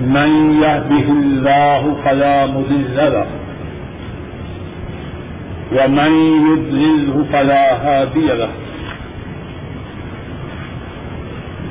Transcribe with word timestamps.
من 0.00 0.60
يهده 0.62 1.06
الله 1.12 1.96
فلا 2.04 2.46
مذل 2.46 2.96
له 2.96 3.26
ومن 5.72 6.12
يضلله 6.48 7.24
فلا 7.32 7.64
هادي 7.86 8.26
له 8.26 8.48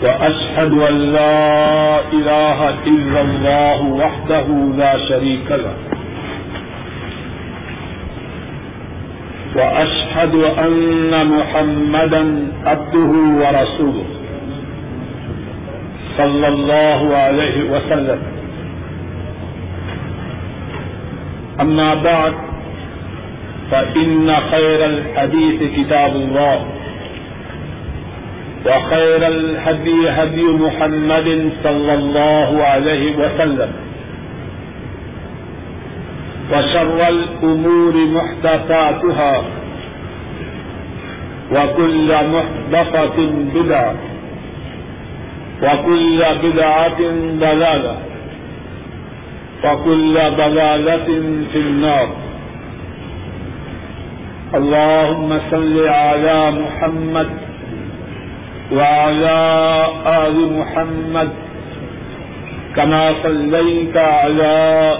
وأشهد 0.03 0.71
أن 0.73 0.93
لا 1.13 1.99
إله 2.13 2.69
إلا 2.87 3.21
الله 3.21 3.81
وحده 3.81 4.47
لا 4.77 4.97
شريك 5.09 5.51
له 5.51 5.73
وأشهد 9.55 10.35
أن 10.35 11.27
محمدا 11.27 12.23
عبده 12.65 13.11
ورسوله 13.41 14.05
صلى 16.17 16.47
الله 16.47 17.17
عليه 17.17 17.69
وسلم. 17.71 18.19
أما 21.61 21.93
بعد، 21.93 22.33
فإن 23.71 24.35
خير 24.51 24.85
الحديث 24.85 25.59
كتاب 25.77 26.15
الله، 26.15 26.65
وخير 28.65 29.27
الهدي 29.27 30.09
هدي 30.09 30.43
محمد 30.43 31.49
صلى 31.63 31.93
الله 31.93 32.63
عليه 32.63 33.15
وسلم. 33.15 33.71
وشر 36.51 37.07
الأمور 37.07 37.95
محدثاتها، 37.95 39.43
وكل 41.51 42.09
محدثة 42.35 43.17
بدعة. 43.55 43.95
وكل 45.63 46.23
بدعة 46.43 46.99
ضلالة 47.39 47.95
وكل 49.65 50.13
ضلالة 50.37 51.05
في 51.53 51.59
النار 51.59 52.07
اللهم 54.55 55.39
صل 55.51 55.87
على 55.87 56.51
محمد 56.51 57.29
وعلى 58.71 59.39
آل 60.07 60.35
محمد 60.59 61.29
كما 62.75 63.13
صليت 63.23 63.97
على 63.97 64.55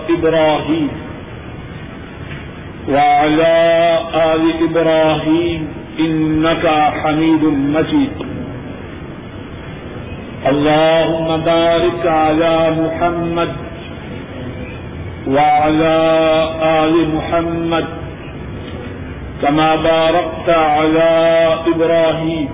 إبراهيم 0.10 0.90
وعلى 2.90 3.56
آل 4.34 4.44
إبراهيم 4.70 5.68
إنك 6.00 6.66
حميد 7.04 7.44
مجيد 7.76 8.12
اللهم 10.46 11.38
بارك 11.38 12.06
على 12.06 12.56
محمد 12.82 13.52
وعلى 15.28 15.98
آل 16.62 17.16
محمد 17.16 17.86
كما 19.42 19.76
باركت 19.76 20.50
على 20.50 21.12
إبراهيم 21.68 22.50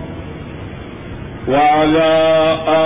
وعلى 1.48 2.12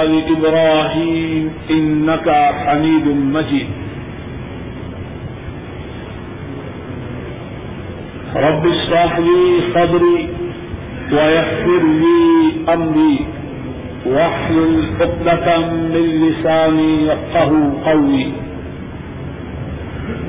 آل 0.01 0.11
إبراهيم 0.37 1.53
إنك 1.69 2.27
حميد 2.65 3.07
مجيد. 3.07 3.69
رب 8.35 8.67
اشرح 8.67 9.19
لي 9.19 9.41
صدري 9.73 10.29
ويسر 11.11 11.83
لي 12.01 12.29
أمري. 12.73 13.36
واحلل 14.05 14.83
عقدة 14.99 15.57
من 15.67 16.05
لساني 16.23 17.07
يفقه 17.07 17.51
قولي. 17.85 18.27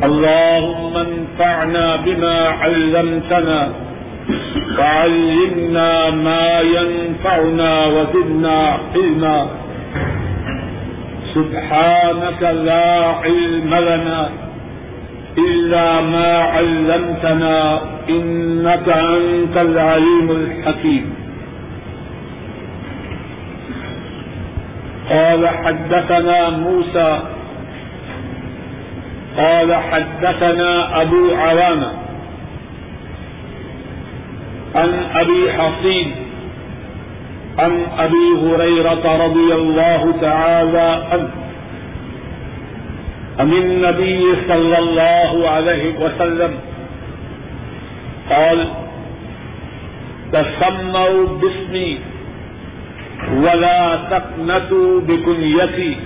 اللهم 0.04 0.96
انفعنا 0.96 1.96
بما 1.96 2.36
علمتنا 2.48 3.72
وعلمنا 4.78 6.10
ما 6.10 6.60
ينفعنا 6.60 7.86
وزدنا 7.86 8.78
علما. 8.94 9.46
سبحانك 11.34 12.42
لا 12.42 13.04
علم 13.22 13.74
لنا 13.74 14.30
إلا 15.38 16.00
ما 16.00 16.38
علمتنا 16.38 17.80
إنك 18.08 18.88
أنت 18.88 19.56
العليم 19.56 20.30
الحكيم. 20.30 21.17
قال 25.10 25.48
حدثنا 25.48 26.50
موسى. 26.50 27.20
قال 29.36 29.74
حدثنا 29.74 31.02
أبو 31.02 31.34
عوانة 31.34 31.92
عن 34.74 35.06
أبي 35.14 35.52
حصين. 35.52 36.14
عن 37.58 37.86
أبي 37.98 38.26
هريرة 38.42 39.24
رضي 39.26 39.54
الله 39.54 40.14
تعالى 40.20 41.06
عنه. 41.12 41.30
عن 43.38 43.52
النبي 43.52 44.22
صلى 44.48 44.78
الله 44.78 45.50
عليه 45.50 45.98
وسلم. 45.98 46.54
قال 48.30 48.68
تسموا 50.32 51.26
باسمي. 51.40 51.98
ولا 53.18 53.98
تقنتوا 54.10 55.00
بكنيتي 55.00 55.96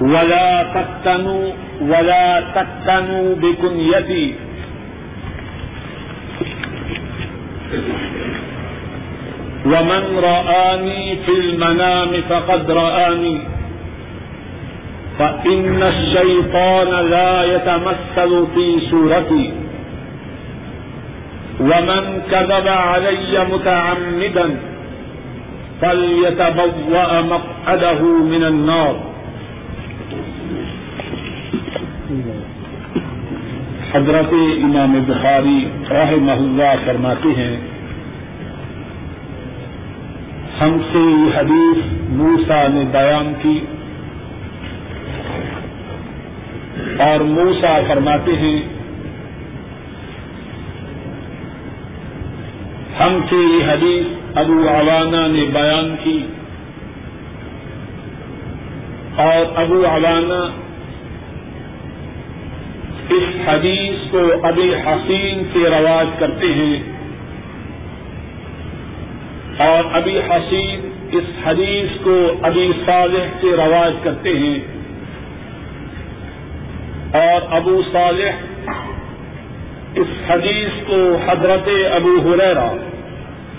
ولا 0.00 0.62
تقتنوا 0.74 1.52
ولا 1.80 2.40
تقتنوا 2.54 3.34
بكنيتي 3.34 4.34
ومن 9.66 10.04
رآني 10.18 11.16
في 11.26 11.32
المنام 11.40 12.10
فقد 12.28 12.70
رآني. 12.70 13.38
فإن 15.18 15.82
الشيطان 15.82 16.90
لا 17.10 17.44
يتمثل 17.44 18.46
في 18.54 18.66
صورتي. 18.90 19.65
ومن 21.60 22.22
كذب 22.30 22.68
علي 22.68 23.44
متعمدا 23.50 24.56
فليتبوأ 25.80 27.20
مقعده 27.20 28.00
من 28.32 28.44
النار. 28.44 28.94
حضرت 33.92 34.32
امام 34.64 34.98
بخاری 35.06 35.58
رحمہ 35.90 36.32
اللہ 36.32 36.72
فرماتے 36.84 37.28
ہیں، 37.36 37.56
ہم 40.60 40.78
سے 40.92 40.98
یہ 40.98 41.38
حدیث 41.38 41.78
موسا 42.08 42.62
نے 42.74 42.84
بیان 42.92 43.32
کی 43.42 43.58
اور 46.98 47.20
موسا 47.20 47.78
فرماتے 47.88 48.32
ہیں 48.36 48.58
ہم 53.00 53.20
سے 53.30 53.36
یہ 53.36 53.72
حدیث 53.72 54.38
ابو 54.38 54.68
عوانہ 54.68 55.38
نے 55.38 55.44
بیان 55.44 55.96
کی۔ 56.04 56.26
اور 59.16 59.58
ابو 59.58 59.86
عوانہ 59.86 60.50
اس 63.14 63.48
حدیث 63.48 64.10
کو 64.10 64.32
ابھی 64.42 64.74
حسین 64.74 65.42
سے 65.52 65.58
رواج 65.58 66.06
کرتے 66.18 66.46
ہیں۔ 66.46 66.82
اور 69.58 69.96
ابھی 69.96 70.18
حسین 70.18 71.08
اس 71.12 71.46
حدیث 71.46 72.04
کو 72.04 72.32
ابھی 72.42 72.72
صالح 72.86 73.26
سے 73.40 73.46
رواج 73.56 73.92
کرتے 74.02 74.38
ہیں۔ 74.38 74.58
اور 77.12 77.56
ابو 77.56 77.82
صالح 77.92 78.55
حدیث 80.30 80.86
کو 80.86 81.16
حضرت 81.26 81.68
ابو 81.92 82.32
حریرا 82.32 82.72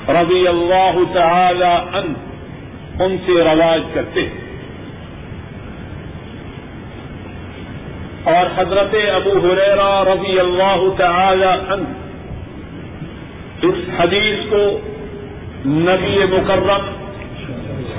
رضی 0.08 0.48
اللہ 0.48 1.14
تعالی 1.14 1.98
عنہ 1.98 2.14
ان 3.04 3.18
سے 3.25 3.31
رواج 3.31 3.81
کرتے 3.94 4.22
ہیں۔ 4.22 4.48
اور 8.24 8.46
حضرت 8.56 8.96
ابو 9.16 9.30
حریرا 9.30 10.04
رضی 10.04 10.40
اللہ 10.40 10.84
تعالی 10.98 11.74
عنہ 11.74 11.84
اس 13.62 13.75
حدیث 14.00 14.50
کو 14.50 14.80
نبی 15.66 16.20
مکرم 16.31 16.92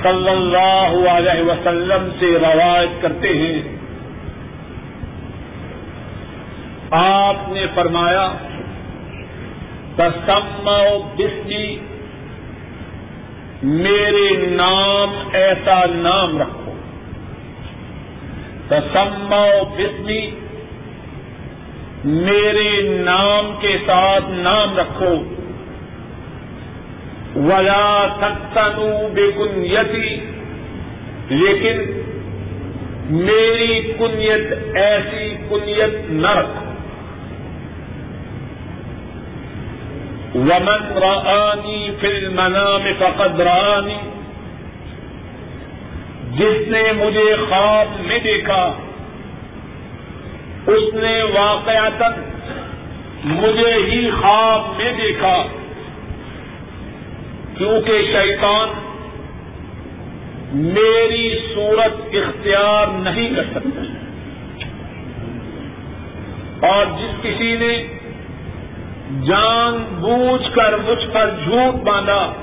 صلی 0.03 0.29
اللہ 0.29 1.09
علیہ 1.09 1.43
وسلم 1.43 2.09
سے 2.19 2.25
روایت 2.25 3.01
کرتے 3.01 3.27
ہیں۔ 3.27 3.61
آپ 6.91 7.49
نے 7.49 7.65
فرمایا 7.75 8.33
تسم 9.99 10.69
بسمی 11.17 11.79
میرے 13.63 14.45
نام 14.49 15.29
ایسا 15.33 15.85
نام 15.89 16.41
رکھو۔ 16.41 16.73
تسم 18.67 19.35
بسمی 19.77 20.31
میرے 22.03 22.81
نام 22.81 23.55
کے 23.59 23.77
ساتھ 23.85 24.23
نام 24.29 24.77
رکھو۔ 24.77 25.15
ولا 27.35 28.07
تختنو 28.19 29.07
بے 29.13 29.31
کنیتی 29.31 30.15
لیکن 31.29 32.01
میری 33.09 33.93
کنیت 33.99 34.75
ایسی 34.75 35.35
کنیت 35.49 36.11
نہ 36.11 36.31
رکھو۔ 36.31 36.68
ومن 40.35 40.97
رآنی 40.97 41.91
فی 42.01 42.07
المنام 42.07 42.83
فقد 42.99 43.39
رآنی 43.39 43.97
جس 46.37 46.67
نے 46.67 46.91
مجھے 46.97 47.35
خواب 47.49 47.87
میں 47.99 48.19
دیکھا، 48.19 48.73
اس 50.67 50.93
نے 50.93 51.23
واقعات 51.23 52.03
مجھے 53.25 53.73
ہی 53.73 54.09
خواب 54.11 54.61
میں 54.77 54.91
دیکھا، 54.93 55.43
کیونکہ 57.57 58.01
شیطان 58.11 58.69
میری 60.51 61.39
صورت 61.53 62.15
اختیار 62.15 62.87
نہیں 62.87 63.35
کر 63.35 63.43
سکتا۔ 63.43 63.81
اور 66.67 66.85
جس 66.85 67.23
کسی 67.23 67.57
نے 67.57 67.98
جان 69.09 69.95
بوجھ 70.01 70.55
کر 70.55 70.73
مجھ 70.77 71.13
پر 71.13 71.29
جھوٹ 71.43 71.83
باندھا۔ 71.83 72.33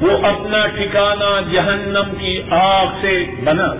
وہ 0.00 0.10
اپنا 0.10 0.66
ٹھکانہ 0.66 1.52
جہنم 1.52 2.14
کی 2.18 2.42
آگ 2.50 2.86
سے 3.00 3.24
بنا۔ 3.44 3.74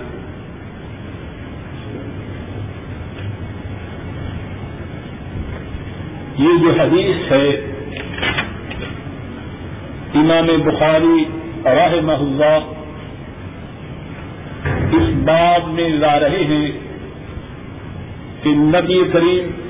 یہ 6.38 6.58
جو 6.62 6.70
حدیث 6.82 7.32
ہے، 7.32 7.48
امام 10.14 10.46
بخاری 10.46 11.24
راہ 11.64 12.12
اللہ 12.12 12.72
اس 14.92 15.14
باب 15.24 15.68
میں 15.68 15.88
لا 15.88 16.20
رہے 16.20 16.44
ہیں 16.44 16.70
کہ 18.42 18.50
نبی 18.50 19.02
کریم 19.12 19.67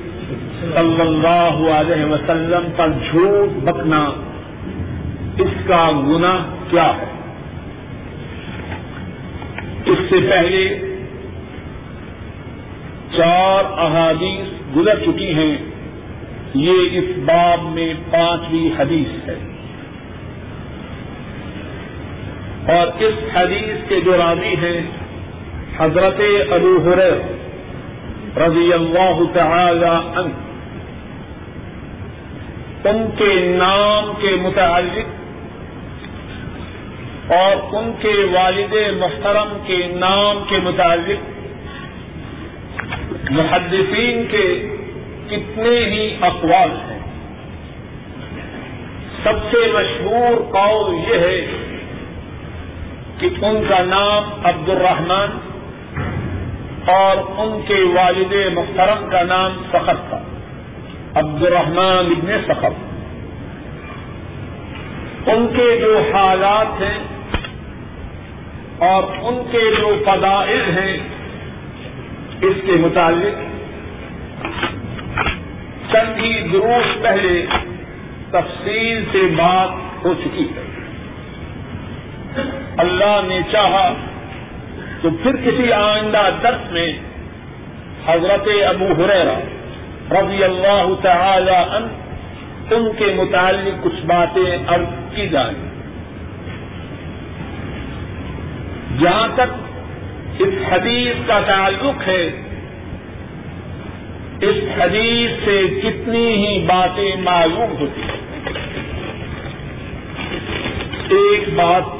صلی 0.61 1.01
اللہ 1.01 1.71
علیہ 1.71 2.05
وسلم 2.05 2.71
پر 2.75 2.87
جھوٹ 3.11 3.63
بکنا، 3.63 4.09
اس 5.37 5.67
کا 5.67 5.91
گنا 6.07 6.37
کیا 6.69 6.91
ہے؟ 6.97 7.05
اس 9.85 9.97
سے 10.09 10.15
پہلے 10.29 10.79
چار 13.17 13.63
احادیث 13.77 14.77
گزر 14.77 14.99
چکی 14.99 15.33
ہیں۔ 15.33 15.57
یہ 16.53 16.73
اس 16.91 17.17
باب 17.17 17.73
میں 17.73 17.93
پانچویں 18.11 18.79
حدیث 18.79 19.29
ہے۔ 19.29 19.35
اور 22.73 22.87
اس 22.99 23.13
حدیث 23.33 23.89
کے 23.89 24.01
جو 24.01 24.17
راوی 24.17 24.55
ہیں، 24.55 24.81
حضرت 25.77 26.21
ابو 26.51 26.77
حریر 26.87 27.38
رضی 28.37 28.73
اللہ 28.73 29.19
تعالی 29.33 30.19
عنہ۔ 30.19 30.49
ان 32.87 33.09
کے 33.17 33.55
نام 33.57 34.13
کے 34.21 34.35
متعلق 34.41 35.19
اور 37.31 37.75
ان 37.75 37.91
کے 37.99 38.13
والد 38.31 38.73
محترم 38.97 39.57
کے 39.65 39.87
نام 39.95 40.43
کے 40.49 40.57
متعلق 40.57 41.39
محدثین 43.31 44.25
کے 44.31 44.75
کتنے 45.27 45.85
ہی 45.85 46.17
اقوال 46.21 46.71
ہیں۔ 46.71 46.99
سب 49.23 49.33
سے 49.51 49.71
مشہور 49.73 50.53
قول 50.53 50.95
یہ 50.95 51.19
ہے 51.19 51.45
کہ 53.17 53.29
ان 53.41 53.63
کا 53.69 53.83
نام 53.83 54.23
عبد 54.43 54.69
الرحمان 54.69 55.48
اور 56.85 57.17
ان 57.17 57.61
کے 57.67 57.73
والد 57.73 58.53
محترم 58.53 59.09
کا 59.09 59.23
نام 59.23 59.63
فخر 59.69 59.95
تھا 60.09 60.19
عبد 61.15 61.43
الرحمان 61.43 62.05
ابن 62.05 62.37
سخب 62.47 62.89
ان 65.29 65.47
کے 65.57 65.77
جو 65.81 66.01
حالات 66.13 66.81
ہیں 66.81 67.03
اور 68.77 69.03
ان 69.03 69.43
کے 69.51 69.75
جو 69.81 70.03
فضائل 70.05 70.61
ہیں 70.77 70.97
اس 72.41 72.55
کے 72.65 72.71
متعلق 72.71 73.49
چند 75.91 76.19
ہی 76.19 76.41
دروس 76.41 77.01
پہلے 77.01 77.45
تفصیل 78.29 79.05
سے 79.11 79.21
بات 79.37 80.05
ہو 80.05 80.13
چکی 80.13 80.45
ہے۔ 80.45 80.63
اللہ 82.77 83.21
نے 83.27 83.39
چاہا 83.51 83.93
تو 85.01 85.09
پھر 85.23 85.35
کسی 85.35 85.71
آئندہ 85.71 86.29
درس 86.43 86.71
میں 86.71 86.93
حضرت 88.05 88.47
ابو 88.67 88.85
حریرہ 88.85 89.39
رضی 90.11 90.43
اللہ 90.43 90.93
تعالی 91.01 91.51
عنہ 91.51 91.85
ان 92.73 92.89
کے 92.97 93.05
متعلق 93.15 93.83
کچھ 93.83 94.05
باتیں 94.05 94.57
اب 94.67 94.81
کی 95.15 95.27
جائیں۔ 95.27 95.69
جہاں 98.99 99.27
تک 99.35 99.49
اس 100.39 100.53
حدیث 100.71 101.27
کا 101.27 101.39
تعلق 101.47 102.07
ہے، 102.07 102.27
اس 104.41 104.63
حدیث 104.81 105.45
سے 105.45 105.67
کتنی 105.83 106.27
ہی 106.31 106.65
باتیں 106.65 107.15
معلوم 107.21 107.75
ہوتی 107.79 108.01
ہیں۔ 108.01 108.19
ایک 111.09 111.53
بات 111.55 111.98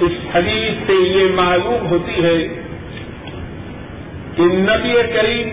اس 0.00 0.12
حدیث 0.34 0.86
سے 0.86 0.92
یہ 0.92 1.34
معلوم 1.34 1.86
ہوتی 1.86 2.24
ہے 2.24 2.38
کہ 4.36 4.42
نبی 4.42 4.94
کریم 5.14 5.48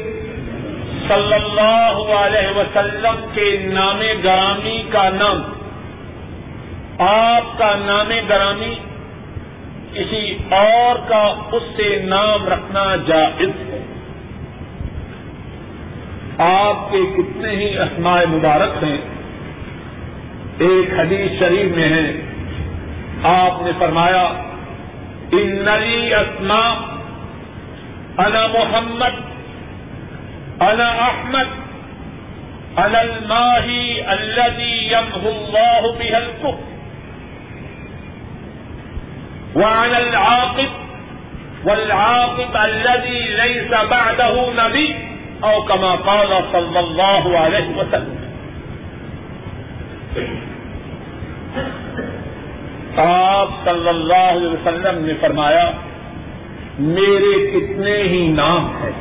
صلی 1.08 1.34
اللہ 1.34 2.14
علیہ 2.14 2.58
وسلم 2.58 3.26
کے 3.34 3.58
نام 3.74 4.02
گرامی 4.24 4.84
کا 4.90 5.10
نام، 5.10 5.42
آپ 7.00 7.58
کا 7.58 7.76
نام 7.86 8.10
گرامی 8.30 8.76
کسی 9.94 10.38
اور 10.50 11.10
کا 11.10 11.50
اس 11.52 11.64
سے 11.76 12.02
نام 12.06 12.48
رکھنا 12.48 12.96
جائز 13.08 13.70
ہے۔ 13.70 13.86
آپ 16.38 16.92
کے 16.92 16.98
کتنے 17.18 17.50
ہی 17.50 17.78
اسماء 17.78 18.22
مبارک 18.30 18.84
ہیں، 18.84 18.98
ایک 20.58 21.00
حدیث 21.00 21.40
شریف 21.40 21.76
میں 21.76 21.90
ہے۔ 21.90 22.27
آپ 23.24 23.62
نے 23.62 23.72
فرمایا 23.80 24.28
ان 25.32 25.66
نلی 25.66 26.14
اسما 26.14 26.74
انا 28.20 28.48
محمد، 28.48 29.14
انا 30.62 31.02
احمد، 31.02 31.48
انا 32.78 33.02
الماهي 33.02 34.14
الذي 34.14 34.92
يمحو 34.92 35.30
الله 35.30 35.98
بها 36.00 36.18
الكفر 36.18 36.58
وعلى 39.56 39.98
العاقب، 39.98 40.70
والعاقب 41.66 42.58
الذي 42.66 43.36
ليس 43.36 43.72
بعده 43.90 44.52
نبي 44.54 44.96
او 45.44 45.64
كما 45.64 45.92
قال 45.96 46.44
صلى 46.52 46.80
الله 46.80 47.40
عليه 47.40 47.70
وسلم. 47.70 48.17
آپ 52.98 53.48
صلی 53.66 53.90
اللہ 53.90 54.32
علیہ 54.32 54.48
وسلم 54.48 55.06
نے 55.06 55.14
فرمایا، 55.22 55.72
میرے 56.80 57.48
کتنے 57.48 58.04
ہی 58.04 58.28
نام 58.28 58.66
ہیں۔ 58.66 58.92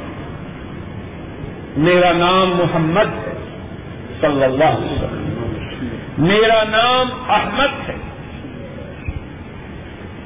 میرا 1.76 2.12
نام 2.12 2.52
محمد 2.56 3.28
ہے، 3.28 3.32
صلی 4.20 4.44
اللہ 4.44 4.64
علیہ 4.64 4.92
وسلم۔ 4.92 5.26
میرا 6.18 6.64
نام 6.64 7.08
احمد 7.28 7.88
ہے۔ 7.88 7.94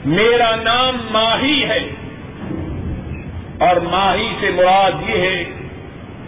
میرا 0.04 0.56
نام 0.56 0.96
ماہی 1.10 1.64
ہے۔ 1.64 1.88
اور 3.58 3.76
ماہی 3.76 4.34
سے 4.40 4.50
مراد 4.56 5.08
یہ 5.08 5.16
ہے، 5.16 5.44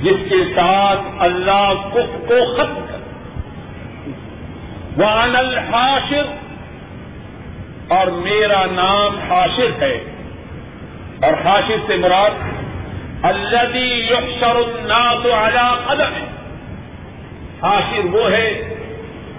جس 0.00 0.28
کے 0.28 0.54
ساتھ 0.54 1.00
اللہ 1.18 1.72
کف 1.92 2.28
کو 2.28 2.54
ختم 2.54 2.86
کر۔ 2.88 2.98
وان 5.02 5.36
الحاشر 5.36 6.41
اور 7.98 8.06
میرا 8.06 8.64
نام 8.70 9.32
حاشر 9.32 9.82
ہے 9.82 10.04
اور 11.22 11.46
حاشر 11.46 11.76
سے 11.86 11.96
مراد 11.96 12.30
الدی 13.22 14.06
یقر 14.10 14.56
الناس 14.56 15.26
على 15.26 15.84
قدم 15.86 16.24
حاشر 17.64 18.04
وہ 18.04 18.30
ہے 18.30 18.74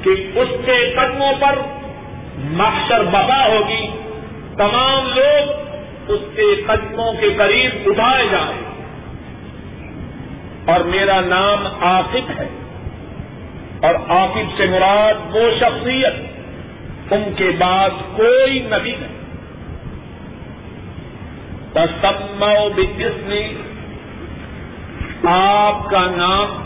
کہ 0.04 0.10
اس 0.36 0.48
کے 0.66 0.94
قدموں 0.98 1.34
پر 1.40 1.60
محشر 2.38 3.04
ببا 3.04 3.48
ہوگی۔ 3.48 3.88
تمام 4.58 5.08
لوگ 5.16 5.50
اس 6.08 6.20
کے 6.36 6.62
قدموں 6.68 7.14
کے 7.14 7.30
قریب 7.38 7.72
اٹھائے 7.86 8.26
جائیں۔ 8.32 8.62
اور 10.66 10.80
میرا 10.80 11.22
نام 11.22 11.68
آصف 11.82 12.40
ہے۔ 12.40 12.48
اور 13.82 13.96
آصف 14.08 14.58
سے 14.58 14.66
مراد 14.66 15.36
وہ 15.36 15.52
شخصیت 15.60 16.33
ان 17.12 17.24
کے 17.36 17.52
بعد 17.58 17.90
کوئی 18.16 18.60
نبی 18.60 18.92
نہیں۔ 18.92 19.24
تسمو 21.74 22.70
بجسمی 22.76 23.56
آپ 25.28 25.90
کا 25.90 26.08
نام 26.16 26.64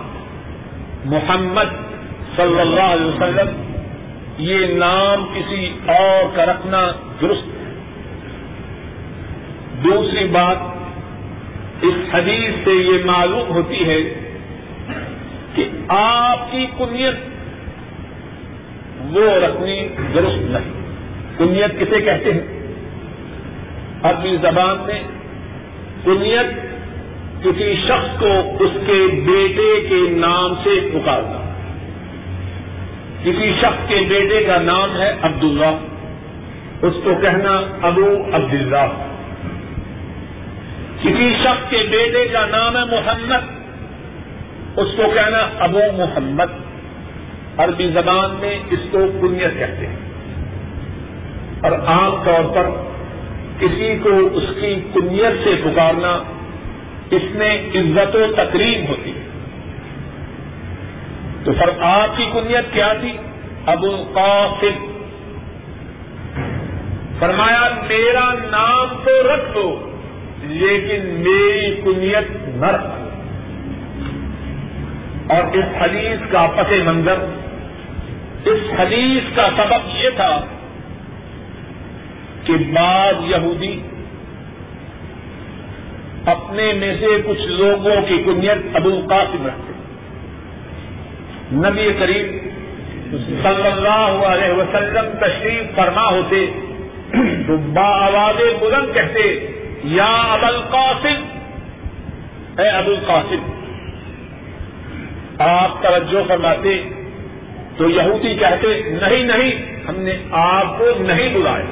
محمد 1.06 1.74
صلی 2.36 2.60
اللہ 2.62 2.82
علیہ 2.82 3.06
وسلم۔ 3.06 3.62
یہ 4.38 4.74
نام 4.74 5.25
کسی 5.25 5.79
اور 5.88 6.36
کا 6.36 6.46
رکھنا 6.46 6.91
درست 7.22 7.48
ہے۔ 7.48 7.82
دوسری 9.84 10.27
بات، 10.27 10.58
اس 11.82 12.15
حدیث 12.15 12.53
سے 12.63 12.72
یہ 12.72 13.06
معلوم 13.06 13.50
ہوتی 13.50 13.89
ہے 13.89 13.98
کہ 15.56 15.70
آپ 15.88 16.51
کی 16.51 16.65
کنیت 16.77 17.37
وہ 19.01 19.32
رکھنی 19.32 19.88
درست 20.13 20.51
نہیں۔ 20.51 20.88
کنیت 21.38 21.80
کسے 21.80 22.01
کہتے 22.01 22.34
ہیں؟ 22.34 22.58
اپنی 24.04 24.38
زبان 24.42 24.77
میں 24.86 25.04
کنیت 26.06 26.68
کسی 27.44 27.75
شخص 27.88 28.20
کو 28.20 28.30
اس 28.60 28.72
کے 28.74 29.08
بیٹے 29.08 29.88
کے 29.89 30.10
نام 30.10 30.54
سے 30.63 30.89
پکارنا۔ 30.94 31.44
کسی 33.24 33.54
شخص 33.60 33.89
کے 33.89 33.96
بیٹے 34.10 34.44
کا 34.44 34.62
نام 34.62 35.01
ہے 35.01 35.16
عبداللہ۔ 35.22 35.75
اس 36.82 36.94
کو 37.04 37.12
کہنا 37.22 37.62
ابو 37.82 38.16
عبداللہ۔ 38.34 39.04
کسی 41.01 41.34
شخص 41.44 41.70
کے 41.70 41.77
بیٹے 41.89 42.25
کا 42.25 42.46
نام 42.46 42.77
ہے 42.77 42.86
محمد۔ 42.86 43.58
اس 44.80 44.88
کو 44.98 45.04
کہنا 45.13 45.50
ابو 45.60 45.80
محمد۔ 45.98 46.67
عربی 47.58 47.88
زبان 47.88 48.36
میں 48.40 48.60
اس 48.72 48.80
کو 48.92 49.08
کنیت 49.22 49.60
کہتے 49.60 49.88
ہیں۔ 49.88 49.96
اور 51.62 51.72
عام 51.72 52.16
طور 52.26 52.56
پر 52.56 52.70
کسی 53.60 53.98
کو 54.04 54.10
اس 54.34 54.44
کی 54.62 54.76
کنیت 54.94 55.44
سے 55.44 55.56
پکارنا 55.64 56.24
اس 57.12 57.22
میں 57.36 57.62
عزت 57.76 58.16
و 58.16 58.34
تقریب 58.36 58.90
ہوتی 58.90 59.12
ہے۔ 59.12 59.28
تو 61.44 61.54
سر 61.54 61.70
آپ 61.80 62.18
کی 62.18 62.26
کنیت 62.34 62.74
کیا 62.74 62.94
تھی؟ 62.94 63.18
ابو 63.66 63.86
القاسم 63.86 64.86
فرمایا، 67.20 67.70
میرا 67.88 68.34
نام 68.52 68.88
تو 69.06 69.36
رکھ 69.36 69.56
دو، 69.56 69.92
لیکن 70.44 71.06
میری 71.06 71.82
کنیت 71.84 72.50
نہ 72.56 72.66
رکھ 72.66 72.84
دو۔ 72.84 73.08
اور 75.34 75.56
اس 75.56 75.66
حدیث 75.80 76.32
کا 76.32 76.48
پس 76.56 76.72
منظر 76.86 77.16
اس 78.46 78.79
حدیث 78.79 79.36
کا 79.36 79.48
سبب 79.58 79.96
یہ 79.96 80.10
تھا 80.15 80.46
کہ 82.44 82.53
بعض 82.74 83.13
یہودی 83.24 83.79
اپنے 86.25 86.74
میں 86.74 86.96
سے 87.00 87.08
کچھ 87.25 87.41
لوگوں 87.41 87.96
کی 88.08 88.17
کنیت 88.25 88.75
ابو 88.75 88.89
القاسم 88.89 89.46
رکھتے 89.46 89.74
نبی 91.51 91.89
کریم 92.00 92.38
صلی 93.44 93.67
اللہ 93.67 94.25
علیہ 94.27 94.53
وسلم 94.53 95.06
تشریف 95.20 95.75
فرما 95.75 96.10
ہوتے 96.10 96.46
تو 97.48 97.58
با 97.58 97.88
آواز 98.06 98.41
بلند 98.62 98.94
کہتے، 98.94 99.50
یا 99.84 100.06
ابو 100.06 100.46
القاسم، 100.46 101.24
اے 102.60 102.70
ابو 102.70 102.91
القاسم، 102.91 103.51
آپ 105.39 105.84
توجہ 105.84 106.27
فرماتے 106.27 106.82
تو 107.77 107.89
یہودی 107.89 108.36
کہتے، 108.36 108.81
نہیں 109.01 109.24
نہیں، 109.24 109.75
ہم 109.88 109.96
نے 109.98 110.13
آپ 110.31 110.79
کو 110.79 110.86
نہیں 111.00 111.34
بلایا. 111.34 111.65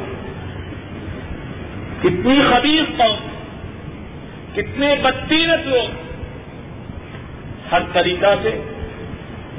کتنی 2.00 2.40
خبیص 2.50 2.98
قوم، 2.98 3.16
کتنے 4.56 4.96
بدتینت 5.04 5.68
لوگ۔ 5.68 6.06
ہر 7.72 7.82
طریقہ 7.94 8.36
سے 8.44 8.62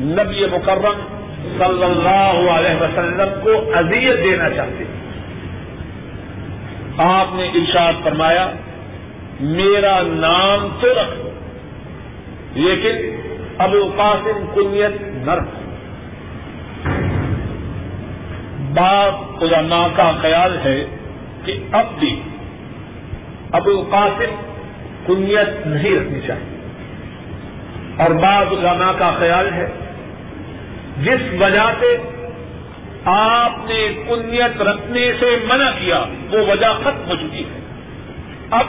نبی 0.00 0.46
مکرم 0.46 1.00
صلی 1.58 1.84
اللہ 1.84 2.50
علیہ 2.50 2.82
وسلم 2.82 3.40
کو 3.42 3.72
اذیت 3.74 4.24
دینا 4.24 4.50
چاہتے 4.50 4.84
ہیں۔ 4.84 4.96
آپ 6.96 7.26
نے 7.32 7.46
ارشاد 7.46 7.92
فرمایا، 8.04 8.50
میرا 9.40 10.02
نام 10.02 10.68
تو 10.80 10.92
رکھ 10.92 11.26
لیکن 12.58 13.16
ابو 13.58 13.92
قاسم 13.96 14.46
کنیت 14.54 14.92
نہ 15.00 15.30
رکھ 15.30 15.65
بعض 18.74 19.42
علماء 19.42 19.86
کا 19.96 20.12
خیال 20.22 20.58
ہے 20.64 20.84
کہ 21.44 21.58
اب 21.72 21.84
بھی 21.98 22.20
ابو 23.52 23.84
قاسم 23.90 24.52
کنیت 25.06 25.66
نہیں 25.66 25.96
رکھنی 25.96 26.20
چاہیے۔ 26.26 26.56
اور 27.96 28.10
بعض 28.10 28.46
علماء 28.46 28.92
کا 28.98 29.16
خیال 29.18 29.52
ہے، 29.52 29.68
جس 31.02 31.40
وجہ 31.40 31.72
سے 31.80 31.96
آپ 33.04 33.52
نے 33.64 34.02
کنیت 34.08 34.62
رکھنے 34.62 35.12
سے 35.20 35.36
منع 35.44 35.70
کیا، 35.70 36.04
وہ 36.30 36.38
وجہ 36.38 36.72
ختم 36.80 37.10
ہو 37.10 37.16
چکی 37.16 37.42
ہے۔ 37.42 37.60
اب 38.50 38.66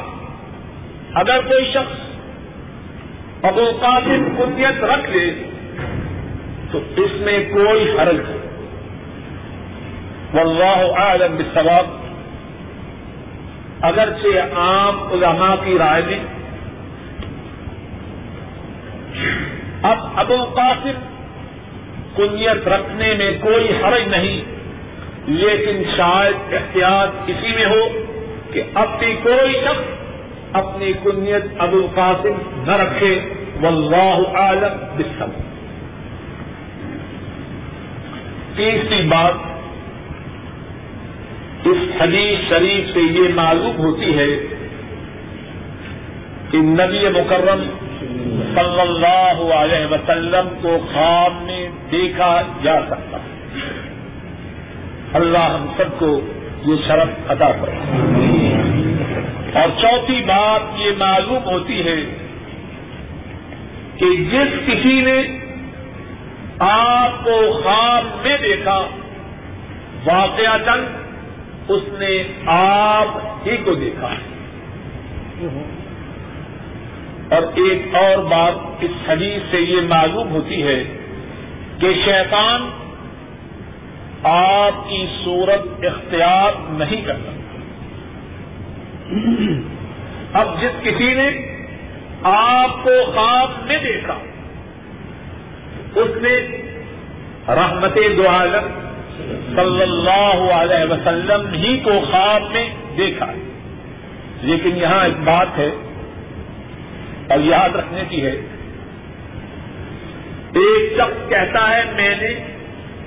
اگر 1.14 1.40
کوئی 1.42 1.72
شخص 1.74 1.96
ابو 3.46 3.72
قاسم 3.82 4.36
کنیت 4.38 4.84
رکھ 4.84 5.10
لے، 5.10 5.34
تو 6.72 6.80
اس 6.96 7.12
میں 7.16 7.50
کوئی 7.54 7.92
حرج 7.92 8.16
نہیں۔ 8.16 8.37
واللہ 10.38 11.00
اعلم 11.00 11.36
بالثواب 11.36 11.86
اگرچہ 13.82 14.58
عام 14.58 14.96
علماء 15.12 15.56
کی 15.66 15.78
رائے 15.78 16.02
میں۔ 16.08 16.20
اب 19.84 19.98
ابو 20.16 20.38
قاسم 20.44 21.00
کنیت 22.16 22.68
رکھنے 22.68 23.14
میں 23.14 23.32
کوئی 23.42 23.68
حرج 23.84 24.08
نہیں، 24.08 24.42
لیکن 25.28 25.84
شاید 25.98 26.54
احتیاط 26.54 27.10
اسی 27.28 27.52
میں 27.56 27.66
ہو 27.66 27.88
کہ 28.54 28.64
اب 28.76 29.00
بھی 29.00 29.16
کوئی 29.24 29.54
شخص 29.66 30.56
اپنی 30.56 30.92
کنیت 31.04 31.44
ابو 31.60 31.78
القاسم 31.78 32.64
نہ 32.68 32.78
رکھے۔ 32.78 33.20
واللہ 33.62 34.38
عالم 34.38 34.78
بسم 34.98 35.30
تیسری 38.56 39.02
بات 39.08 39.34
اس 41.68 41.80
حدیث 42.02 42.50
شریف 42.50 42.94
سے 42.94 43.02
یہ 43.14 43.34
معلوم 43.36 43.78
ہوتی 43.78 44.18
ہے 44.18 44.30
کہ 46.52 46.58
نبی 46.58 47.08
مکرم 47.10 47.64
صلی 48.54 48.82
اللہ 48.82 49.42
علیہ 49.54 49.88
وسلم 49.92 50.48
کو 50.62 50.78
خواب 50.94 51.42
میں 51.42 51.68
دیکھا 51.92 52.30
جا 52.64 52.76
سکتا 52.88 53.18
اللہ 55.14 55.50
ہم 55.50 55.66
سب 55.78 55.98
کو 56.00 56.10
یہ 56.66 56.86
شرف 56.88 57.32
عطا 57.32 57.52
کرے 57.62 58.06
اور 59.54 59.70
چوتھی 59.82 60.22
بات 60.24 60.80
یہ 60.80 60.92
معلوم 60.98 61.50
ہوتی 61.50 61.82
ہے 61.86 61.98
کہ 63.98 64.10
جس 64.32 64.56
کسی 64.68 65.00
نے 65.02 65.18
آپ 66.66 67.24
کو 67.24 67.40
خواب 67.54 68.06
میں 68.24 68.38
دیکھا 68.42 68.78
واقعہ 70.06 70.58
چند 70.66 70.97
اس 71.70 71.82
نے 71.92 72.24
آپ 72.46 73.08
ہی 73.48 73.58
کو 73.58 73.74
دیکھا۔ 73.76 74.10
اور 77.36 77.44
ایک 77.56 77.96
اور 77.96 78.18
بات 78.18 78.84
اس 78.84 79.10
حدیث 79.10 79.52
سے 79.52 79.58
یہ 79.58 79.82
معلوم 79.82 80.30
ہوتی 80.30 80.64
ہے 80.64 80.84
کہ 81.80 81.88
شیطان 82.06 82.70
آپ 84.24 84.90
کی 84.90 85.06
صورت 85.24 85.86
اختیار 85.86 86.52
نہیں 86.70 87.02
کرتا 87.02 87.32
اب 90.34 90.62
جس 90.62 90.84
کسی 90.84 91.14
نے 91.14 91.30
آپ 92.24 92.84
کو 92.84 93.12
خواب 93.14 93.52
میں 93.66 93.78
دیکھا، 93.84 94.14
اس 95.96 96.18
نے 96.22 96.62
رحمت 97.48 97.98
دو 98.18 98.28
عالم 98.28 98.87
صلی 99.56 99.82
اللہ 99.82 100.52
علیہ 100.54 100.92
وسلم 100.92 101.54
ہی 101.54 101.78
کو 101.78 101.92
خواب 102.12 102.44
میں 102.52 102.70
دیکھا۔ 102.98 103.26
لیکن 104.42 104.78
یہاں 104.78 105.06
ایک 105.06 105.24
بات 105.24 105.48
ہے 105.58 105.70
اور 107.30 107.40
یاد 107.40 107.76
رکھنے 107.76 108.04
کی 108.10 108.26
ہے۔ 108.26 108.32
ایک 110.54 110.94
شخص 110.98 111.30
کہتا 111.30 111.70
ہے، 111.70 111.84
میں 111.96 112.16
نے 112.22 112.30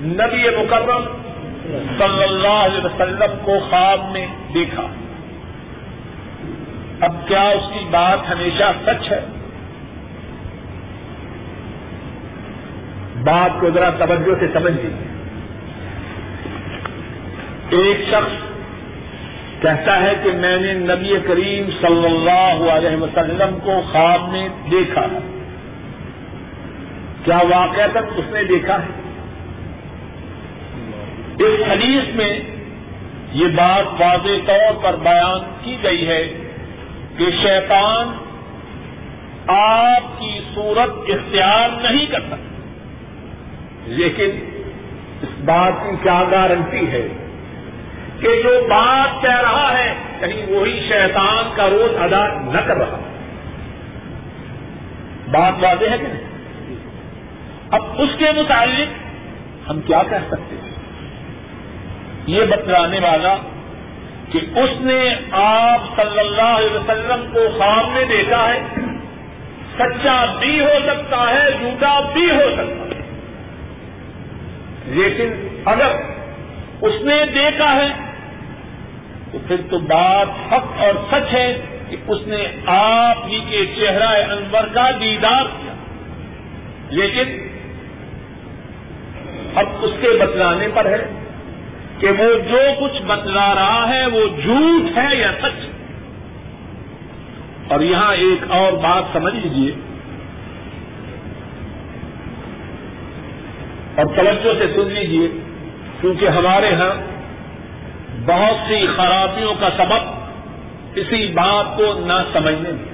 نبی 0.01 0.49
مکرم 0.49 1.03
صلی 1.97 2.23
اللہ 2.23 2.47
علیہ 2.47 2.85
وسلم 2.85 3.37
کو 3.43 3.59
خواب 3.69 4.11
میں 4.11 4.27
دیکھا۔ 4.53 4.87
اب 7.01 7.15
کیا 7.27 7.41
اس 7.41 7.73
کی 7.73 7.85
بات 7.91 8.19
ہمیشہ 8.29 8.63
سچ 8.85 9.11
ہے؟ 9.11 9.21
بات 13.23 13.49
کو 13.59 13.69
ذرا 13.69 13.89
توجہ 13.89 14.39
سے 14.39 14.47
سمجھ 14.53 14.73
لیجیے 14.73 15.10
ایک 17.71 17.97
شخص 18.09 18.31
کہتا 19.61 20.01
ہے 20.01 20.13
کہ 20.23 20.31
میں 20.31 20.57
نے 20.59 20.73
نبی 20.73 21.15
کریم 21.27 21.69
صلی 21.81 22.05
اللہ 22.05 22.71
علیہ 22.71 22.97
وسلم 22.97 23.59
کو 23.63 23.81
خواب 23.91 24.29
میں 24.29 24.47
دیکھا 24.71 25.07
کیا 27.23 27.37
واقع 27.49 27.87
تک 27.91 28.13
اس 28.15 28.31
نے 28.31 28.43
دیکھا 28.43 28.77
ہے؟ 28.81 28.99
اس 31.39 31.59
حدیث 31.71 32.15
میں 32.15 32.39
یہ 33.31 33.47
بات 33.47 34.01
واضح 34.01 34.45
طور 34.45 34.83
پر 34.83 34.95
بیان 34.95 35.39
کی 35.63 35.77
گئی 35.83 36.07
ہے 36.07 36.33
کہ 37.17 37.25
شیطان 37.41 38.09
آپ 39.47 40.19
کی 40.19 40.39
صورت 40.55 41.09
اختیار 41.09 41.69
نہیں 41.81 42.05
کر 42.05 42.19
لیکن 43.87 44.29
اس 45.21 45.41
بات 45.45 45.73
کی 45.83 45.95
کیا 46.03 46.23
گارنٹی 46.31 46.87
ہے؟ 46.91 47.07
کہ 48.21 48.43
جو 48.43 48.67
بات 48.69 49.21
کہہ 49.21 49.41
رہا 49.41 49.77
ہے 49.77 49.93
کہیں 50.19 50.45
وہی 50.47 50.85
شیطان 50.87 51.55
کا 51.55 51.69
روز 51.69 52.01
ادا 52.01 52.27
نہ 52.27 52.59
کر 52.67 52.77
رہا۔ 52.77 52.99
بات 55.31 55.53
واضح 55.63 55.89
ہے 55.89 55.97
کہ 55.97 56.07
نہیں؟ 56.07 56.31
اب 57.71 57.81
اس 57.97 58.09
کے 58.17 58.25
متعلق 58.31 58.87
ہم 59.69 59.81
کیا 59.81 60.03
کہہ 60.09 60.17
سکتے 60.27 60.55
ہیں؟ 60.55 60.71
یہ 62.27 62.43
بتلانے 62.43 62.99
والا 62.99 63.35
کہ 64.31 64.37
اس 64.37 64.69
نے 64.79 65.15
آپ 65.31 65.81
صلی 65.95 66.19
اللہ 66.19 66.41
علیہ 66.41 66.75
وسلم 66.75 67.33
کو 67.33 67.39
خواب 67.57 67.89
میں 67.91 68.05
دیکھا 68.05 68.53
ہے، 68.53 68.59
سچا 69.75 70.25
بھی 70.39 70.61
ہو 70.61 70.79
سکتا 70.85 71.29
ہے، 71.29 71.51
جھوٹا 71.51 71.99
بھی 72.13 72.31
ہو 72.31 72.49
سکتا 72.53 72.95
ہے۔ 72.95 73.01
لیکن 74.85 75.47
اگر 75.65 75.87
اس 76.81 76.93
نے 77.01 77.25
دیکھا 77.33 77.75
ہے 77.75 77.87
تو 79.31 79.37
پھر 79.47 79.55
تو 79.69 79.79
بات 79.79 80.53
حق 80.53 80.65
اور 80.77 80.93
سچ 81.11 81.33
ہے 81.33 81.61
کہ 81.89 81.97
اس 82.07 82.27
نے 82.27 82.47
آپ 82.65 83.17
ہی 83.27 83.39
کے 83.49 83.65
چہرہ 83.65 84.31
انور 84.31 84.63
کا 84.73 84.91
دیدار 84.91 85.45
کیا۔ 85.45 85.73
لیکن 86.89 87.47
اب 89.55 89.65
اس 89.81 89.91
کے 90.01 90.07
بتلانے 90.19 90.67
پر 90.73 90.85
ہے 90.85 91.05
کہ 91.99 92.07
وہ 92.09 92.33
جو 92.49 92.59
کچھ 92.79 93.01
بتلا 93.01 93.55
رہا 93.55 93.85
ہے 93.89 94.05
وہ 94.05 94.21
جھوٹ 94.43 94.97
ہے 94.97 95.15
یا 95.15 95.31
سچ۔ 95.41 95.65
اور 97.71 97.81
یہاں 97.81 98.13
ایک 98.13 98.51
اور 98.51 98.73
بات 98.73 99.03
سمجھ 99.13 99.35
لیجیے 99.35 99.71
اور 103.95 104.05
توجہ 104.05 104.53
سے 104.59 104.73
سن 104.75 104.91
لیجیے 104.91 105.27
کیونکہ 106.01 106.27
ہمارے 106.27 106.75
ہاں 106.75 107.10
بہت 108.25 108.55
سی 108.67 108.87
خرابیوں 108.97 109.53
کا 109.59 109.69
سبب 109.77 110.21
اسی 110.95 111.27
بات 111.27 111.77
کو 111.77 111.93
نہ 112.05 112.13
سمجھنے 112.33 112.69
میں۔ 112.69 112.91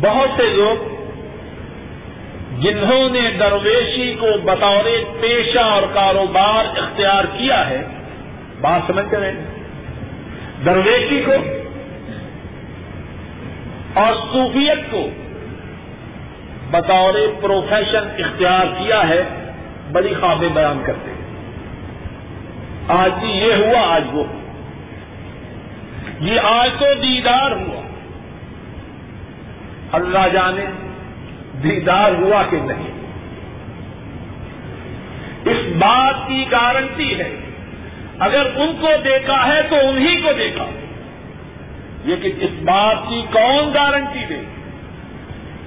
بہت 0.00 0.28
سے 0.36 0.42
لوگ 0.42 0.96
جنہوں 2.60 3.08
نے 3.10 3.30
درویشی 3.40 4.14
کو 4.20 4.26
بطور 4.44 4.84
پیشہ 5.20 5.58
اور 5.58 5.82
کاروبار 5.94 6.78
اختیار 6.78 7.24
کیا 7.24 7.70
ہے، 7.70 7.82
بات 8.60 8.80
سمجھتے 8.86 9.16
رہے 9.16 9.32
درویشی 10.64 11.22
کو 11.26 11.32
اور 14.00 14.12
صوفیت 14.32 14.90
کو 14.90 15.08
بطور 16.70 17.14
پروفیشن 17.40 18.08
اختیار 18.18 18.66
کیا 18.78 19.08
ہے، 19.08 19.22
بڑی 19.92 20.14
خوابیں 20.20 20.48
بیان 20.48 20.82
کرتے 20.86 21.10
ہیں۔ 21.10 21.15
آج 22.88 23.12
بھی 23.20 23.28
یہ 23.28 23.52
ہوا، 23.52 23.94
آج 23.94 24.04
وہ۔ 24.12 24.24
یہ 26.20 26.40
آج 26.40 26.70
تو 26.78 26.94
دیدار 26.94 27.50
ہوا۔ 27.50 27.82
اللہ 29.92 30.28
جانے 30.32 30.66
دیدار 31.62 32.10
ہوا 32.12 32.42
کہ 32.50 32.56
نہیں۔ 32.56 32.96
اس 35.44 35.76
بات 35.78 36.14
کی 36.26 36.44
گارنٹی 36.50 37.18
ہے۔ 37.18 37.36
اگر 38.18 38.46
ان 38.56 38.76
کو 38.80 38.88
دیکھا 39.04 39.54
ہے 39.54 39.62
تو 39.62 39.76
انہی 39.88 40.20
کو 40.20 40.32
دیکھا۔ 40.32 40.66
لیکن 42.04 42.30
اس 42.40 42.50
بات 42.62 42.96
کی 43.08 43.22
کون 43.32 43.74
گارنٹی 43.74 44.24
دے؟ 44.28 44.38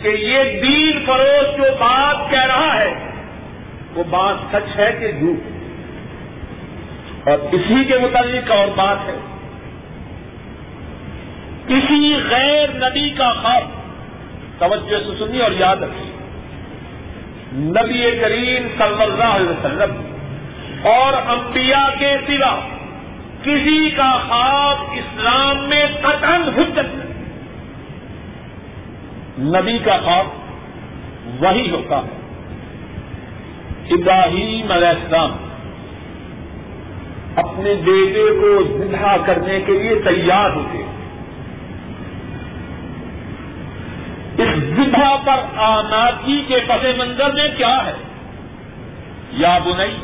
کہ 0.02 0.08
یہ 0.08 0.62
دین 0.62 1.06
فروش 1.06 1.58
جو 1.58 1.64
بات 1.80 2.32
کہہ 2.32 2.46
رہا 2.46 2.82
ہے، 2.82 2.94
وہ 3.96 4.04
بات 4.10 4.36
سچ 4.52 4.80
ہے 4.80 4.98
کہ 5.00 5.12
جھوٹ؟ 5.12 5.59
اور 7.30 7.40
اسی 7.52 7.84
کے 7.84 7.98
متعلق 7.98 8.52
اور 8.52 8.68
بات 8.76 9.10
ہے۔ 9.10 9.18
کسی 11.68 12.16
غیر 12.30 12.70
نبی 12.74 13.10
کا 13.10 13.34
خواب، 13.34 13.64
توجہ 14.60 14.98
سے 14.98 15.26
سنی 15.26 15.40
اور 15.40 15.52
یاد 15.52 15.76
رکھی 15.76 16.12
نبی 17.54 18.20
کریم 18.22 18.68
صلی 18.78 19.04
اللہ 19.04 19.36
علیہ 19.36 19.50
وسلم 19.50 20.02
اور 20.84 21.14
انبیاء 21.14 22.00
کے 22.00 22.18
سوا 22.28 22.60
کسی 23.44 23.90
کا 23.90 24.18
خواب 24.28 24.78
اسلام 24.92 25.70
میں 25.70 25.86
قطن 26.02 26.50
حجت 26.58 26.96
نہیں 26.96 27.10
نبی 29.40 29.78
کا 29.80 29.98
خواب 29.98 30.28
وہی 31.44 31.70
ہوتا 31.72 31.98
ہے۔ 31.98 32.18
ابراہیم 33.90 34.72
علیہ 34.72 34.88
السلام 34.88 35.49
اپنے 37.40 37.74
بیٹے 37.74 38.30
کو 38.42 38.64
زندہ 38.78 39.16
کرنے 39.26 39.62
کے 39.66 39.72
لیے 39.72 39.96
تیار 39.96 40.50
ہوتے۔ 40.50 40.84
اس 44.44 44.64
زندہ 44.64 45.16
پر 45.26 45.60
آنادگی 45.60 46.44
کے 46.48 46.60
پس 46.68 46.86
منظر 46.98 47.32
میں 47.34 47.48
کیا 47.58 47.86
ہے؟ 47.86 47.94
یا 49.32 49.58
بنئی 49.58 49.98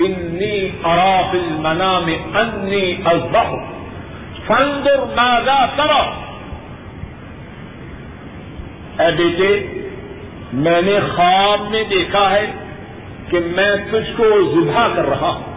انی 0.00 0.68
اراف 0.84 1.30
المنا 1.32 1.98
میں 1.98 2.18
انی 2.34 2.94
ازبہ 3.04 3.56
فندر 4.46 4.98
نادا 4.98 5.66
کرو 5.76 6.24
اے 8.98 9.10
بیٹے، 9.16 9.66
میں 10.52 10.82
نے 10.82 10.98
خواب 11.16 11.70
میں 11.70 11.84
دیکھا 11.84 12.30
ہے 12.30 12.50
کہ 13.30 13.38
میں 13.46 13.76
تجھ 13.90 14.16
کو 14.16 14.24
ذبح 14.54 14.88
کر 14.96 15.08
رہا 15.08 15.28
ہوں۔ 15.28 15.53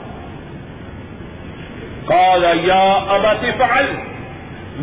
قال 2.07 2.43
یا 2.63 2.83
ابت 3.15 3.45
فعل 3.57 3.87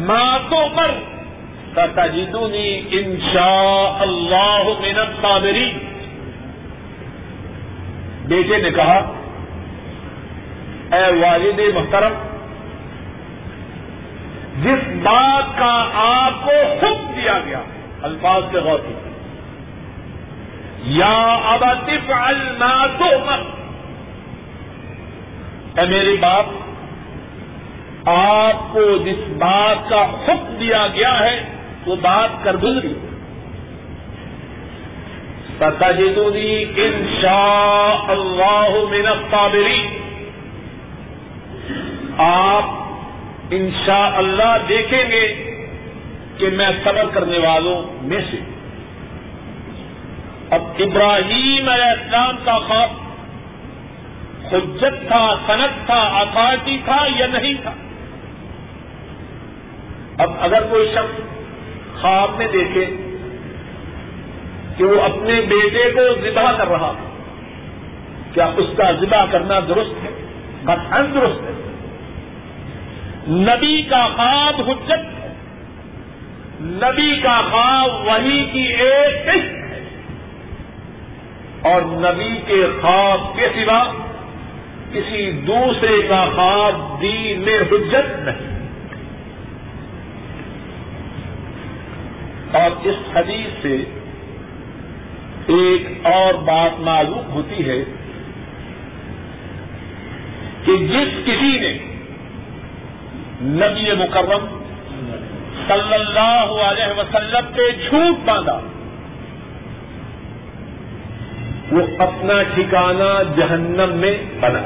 ما 0.06 0.38
تؤمر 0.50 0.90
ستجدنی 1.74 2.70
ان 2.98 3.16
شاء 3.32 3.96
اللہ 4.00 4.68
من 4.80 4.98
الصابرین 4.98 5.78
بیٹے 8.28 8.58
نے 8.58 8.70
کہا، 8.70 8.98
اے 10.96 11.04
والد 11.20 11.60
محترم، 11.74 12.14
جس 14.62 14.86
بات 15.02 15.56
کا 15.58 15.74
آپ 16.02 16.44
کو 16.44 16.56
حکم 16.80 17.12
دیا 17.16 17.38
گیا، 17.46 17.62
الفاظ 18.02 18.42
سے 18.52 18.58
غور 18.58 18.78
کی 18.78 18.94
یا 20.98 21.16
اب 21.52 21.64
افعل 21.64 22.40
ما 22.58 22.74
تؤمر 22.98 23.40
اے 25.78 25.86
میری 25.88 26.16
باپ 26.20 26.46
آپ 28.06 28.72
کو 28.72 28.96
جس 28.96 29.28
بات 29.28 29.88
کا 29.88 30.02
حکم 30.02 30.56
دیا 30.60 30.86
گیا 30.94 31.20
ہے، 31.20 31.44
وہ 31.86 31.96
بات 31.96 32.28
کر 32.42 32.56
گزری۔ 32.56 32.94
ستجدنی 35.58 36.64
ان 36.76 37.16
شاء 37.22 38.04
اللہ 38.08 38.68
من 38.90 39.06
الصابرین۔ 39.06 39.98
آپ 42.18 42.64
انشاء 43.50 44.16
اللہ 44.16 44.56
دیکھیں 44.68 45.10
گے 45.10 45.26
کہ 46.38 46.50
میں 46.50 46.68
صبر 46.84 47.04
کرنے 47.14 47.38
والوں 47.38 47.82
میں 48.02 48.20
سے۔ 48.30 48.36
اب 50.50 50.62
ابراہیم 50.78 51.68
علیہ 51.68 51.84
السلام 51.84 52.36
کا 52.44 52.58
خواب 52.58 52.90
حجت 54.54 55.08
تھا 55.08 55.34
صنعت 55.46 55.86
تھا 55.86 56.00
اتارٹی 56.00 56.78
تھا 56.84 57.06
یا 57.16 57.26
نہیں 57.26 57.54
تھا؟ 57.62 57.70
اب 60.18 60.30
اگر 60.40 60.62
کوئی 60.70 60.94
شخص 60.94 61.20
خواب 62.00 62.30
میں 62.36 62.46
دیکھے 62.52 62.86
کہ 64.76 64.84
وہ 64.84 65.02
اپنے 65.02 65.40
بیٹے 65.40 65.90
کو 65.90 66.14
ذبح 66.22 66.56
کر 66.56 66.68
رہا 66.68 66.92
کیا 68.32 68.50
اس 68.56 68.66
کا 68.76 68.92
ذبح 68.92 69.24
کرنا 69.30 69.60
درست 69.68 70.04
ہے؟ 70.04 70.26
بس 70.64 71.14
درست 71.14 71.42
ہے۔ 71.42 71.50
نبی 73.28 73.82
کا 73.82 74.08
خواب 74.16 74.70
حجت 74.70 74.90
ہے۔ 74.90 75.32
نبی 76.60 77.20
کا 77.20 77.40
خواب 77.50 78.06
وہی 78.06 78.44
کی 78.52 78.66
ایک 78.66 79.26
قسط 79.26 79.72
ہے۔ 79.72 79.88
اور 81.62 81.82
نبی 81.82 82.40
کے 82.46 82.66
خواب 82.80 83.36
کے 83.36 83.48
سوا 83.54 83.84
کسی 84.92 85.30
دوسرے 85.30 86.02
کا 86.08 86.24
خواب 86.34 87.02
دین 87.02 87.40
میں 87.40 87.54
حجت 87.54 88.20
نہیں۔ 88.20 88.53
اور 92.54 92.86
اس 92.86 93.16
حدیث 93.16 93.62
سے 93.62 93.76
ایک 95.46 96.06
اور 96.06 96.34
بات 96.34 96.80
معلوم 96.80 97.32
ہوتی 97.32 97.68
ہے 97.68 97.84
کہ 100.64 100.76
جس 100.76 101.26
کسی 101.26 101.58
نے 101.58 101.72
نبی 103.40 103.92
مکرم 103.92 104.46
صلی 105.68 105.94
اللہ 105.94 106.54
علیہ 106.62 106.98
وسلم 106.98 107.52
پہ 107.54 107.70
جھوٹ 107.88 108.24
باندھا، 108.24 108.60
وہ 111.72 111.82
اپنا 111.98 112.42
ٹھکانا 112.54 113.22
جہنم 113.36 113.96
میں 113.96 114.16
بنا۔ 114.40 114.62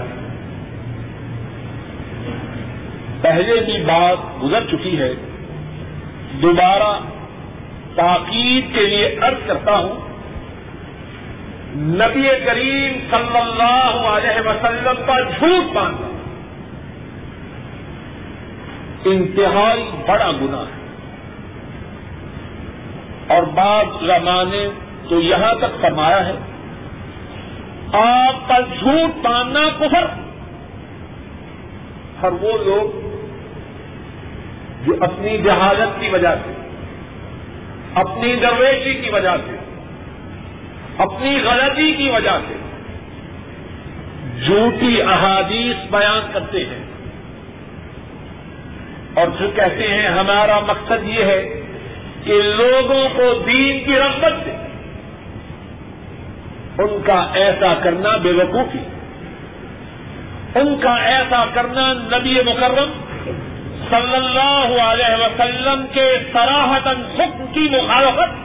پہلے 3.20 3.61
بھی 3.66 3.85
بات 3.85 4.42
گزر 4.42 4.66
چکی 4.66 4.98
ہے، 4.98 5.14
دوبارہ 6.42 6.98
تاکید 7.98 8.74
کے 8.74 8.87
لیے 8.87 9.06
ارد 9.06 9.48
کرتا 9.48 9.76
ہوں، 9.76 10.08
نبی 11.76 12.28
کریم 12.44 12.92
صلی 13.11 13.38
اللہ 13.38 14.08
علیہ 14.08 14.48
وسلم 14.48 15.06
کا 15.06 15.20
جھوٹ 15.20 15.74
باندھا 15.74 16.08
انتہائی 19.04 19.90
بڑا 20.06 20.30
گنا 20.30 20.58
ہے۔ 20.58 20.78
اور 23.34 23.42
بعض 23.42 24.02
علماء 24.02 24.44
نے 24.44 24.68
تو 25.08 25.20
یہاں 25.20 25.54
تک 25.54 25.80
فرمایا 25.80 26.26
ہے، 26.26 26.34
آپ 27.92 28.48
کا 28.48 28.58
جھوٹ 28.61 29.24
باندھنا 29.24 29.68
کفر۔ 29.78 30.04
ہر 32.22 32.32
وہ 32.32 32.52
لوگ 32.64 33.08
جو 34.87 34.94
اپنی 35.00 35.38
جہازت 35.38 36.00
کی 36.00 36.08
وجہ 36.08 36.34
سے 36.44 36.57
اپنی 37.94 38.37
درویشی 38.37 38.94
کی 38.94 39.11
وجہ 39.11 39.37
سے، 39.51 39.57
اپنی 40.98 41.40
غلطی 41.44 41.92
کی 41.92 42.11
وجہ 42.11 42.38
سے 42.48 42.57
جھوٹی 44.46 45.03
احادیث 45.03 45.90
بیان 45.90 46.31
کرتے 46.33 46.64
ہیں۔ 46.64 46.85
اور 49.14 49.29
پھر 49.38 49.46
کہتے 49.55 49.88
ہیں، 49.88 50.09
ہمارا 50.09 50.61
مقصد 50.61 51.05
یہ 51.05 51.24
ہے 51.24 51.62
کہ 52.24 52.33
لوگوں 52.42 53.09
کو 53.16 53.42
دین 53.46 53.85
کی 53.85 53.96
رغبت 53.96 54.46
دے 54.46 54.51
ان 56.79 57.03
کا 57.05 57.27
ایسا 57.35 57.74
کرنا 57.74 58.16
بے 58.16 58.33
وقوفی، 58.33 58.79
ان 60.55 60.77
کا 60.81 60.94
ایسا 60.94 61.44
کرنا 61.55 61.92
نبی 61.92 62.35
مکرم 62.46 62.90
صلی 63.90 64.14
اللہ 64.14 64.83
علیہ 64.83 65.14
وسلم 65.20 65.87
کے 65.92 66.07
سراہتن 66.33 67.03
حکم 67.18 67.44
کی 67.53 67.68
مخالفت. 67.70 68.37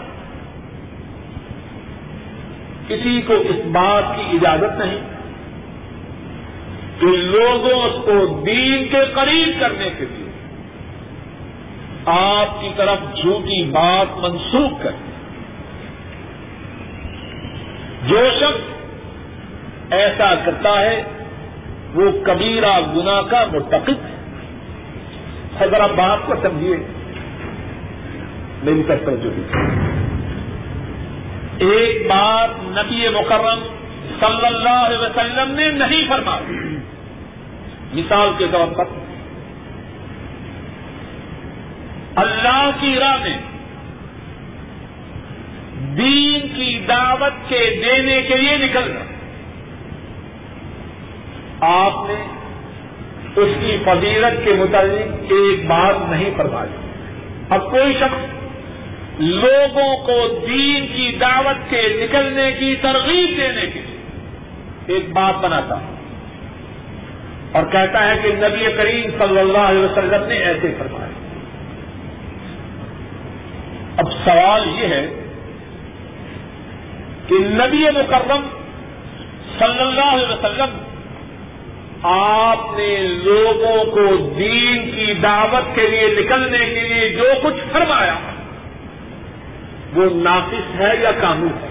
کسی 2.88 3.22
کو 3.22 3.34
اس 3.34 3.66
بات 3.72 4.04
کی 4.16 4.38
اجازت 4.38 4.80
نہیں 4.80 5.00
کہ 7.00 7.06
لوگوں 7.06 7.90
کو 8.06 8.42
دین 8.46 8.88
کے 8.92 9.06
قریب 9.14 9.60
کرنے 9.60 9.90
کے 9.98 10.06
لیے 10.12 10.30
آپ 12.06 12.62
کی 12.62 12.70
طرف 12.76 13.16
جھوٹی 13.16 13.64
بات 13.64 14.18
منسوخ 14.18 14.84
کر 14.84 14.92
جو 18.08 18.30
شخص 18.40 19.94
ایسا 19.94 20.34
کرتا 20.46 20.82
ہے 20.82 21.04
وہ 21.94 22.12
کبیرہ 22.24 22.80
گنا 22.96 23.22
کا 23.22 23.44
مرتکب 23.52 24.06
ہے 24.06 24.13
ذرا 25.60 25.88
بات 25.88 26.20
کو 26.26 26.34
سمجھیے 26.42 26.76
میری 28.64 28.84
طرف 28.88 29.24
جو 29.24 29.30
ایک 31.58 32.08
بات 32.08 32.50
نبی 32.64 33.10
مکرم 33.10 33.60
صلی 34.20 34.46
اللہ 34.46 34.70
علیہ 34.70 34.98
وسلم 34.98 35.52
نے 35.52 35.70
نہیں 35.70 36.08
فرمائی۔ 36.10 36.78
مثال 37.94 38.30
کے 38.38 38.46
طور 38.52 38.68
پر، 38.68 38.84
اللہ 42.16 42.70
کی 42.80 42.96
راہ 43.00 43.18
میں 43.24 43.38
دین 45.98 46.48
کی 46.56 46.86
دعوت 46.88 47.50
کے 47.50 47.82
دینے 47.86 48.22
کے 48.22 48.36
لیے 48.36 48.58
نکلنا۔ 48.58 49.00
آپ 51.60 51.94
نے 52.10 52.43
اس 53.36 53.50
کی 53.60 53.78
فضیلت 53.86 54.46
کے 54.46 54.54
متعلق 54.54 55.32
ایک 55.32 55.66
بات 55.66 56.10
نہیں 56.10 56.30
فرمائی۔ 56.38 56.70
اب 57.50 57.72
کوئی 57.72 57.94
شخص 57.94 58.34
لوگوں 59.20 59.98
کو 59.98 60.40
دین 60.48 60.88
کی 60.88 61.18
دعوت 61.22 61.70
کے 61.70 61.82
نکلنے 62.02 62.52
کی 62.52 62.76
ترغیب 62.82 63.38
دینے 63.38 63.68
کے 63.74 63.82
ایک 64.88 65.14
بات 65.14 65.44
بناتا 65.44 65.76
اور 67.52 67.64
کہتا 67.72 68.08
ہے 68.08 68.14
کہ 68.24 68.28
نبی 68.28 68.66
کریم 68.78 69.10
صلی 69.18 69.40
اللہ 69.40 69.58
علیہ 69.58 69.82
وسلم 69.82 70.28
نے 70.28 70.36
ایسے 70.36 70.74
فرمایا۔ 70.80 71.08
اب 73.98 74.12
سوال 74.26 74.62
یہ 74.76 74.88
ہے 74.88 75.08
کہ 77.28 77.36
نبی 77.40 77.84
مکرم 77.84 78.48
صلی 79.60 79.80
اللہ 79.80 80.14
علیہ 80.14 80.28
وسلم 80.28 80.93
آپ 82.04 82.58
نے 82.78 82.98
لوگوں 82.98 83.86
کو 83.86 84.18
دین 84.18 84.92
کی 84.96 85.14
دعوت 85.14 85.76
کے 85.76 85.88
لیے 85.88 86.16
نکلنے 86.20 86.58
کے 86.58 86.82
لیے 86.82 87.10
جو 87.10 87.24
کچھ 87.44 87.74
فرمایا، 87.74 88.16
وہ 89.94 90.06
نافذ 90.16 90.82
ہے 90.82 90.96
یا 91.02 91.12
قانون 91.22 91.52
ہے؟ 91.62 91.70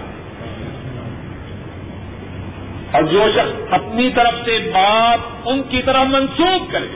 اور 2.91 3.03
جو 3.03 3.27
شخص 3.35 3.73
اپنی 3.73 4.09
طرف 4.15 4.33
سے 4.45 4.71
بات 4.73 5.19
ان 5.45 5.63
کی 5.63 5.81
طرح 5.81 6.03
منسوخ 6.03 6.71
کرے، 6.71 6.87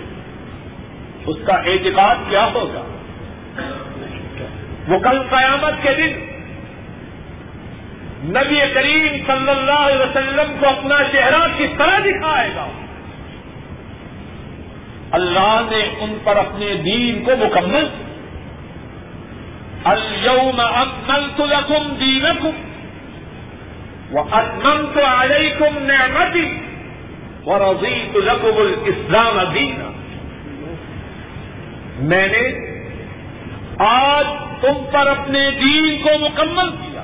اس 1.26 1.36
کا 1.46 1.54
اعتقاد 1.54 2.16
کیا 2.30 2.50
ہوگا؟ 2.54 2.82
وہ 4.88 5.00
کل 5.00 5.22
قیامت 5.30 5.84
کے 5.84 5.94
دن 5.98 6.12
نبی 8.24 8.60
کریم 8.74 9.18
صلی 9.28 9.50
اللہ 9.50 9.80
علیہ 9.80 9.98
وسلم 9.98 10.58
کو 10.60 10.70
اپنا 10.70 11.04
چہرہ 11.12 11.48
کس 11.58 11.78
طرح 11.78 12.00
دکھائے 12.00 12.50
گا؟ 12.56 12.68
اللہ 15.12 15.62
نے 15.70 15.96
ان 16.00 16.18
پر 16.24 16.38
اپنے 16.38 16.74
دین 16.74 17.24
کو 17.24 17.32
مکمل 17.40 17.88
اليوم 19.84 20.60
اکملت 20.60 21.42
لکم 21.42 21.96
دینکم 22.00 22.50
واتممت 24.12 24.98
علیکم 24.98 25.78
نعمتی 25.78 26.62
ورضیت 27.46 28.16
لکم 28.16 28.58
الاسلام 28.58 29.54
دینا 29.54 29.92
میں 32.00 32.28
نے 32.28 32.74
آج 33.78 34.26
تم 34.62 34.86
پر 34.92 35.08
اپنے 35.08 35.52
دین 35.52 35.98
کو 36.04 36.10
مکمل 36.20 36.72
کیا 36.72 37.04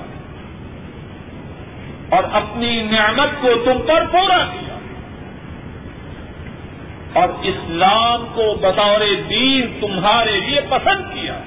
اور 2.10 2.24
اپنی 2.32 2.82
نعمت 2.82 3.42
کو 3.42 3.50
تم 3.66 3.82
پر 3.88 4.06
پورا 4.12 4.38
کیا۔ 4.38 4.73
اور 7.13 7.30
اسلام 7.41 8.26
کو 8.34 8.56
بطور 8.56 9.02
دین 9.30 9.80
تمہارے 9.82 10.39
لیے 10.39 10.62
پسند 10.69 11.13
کیا۔ 11.13 11.39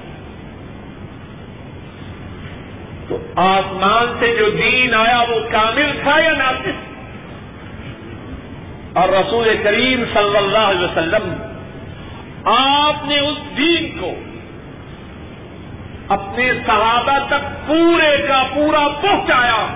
تو 3.07 3.17
آسمان 3.35 4.17
سے 4.19 4.35
جو 4.39 4.49
دین 4.49 4.93
آیا 4.93 5.19
وہ 5.29 5.39
کامل 5.51 5.91
تھا 6.03 6.19
یا 6.19 6.33
ناقص؟ 6.33 6.79
اور 8.93 9.09
رسول 9.09 9.57
کریم 9.63 10.03
صلی 10.13 10.37
اللہ 10.37 10.57
علیہ 10.57 10.85
وسلم، 10.85 11.33
آپ 12.45 13.05
نے 13.05 13.19
اس 13.19 13.57
دین 13.57 13.99
کو 13.99 14.11
اپنے 16.07 16.53
صحابہ 16.67 17.27
تک 17.27 17.67
پورے 17.67 18.17
کا 18.27 18.43
پورا 18.55 18.87
پہنچایا 19.01 19.67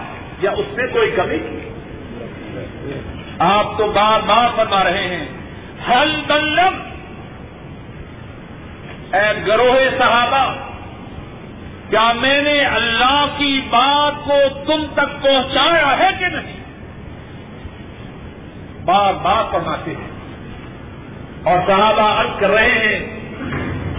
یا 0.42 0.52
اس 0.52 0.66
میں 0.78 0.88
کوئی 0.94 1.12
کمی 1.12 1.40
کی 1.40 1.70
آپ 3.40 3.78
تو 3.78 3.88
بار 3.88 4.20
بار 4.20 4.50
فرما 4.56 4.84
رہے 4.84 5.08
ہیں 5.08 5.41
ہل 5.90 6.22
بلب 6.28 6.74
اے 9.16 9.46
گروہ 9.48 9.76
صحابہ، 9.98 10.54
کیا 11.90 12.12
میں 12.12 12.42
نے 12.42 12.66
اللہ 12.66 13.26
کی 13.38 13.62
بات 13.70 14.26
کو 14.26 14.40
تم 14.68 14.86
تک 14.94 15.24
پہنچایا 15.24 16.00
ہے 16.00 16.10
کہ 16.20 16.26
نہیں؟ 16.28 16.58
بار 18.86 19.14
بار 19.14 19.44
فرماتے 19.52 19.92
ہیں۔ 19.92 20.12
اور 21.44 21.58
صحابہ 21.68 22.22
عرض 22.22 22.40
کر 22.40 22.50
رہے 22.50 22.72
ہیں، 22.72 23.20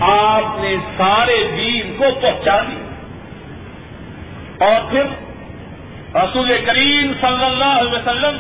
آپ 0.01 0.59
نے 0.59 0.77
سارے 0.97 1.51
دین 1.57 1.97
کو 1.99 2.05
پہنچا 2.23 2.61
دیا۔ 2.61 2.93
اور 4.67 4.91
پھر 4.91 5.03
رسول 6.17 6.53
کریم 6.67 7.13
صلی 7.21 7.45
اللہ 7.45 7.81
علیہ 7.81 7.91
وسلم 7.91 8.39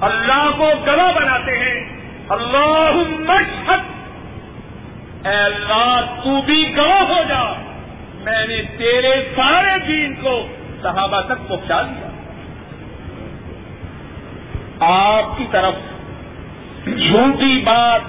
اللہ 0.00 0.50
کو 0.56 0.70
گلا 0.86 1.10
بناتے 1.10 1.58
ہیں۔ 1.58 1.99
اللہ 2.30 2.92
مشہد 3.18 3.80
اے 5.26 5.32
اللہ، 5.32 6.00
تو 6.24 6.42
بھی 6.42 6.76
گواہ 6.76 7.02
ہو 7.02 7.22
جا۔ 7.28 7.52
میں 8.14 8.46
نے 8.46 8.62
تیرے 8.78 9.32
سارے 9.36 9.78
دین 9.86 10.14
کو 10.14 10.46
صحابہ 10.82 11.20
تک 11.20 11.48
پہنچا 11.48 11.82
دیا۔ 11.82 12.08
آپ 14.80 15.38
کی 15.38 15.44
طرف 15.50 15.74
جھوٹی 16.84 17.62
بات 17.64 18.00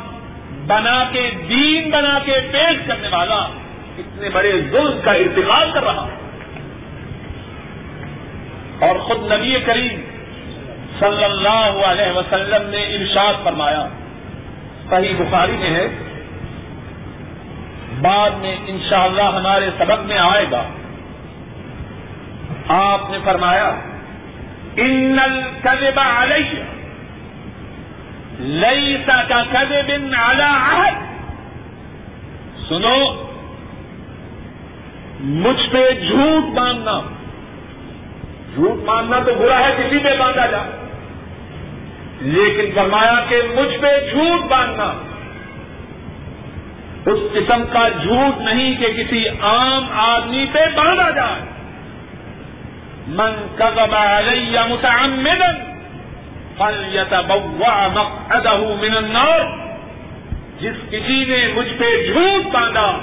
بنا 0.67 1.03
کے، 1.11 1.31
دین 1.49 1.89
بنا 1.89 2.19
کے 2.25 2.33
پیش 2.51 2.87
کرنے 2.87 3.07
والا 3.11 3.35
اتنے 3.97 4.29
بڑے 4.29 4.51
ظلم 4.71 4.99
کا 5.03 5.11
ارتقاب 5.11 5.73
کر 5.73 5.83
رہا۔ 5.83 6.07
اور 8.79 8.95
خود 8.99 9.31
نبی 9.31 9.55
کریم 9.65 10.01
صلی 10.99 11.23
اللہ 11.23 11.85
علیہ 11.85 12.11
وسلم 12.11 12.69
نے 12.69 12.81
ارشاد 12.83 13.33
فرمایا 13.43 13.87
صحیح 14.91 15.13
بخاری 15.17 15.51
میں 15.51 15.69
ہے۔ 15.69 15.87
بعد 18.01 18.29
میں 18.29 18.55
انشاءاللہ 18.67 19.21
ہمارے 19.21 19.69
سبق 19.77 20.05
میں 20.05 20.17
آئے 20.17 20.45
گا۔ 20.51 20.63
آپ 22.67 23.09
نے 23.09 23.17
فرمایا، 23.23 23.75
ان 24.75 25.19
الكذب 25.23 25.99
علیہ، 25.99 26.63
لیس 28.39 29.07
کا 29.07 29.43
کذب 29.43 29.91
علی 30.17 30.43
عہد۔ 30.43 30.93
سنو، 32.69 33.27
مجھ 35.19 35.69
پہ 35.71 35.91
جھوٹ 35.91 36.53
ماننا۔ 36.53 37.01
جھوٹ 38.55 38.83
ماننا 38.83 39.19
تو 39.19 39.31
برا 39.35 39.59
ہے، 39.59 39.75
کسی 39.77 39.97
پہ 39.97 40.15
باندھا 40.19 40.45
جا 40.45 40.57
لیکن 42.21 42.71
فرمایا 42.75 43.25
کہ 43.29 43.35
مجھ 43.55 43.77
پہ 43.81 43.87
جھوٹ 44.11 44.49
باندھنا 44.49 44.93
اس 47.05 47.19
قسم 47.33 47.63
کا 47.71 47.89
جھوٹ 47.89 48.41
نہیں 48.41 48.75
کہ 48.77 49.03
کسی 49.03 49.27
عام 49.27 49.85
آدمی 49.91 50.45
پہ 50.51 50.59
باندھا 50.75 51.09
جائے۔ 51.09 51.41
من 53.07 53.47
کذب 53.55 53.95
علی 53.95 54.57
متعمدا 54.69 55.51
فلیتبوع 56.57 57.87
مقعدہ 57.93 58.57
من 58.57 58.97
النار۔ 58.97 59.39
جس 60.59 60.89
کسی 60.89 61.25
نے 61.25 61.53
مجھ 61.55 61.73
پہ 61.77 62.13
جھوٹ 62.13 62.53
باندھا، 62.53 62.97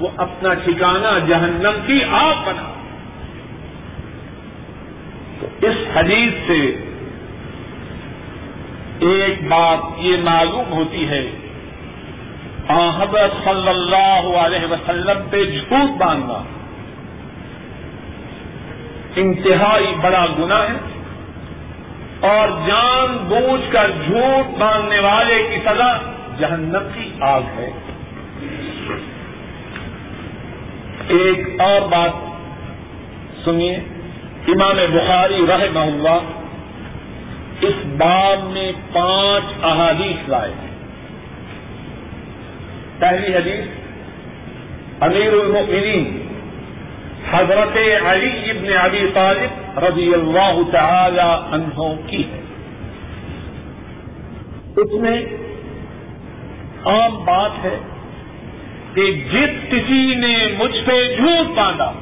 وہ 0.00 0.08
اپنا 0.16 0.54
ٹھکانہ 0.54 1.26
جہنم 1.26 1.80
کی 1.86 2.00
آگ 2.10 2.34
بنا۔ 2.44 2.72
تو 5.40 5.66
اس 5.66 5.96
حدیث 5.96 6.32
سے 6.46 6.89
ایک 9.00 9.48
بات 9.48 9.78
یہ 9.98 10.16
معلوم 10.22 10.72
ہوتی 10.72 11.08
ہے۔ 11.08 11.30
حضرت 12.68 13.44
صلی 13.44 13.68
اللہ 13.68 14.38
علیہ 14.38 14.72
وسلم 14.72 15.18
پہ 15.30 15.44
جھوٹ 15.44 15.98
باندھنا۔ 15.98 16.42
انتہائی 19.16 19.94
بڑا 20.02 20.26
گنا 20.38 20.62
ہے۔ 20.62 21.00
اور 22.20 22.48
جان 22.68 23.16
بوجھ 23.16 23.72
کر 23.72 23.90
جھوٹ 24.04 24.58
باندھنے 24.58 24.98
والے 24.98 25.48
کی 25.50 25.56
سزا 25.64 25.96
جہنم 26.38 26.88
کی 26.94 27.10
آگ 27.20 27.40
ہے۔ 27.56 27.70
ایک 31.08 31.60
اور 31.60 31.80
بات 31.88 32.10
سنیے۔ 33.44 33.76
امام 34.48 34.76
بخاری 34.92 35.46
رحمہ 35.48 35.80
اللہ 35.80 36.39
اس 37.60 37.74
باب 37.84 38.50
میں 38.50 38.72
پانچ 38.92 39.44
احادیث 39.62 40.28
لائے 40.28 40.52
ہیں۔ 40.62 40.70
پہلی 42.98 43.34
حدیث، 43.36 43.66
امیر 45.00 45.32
المؤمنین، 45.32 46.26
حضرت 47.30 47.76
علی 48.06 48.50
ابن 48.50 48.76
ابی 48.76 49.06
طالب 49.14 49.78
رضی 49.78 50.14
اللہ 50.14 50.60
تعالی 50.72 51.54
عنہ 51.54 51.94
کی 52.06 52.22
ہے۔ 52.22 52.40
اس 54.76 54.92
میں 54.92 55.26
عام 56.84 57.24
بات 57.24 57.50
ہے 57.64 57.78
کہ 58.94 59.12
جس 59.12 59.70
کسی 59.70 60.14
نے 60.14 60.36
مجھ 60.58 60.84
پہ 60.84 61.16
جھوٹ 61.16 61.56
باندھا، 61.56 61.92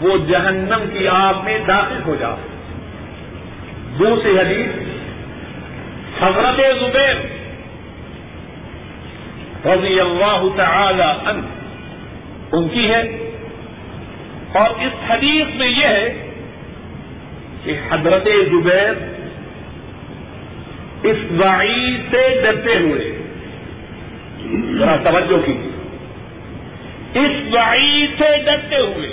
وہ 0.00 0.16
جہنم 0.28 0.98
کی 0.98 1.08
آگ 1.08 1.34
میں 1.44 1.58
داخل 1.68 2.02
ہو 2.06 2.14
جا 2.14 2.30
دوسری 3.98 4.38
حدیث، 4.38 4.68
حضرت 6.22 6.56
زبیر 6.56 7.16
رضی 9.66 10.00
اللہ 10.00 10.44
تعالی 10.56 11.02
عنہ، 11.02 11.42
ان 12.52 12.68
کی 12.68 12.90
ہے۔ 12.90 13.02
اور 14.52 14.70
اس 14.70 15.10
حدیث 15.10 15.54
میں 15.54 15.68
یہ 15.68 15.86
ہے 15.86 16.26
کہ 17.64 17.74
حضرت 17.90 18.24
زبیر 18.24 18.92
اس 21.02 21.16
وعید 21.30 22.00
سے 22.10 22.40
ڈرتے 22.42 22.76
ہوئے، 22.76 23.18
ذرا 24.78 24.96
توجہ 24.96 25.46
کی 25.46 25.70
اس 27.14 27.54
وعید 27.54 28.10
سے 28.18 28.42
ڈرتے 28.44 28.76
ہوئے 28.76 29.08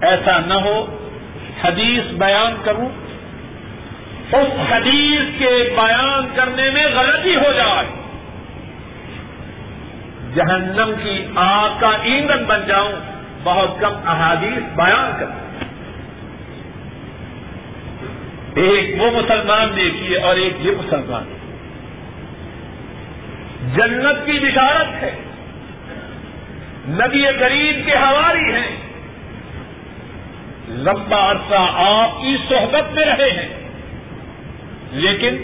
ایسا 0.00 0.38
نہ 0.46 0.54
ہو 0.54 1.05
حدیث 1.64 2.12
بیان 2.12 2.54
کروں، 2.64 2.88
اس 4.32 4.72
حدیث 4.72 5.38
کے 5.38 5.74
بیان 5.76 6.28
کرنے 6.34 6.70
میں 6.70 6.86
غلطی 6.94 7.36
ہو 7.36 7.52
جائے۔ 7.56 7.86
جہنم 10.34 10.92
کی 11.02 11.26
آگ 11.34 11.68
کا 11.80 11.90
ایندھن 12.02 12.44
بن 12.44 12.60
جاؤں، 12.66 12.92
بہت 13.44 13.80
کم 13.80 13.92
احادیث 14.06 14.76
بیان 14.76 15.16
کر 15.20 15.26
ایک 18.54 19.02
وہ 19.02 19.10
مسلمان 19.10 19.76
دیکھیے 19.76 20.18
اور 20.18 20.36
ایک 20.36 20.52
یہ 20.60 20.70
مسلمان۔ 20.70 21.24
جنت 23.74 24.26
کی 24.26 24.32
بشارت 24.32 25.02
ہے، 25.02 25.14
نبی 26.88 27.24
کریم 27.38 27.82
کے 27.86 27.92
حواری 27.92 28.52
ہیں۔ 28.52 28.85
لمبا 30.68 31.30
عرصہ 31.30 31.70
آپ 31.72 32.22
کی 32.22 32.36
صحبت 32.48 32.92
میں 32.92 33.04
رہے 33.04 33.30
ہیں۔ 33.30 33.68
لیکن 34.90 35.36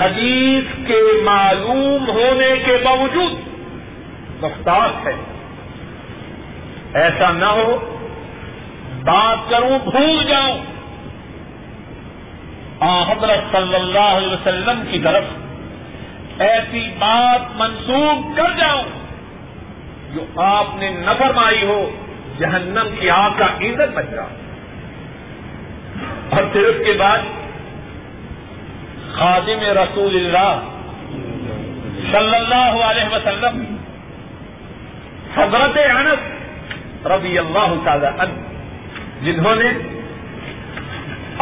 حدیث 0.00 0.64
کے 0.86 1.22
معلوم 1.24 2.08
ہونے 2.08 2.56
کے 2.64 2.78
باوجود 2.84 3.32
مختار 4.42 5.06
ہے۔ 5.06 5.12
ایسا 6.94 7.30
نہ 7.30 7.44
ہو۔ 7.44 7.96
بات 9.04 9.50
کروں، 9.50 9.78
بھول 9.90 10.24
جاؤں۔ 10.24 10.58
حضرت 13.10 13.52
صلی 13.52 13.74
اللہ 13.74 13.98
علیہ 13.98 14.32
وسلم 14.32 14.82
کی 14.90 14.98
طرف 14.98 15.24
ایسی 16.38 16.88
بات 16.98 17.40
منسوخ 17.54 18.36
کر 18.36 18.58
جاؤں 18.58 18.82
جو 20.14 20.40
آپ 20.40 20.66
نے 20.74 20.90
نہ 20.90 21.10
فرمائی 21.18 21.62
ہو۔ 21.66 21.90
جہنم 22.38 22.88
کی 23.00 23.10
آگ 23.10 23.30
کا 23.38 23.46
ایندھن 23.58 23.90
بن 23.94 24.06
جاؤ 24.10 24.28
اور 26.30 26.42
پھر 26.52 26.64
اس 26.64 26.76
کے 26.84 26.92
بعد 26.92 27.18
خادم 29.14 29.62
رسول 29.78 30.14
اللہ 30.16 30.52
صلی 32.12 32.34
اللہ 32.36 32.84
علیہ 32.84 33.08
وسلم، 33.12 33.62
حضرت 35.34 35.78
انس 35.84 37.06
رضی 37.06 37.38
اللہ 37.38 37.74
تعالی 37.84 38.06
عنہ، 38.06 38.34
جنہوں 39.22 39.54
نے 39.54 39.70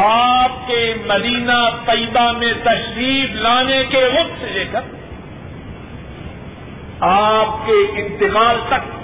آپ 0.03 0.67
کے 0.67 0.81
مدینہ 1.07 1.59
طیبہ 1.87 2.31
میں 2.39 2.53
تشریف 2.63 3.35
لانے 3.35 3.83
کے 3.91 4.05
وقت 4.05 4.41
سے 4.41 4.51
لے 4.53 4.65
کر 4.73 4.97
آپ 7.07 7.67
کے 7.67 7.79
انتقال 8.03 8.61
تک 8.69 8.98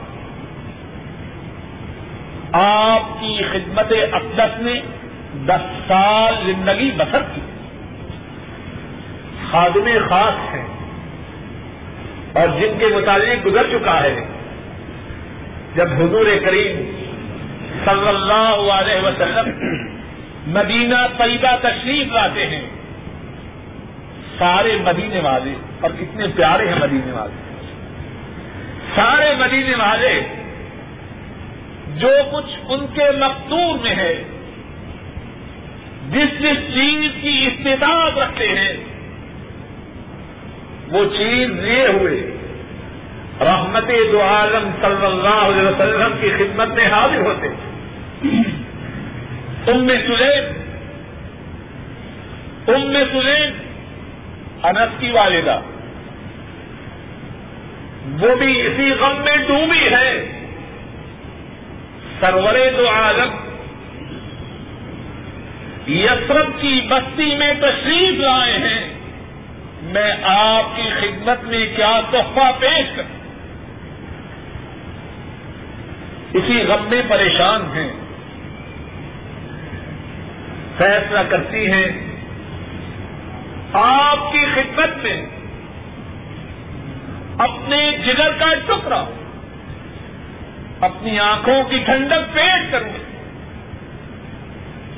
آپ 2.56 3.20
کی 3.20 3.42
خدمت 3.52 3.92
اقدس 4.12 4.60
نے 4.60 4.80
دس 5.46 5.88
سال 5.88 6.34
زندگی 6.46 6.90
بسر 6.96 7.22
کی۔ 7.34 7.40
خادم 9.50 9.88
خاص 10.08 10.54
ہیں 10.54 10.66
اور 12.32 12.48
جن 12.48 12.78
کے 12.78 12.86
متعلق 12.86 13.46
گزر 13.46 13.66
چکا 13.70 14.02
ہے۔ 14.02 14.24
جب 15.74 15.92
حضور 15.92 16.26
کریم 16.44 16.76
صلی 17.84 18.08
اللہ 18.08 18.72
علیہ 18.72 19.06
وسلم 19.06 19.48
مدینہ 20.46 21.06
طیبہ 21.18 21.56
تشریف 21.60 22.12
لاتے 22.12 22.46
ہیں، 22.46 22.60
سارے 24.38 24.78
مدینے 24.84 25.20
والے، 25.20 25.54
اور 25.80 25.90
کتنے 25.90 26.26
پیارے 26.36 26.68
ہیں 26.68 26.78
مدینے 26.80 27.12
والے۔ 27.12 27.56
سارے 28.94 29.34
مدینے 29.38 29.74
والے 29.74 30.43
جو 31.88 32.08
کچھ 32.32 32.58
ان 32.68 32.86
کے 32.94 33.18
مقدور 33.18 33.78
میں 33.82 33.96
ہے، 33.96 34.24
جس 36.10 36.38
جس 36.38 36.74
چیز 36.74 37.10
کی 37.22 37.46
استطاعت 37.46 38.18
رکھتے 38.18 38.48
ہیں، 38.48 38.76
وہ 40.90 41.04
چیز 41.04 41.50
لیے 41.50 41.86
ہوئے۔ 41.86 42.30
رحمت 43.40 43.88
دو 44.12 44.22
عالم 44.22 44.70
صلی 44.80 45.06
اللہ 45.06 45.28
علیہ 45.28 45.68
وسلم 45.68 46.12
کی 46.20 46.30
خدمت 46.30 46.68
میں 46.68 46.86
حاضر 46.86 47.20
ہوتے 47.20 47.48
ام 49.66 49.88
سلیم 49.88 50.44
ام 52.68 52.92
سلیم، 52.92 53.52
انس 54.62 55.00
کی 55.00 55.10
والدہ۔ 55.10 55.60
وہ 58.20 58.34
بھی 58.34 58.66
اسی 58.66 58.90
غم 58.90 59.24
میں 59.24 59.36
ڈوبی 59.36 59.94
ہے۔ 59.94 60.43
سرور 62.24 62.54
دو 62.78 62.88
عالم 62.88 63.30
یسرف 65.86 66.46
کی 66.60 66.80
بستی 66.88 67.36
میں 67.36 67.54
تشریف 67.54 68.20
لائے 68.20 68.52
ہیں۔ 68.52 68.94
میں 69.82 70.14
آپ 70.22 70.76
کی 70.76 70.90
خدمت 71.00 71.44
میں 71.44 71.66
کیا 71.76 72.00
تحفہ 72.10 72.52
پیش 72.58 72.96
کروں؟ 72.96 73.18
اسی 76.32 76.62
غم 76.62 76.86
میں 76.90 77.02
پریشان 77.08 77.62
ہیں۔ 77.74 77.92
فیصلہ 80.78 81.20
کرتی 81.28 81.72
ہیں۔ 81.72 82.16
آپ 83.72 84.32
کی 84.32 84.46
خدمت 84.54 84.96
میں 85.02 85.26
اپنے 87.38 87.90
جگر 88.06 88.32
کا 88.32 88.54
ٹکڑا 88.66 89.08
اپنی 90.84 91.18
آنکھوں 91.18 91.62
کی 91.64 91.78
ٹھنڈک 91.86 92.34
پیش 92.34 92.70
کروں 92.70 92.92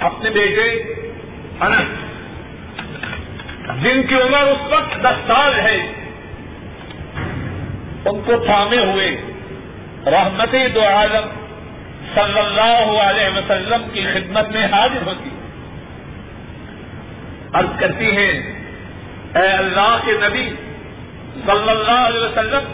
اپنے 0.01 0.31
بیٹے 0.31 0.69
انس 1.61 2.05
جن 3.83 4.03
کی 4.09 4.15
عمر 4.15 4.43
اس 4.43 4.73
وقت 4.73 4.97
دس 5.03 5.27
سال 5.27 5.59
ہے، 5.61 5.79
ان 8.05 8.21
کو 8.27 8.37
تھامے 8.47 8.79
ہوئے 8.79 9.09
رحمت 10.07 10.55
دو 10.75 10.85
عالم 10.85 11.29
صلی 12.15 12.39
اللہ 12.39 13.01
علیہ 13.03 13.29
وسلم 13.37 13.89
کی 13.93 14.05
خدمت 14.13 14.51
میں 14.51 14.67
حاضر 14.73 15.07
ہوتی۔ 15.07 15.31
عرض 17.53 17.79
کرتی 17.81 18.17
ہیں، 18.17 18.33
اے 19.35 19.49
اللہ 19.49 19.97
کے 20.05 20.13
نبی 20.13 20.47
صلی 21.47 21.71
اللہ 21.71 22.01
علیہ 22.07 22.21
وسلم 22.21 22.65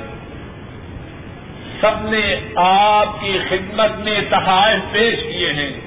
سب 1.82 2.10
نے 2.10 2.36
آپ 2.56 3.20
کی 3.20 3.38
خدمت 3.48 3.98
میں 3.98 4.20
تحائف 4.30 4.92
پیش 4.92 5.14
کیے 5.22 5.52
ہیں۔ 5.52 5.80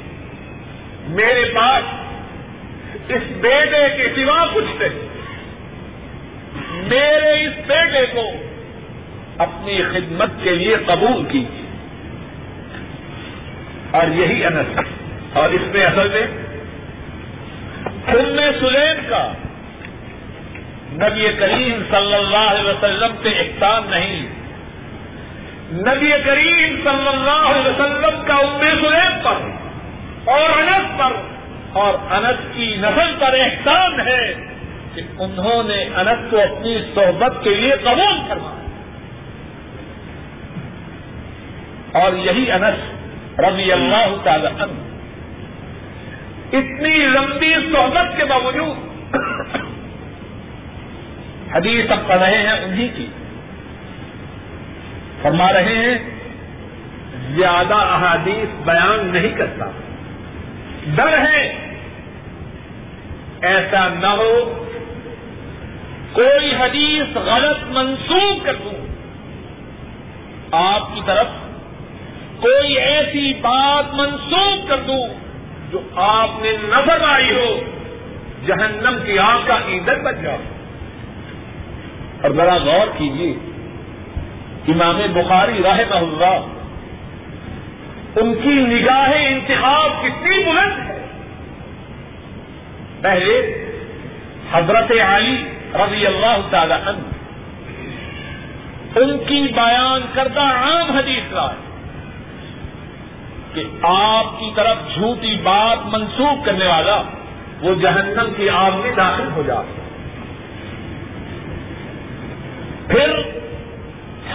میرے 1.08 1.52
پاس 1.56 1.84
اس 3.12 3.22
بیٹے 3.42 3.98
کے 3.98 4.26
سوا 4.26 4.46
کچھ 4.54 4.82
نہیں۔ 4.82 5.08
میرے 6.72 7.46
اس 7.46 7.54
بیٹے 7.68 8.06
کو 8.06 8.32
اپنی 9.38 9.82
خدمت 9.82 10.30
کے 10.44 10.52
لیے 10.52 10.76
قبول 10.86 11.26
کی 11.26 11.46
اور 13.92 14.08
یہی 14.08 14.46
انس 14.46 14.80
اور 15.34 15.50
اس 15.50 15.62
میں 15.74 15.86
اصل 15.86 16.10
میں 16.10 16.28
ام 18.08 18.40
سلیم 18.60 19.06
کا 19.10 19.32
نبی 20.92 21.28
کریم 21.40 21.84
صلی 21.92 22.14
اللہ 22.14 22.52
علیہ 22.52 22.70
وسلم 22.70 23.16
سے 23.24 23.30
احسان 23.30 23.84
نہیں۔ 23.90 24.35
نبی 25.72 26.12
کریم 26.26 26.76
صلی 26.84 27.08
اللہ 27.08 27.48
علیہ 27.50 27.72
وسلم 27.72 28.26
کا 28.26 28.34
ام 28.34 28.60
سلیم 28.60 29.20
پر 29.24 29.38
اور 30.32 30.50
انس 30.60 31.00
پر 31.00 31.12
اور 31.74 31.94
انس 32.12 32.54
کی 32.54 32.76
نسل 32.80 33.16
پر 33.20 33.34
احسان 33.40 34.00
ہے 34.08 34.34
کہ 34.96 35.02
انہوں 35.20 35.64
نے 35.64 35.90
انس 35.96 36.32
کو 36.32 36.40
اپنی 36.40 36.78
صحبت 36.96 37.44
کے 37.44 37.56
لیے 37.56 37.76
قبول 37.84 38.20
کروایا 38.30 38.56
اور 42.00 42.14
یہی 42.14 42.52
انس 42.52 42.96
رضی 43.40 43.72
اللہ 43.72 44.16
تعالی 44.24 44.48
عنہ۔ 44.48 44.82
اتنی 46.54 46.96
لمبی 46.96 47.54
صحبت 47.74 48.18
کے 48.18 48.26
باوجود 48.26 48.78
حدیث 51.56 51.92
اب 51.92 52.00
پڑھ 52.08 52.20
رہے 52.20 52.38
ہیں 52.38 52.64
انہی 52.64 52.88
کی۔ 52.88 53.08
فرما 55.26 55.54
رہے 55.54 55.76
ہیں، 55.76 55.98
زیادہ 57.36 57.74
احادیث 57.74 58.66
بیان 58.66 59.06
نہیں 59.14 59.30
کرتا۔ 59.30 59.66
ڈر 60.96 61.18
ہے۔ 61.18 61.70
ایسا 63.42 63.88
نہ 63.88 64.08
ہو۔ 64.08 64.66
کوئی 66.14 66.56
حدیث 66.56 67.18
غلط 67.18 67.58
منسوخ 67.64 68.46
کر 68.46 68.56
دوں۔ 68.56 68.86
آپ 70.52 70.96
کی 70.96 71.02
طرف 71.06 71.28
کوئی 72.40 72.74
ایسی 72.78 73.34
بات 73.34 73.86
منسوخ 73.94 74.70
کر 74.70 74.78
دوں 74.78 75.08
جو 75.72 75.80
آپ 75.96 76.30
نے 76.42 76.52
نظر 76.52 77.02
آئی 77.08 77.36
ہو۔ 77.36 77.62
جہنم 78.48 78.98
کی 79.06 79.20
آگ 79.20 79.40
کا 79.46 79.54
ایندھن 79.54 80.04
بن 80.04 80.24
جاؤ۔ 80.24 80.38
اور 82.22 82.32
ذرا 82.32 82.56
غور 82.58 82.88
کیجیے۔ 82.98 83.55
امام 84.68 85.00
بخاری 85.14 85.64
راہ 85.64 85.80
اللہ، 85.96 86.38
ان 88.22 88.34
کی 88.44 88.54
نگاہ 88.68 89.12
انتخاب 89.16 89.90
کتنی 90.04 90.38
بلند 90.44 90.80
ہے 90.80 90.96
پہلے 93.02 93.36
حضرت 94.52 94.92
علی 95.08 95.36
رضی 95.76 96.06
اللہ 96.08 96.48
تعالی 96.50 96.74
عنہ، 96.74 97.14
ان 98.96 99.18
کی 99.28 99.42
بیان 99.56 100.02
کردہ 100.14 100.48
عام 100.64 100.92
حدیث 100.98 101.34
رائے 101.34 101.64
کہ 103.54 103.64
آپ 103.88 104.40
کی 104.40 104.50
طرف 104.56 104.78
جھوٹی 104.96 105.36
بات 105.44 105.86
منسوخ 105.94 106.46
کرنے 106.46 106.68
والا 106.68 107.02
وہ 107.62 107.74
جہنم 107.82 108.34
کی 108.38 108.50
آگ 108.50 108.74
میں 108.82 108.92
داخل 108.98 109.28
ہو 109.36 109.42
جاتا 109.48 109.84
پھر 112.88 113.10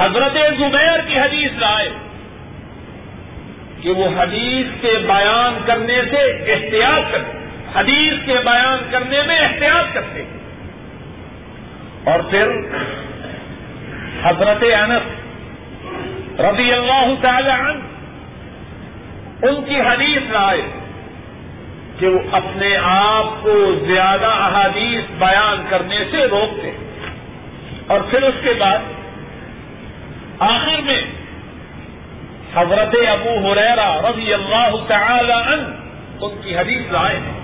حضرت 0.01 0.37
زبیر 0.59 1.01
کی 1.07 1.19
حدیث 1.19 1.59
رائے 1.61 1.91
کہ 3.83 3.91
وہ 3.91 4.09
حدیث 4.17 4.81
کے 4.81 4.93
بیان 5.07 5.59
کرنے 5.67 6.01
سے 6.11 6.23
احتیاط 6.53 7.13
کرتے 7.13 7.39
حدیث 7.75 8.27
کے 8.27 8.35
بیان 8.45 8.91
کرنے 8.91 9.23
میں 9.23 9.39
احتیاط 9.39 9.95
کرتے 9.95 10.25
اور 12.05 12.21
پھر 12.31 12.53
حضرت 14.23 14.65
انس 14.75 16.41
رضی 16.41 16.73
اللہ 16.73 17.15
تعالی 17.23 17.51
عنہ 17.51 19.49
ان 19.49 19.63
کی 19.65 19.81
حدیث 19.81 20.31
رائے 20.33 20.63
کہ 21.99 22.09
وہ 22.09 22.19
اپنے 22.33 22.77
آپ 22.85 23.43
کو 23.43 23.57
زیادہ 23.87 24.31
احادیث 24.41 25.11
بیان 25.19 25.65
کرنے 25.71 26.05
سے 26.11 26.25
روکتے 26.27 26.71
اور 27.87 28.01
پھر 28.11 28.23
اس 28.23 28.35
کے 28.45 28.53
بعد 28.59 28.79
آخر 30.41 30.81
میں 30.81 31.03
حضرت 32.55 32.95
ابو 33.09 33.53
حریرا 33.53 34.11
رضی 34.11 34.35
اللہ 34.35 34.71
تعالی 34.89 35.33
عنہ 35.33 35.67
ان 36.25 36.41
کی 36.45 36.57
حدیث 36.57 36.93
لائے 36.93 37.17
ہیں۔ 37.17 37.41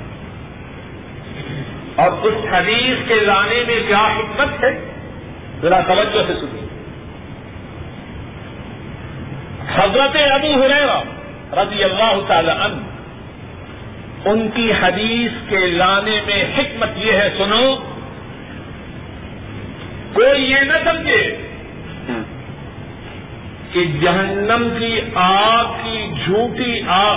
اور 1.94 2.12
اس 2.12 2.34
حدیث 2.52 3.08
کے 3.08 3.14
لانے 3.14 3.64
میں 3.66 3.80
کیا 3.86 4.06
حکمت 4.06 4.64
ہے؟ 4.64 4.92
ذرا 5.62 5.80
توجہ 5.80 6.22
سے 6.26 6.34
سنیے۔ 6.34 6.66
حضرت 9.74 10.16
ابو 10.32 10.62
حریرا 10.62 11.02
رضی 11.62 11.84
اللہ 11.84 12.20
تعالی 12.28 12.50
عنہ 12.50 12.76
ان 14.28 14.48
کی 14.54 14.72
حدیث 14.82 15.30
کے 15.48 15.56
لانے 15.56 16.20
میں 16.26 16.44
حکمت 16.58 16.88
یہ 16.96 17.12
ہے، 17.12 17.30
سنو۔ 17.38 17.76
کوئی 20.12 20.50
یہ 20.50 20.60
نہ 20.60 20.72
سمجھے 20.84 21.42
کہ 23.72 23.84
جہنم 23.84 24.68
کی 24.78 25.00
آگ 25.14 25.64
کی 25.64 26.12
جھوٹی 26.24 26.80
آگ، 26.88 27.16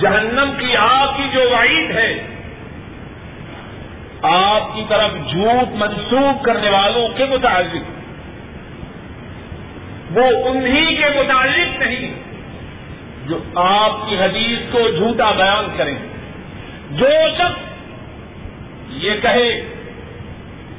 جہنم 0.00 0.52
کی 0.58 0.76
آگ 0.76 1.06
کی 1.16 1.22
جو 1.32 1.40
وعید 1.40 1.90
ہے، 1.90 2.26
آپ 4.22 4.74
کی 4.74 4.84
طرف 4.88 5.10
جھوٹ 5.30 5.72
منسوخ 5.74 6.44
کرنے 6.44 6.70
والوں 6.70 7.08
کے 7.08 7.24
متعلق۔ 7.24 7.98
وہ 10.18 10.48
انہی 10.48 10.96
کے 10.96 11.22
متعلق 11.22 11.82
نہیں، 11.82 12.14
جو 13.26 13.38
آپ 13.54 14.08
کی 14.08 14.16
حدیث 14.16 14.72
کو 14.72 14.78
جھوٹا 14.96 15.30
بیان 15.30 15.66
کریں۔ 15.76 15.94
جو 16.90 17.08
شخص 17.34 17.60
یہ 18.90 19.10
کہے، 19.22 19.68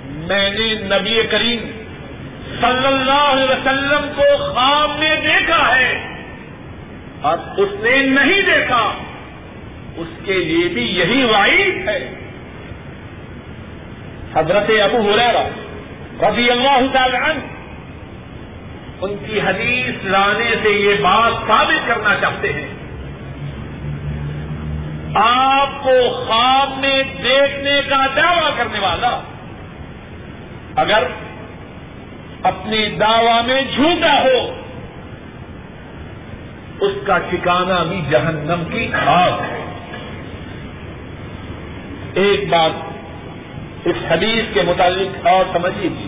میں 0.05 0.49
نے 0.49 0.73
نبی 0.73 1.21
کریم 1.31 1.78
صلی 2.61 2.87
اللہ 2.87 3.25
علیہ 3.31 3.43
وسلم 3.43 4.09
کو 4.15 4.37
خواب 4.37 4.99
میں 4.99 5.15
دیکھا 5.15 5.75
ہے 5.75 6.07
اور 7.21 7.37
اس 7.57 7.69
نے 7.79 7.97
نہیں 7.97 8.41
دیکھا، 8.41 8.93
اس 9.95 10.07
کے 10.25 10.33
لیے 10.33 10.67
بھی 10.67 10.81
یہی 10.81 11.23
وعید 11.23 11.87
ہے۔ 11.87 12.13
حضرت 14.35 14.71
ابو 14.83 15.13
ہریرا 15.13 15.49
رضی 16.29 16.49
اللہ 16.49 16.93
تعالی 16.93 17.17
عنہ، 17.17 17.39
ان 19.01 19.15
کی 19.25 19.41
حدیث 19.41 20.05
لانے 20.05 20.55
سے 20.63 20.69
یہ 20.69 20.93
بات 21.01 21.47
ثابت 21.47 21.87
کرنا 21.87 22.15
چاہتے 22.21 22.53
ہیں۔ 22.53 22.67
آپ 25.15 25.83
کو 25.83 26.23
خواب 26.25 26.77
میں 26.77 27.03
دیکھنے 27.23 27.81
کا 27.89 28.05
دعوی 28.15 28.51
کرنے 28.57 28.79
والا، 28.79 29.19
اگر 30.75 31.03
اپنے 32.43 32.89
دعوی 32.99 33.41
میں 33.47 33.61
جھوٹا 33.75 34.13
ہو، 34.21 34.39
اس 36.81 36.91
کا 37.05 37.17
ٹھکانا 37.17 37.83
بھی 37.83 38.01
جہنم 38.09 38.63
کی 38.71 38.87
آگ۔ 39.05 39.41
ہے 39.41 39.63
ایک 42.13 42.49
بات 42.49 43.87
اس 43.87 43.95
حدیث 44.11 44.53
کے 44.53 44.61
متعلق 44.61 45.27
اور 45.27 45.45
سمجھ 45.53 45.73
لیجیے 45.77 46.07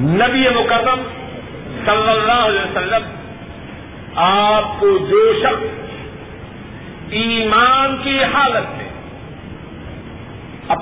نبی 0.00 0.44
مکرم 0.54 1.02
صلی 1.84 2.10
اللہ 2.10 2.46
علیہ 2.46 2.60
وسلم، 2.60 3.08
آپ 4.16 4.80
کو 4.80 4.98
جو 4.98 5.32
شخص 5.40 7.12
ایمان 7.12 7.96
کی 8.02 8.18
حالت 8.34 8.76
میں 8.76 8.85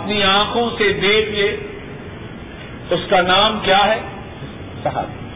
اپنی 0.05 0.23
آنکھوں 0.23 0.71
سے 0.79 0.93
دیکھ 0.93 1.31
لے 1.31 1.57
اس 2.91 3.01
کا 3.11 3.21
نام 3.21 3.59
کیا 3.63 3.85
ہے؟ 3.85 4.01
صحابی۔ 4.83 5.29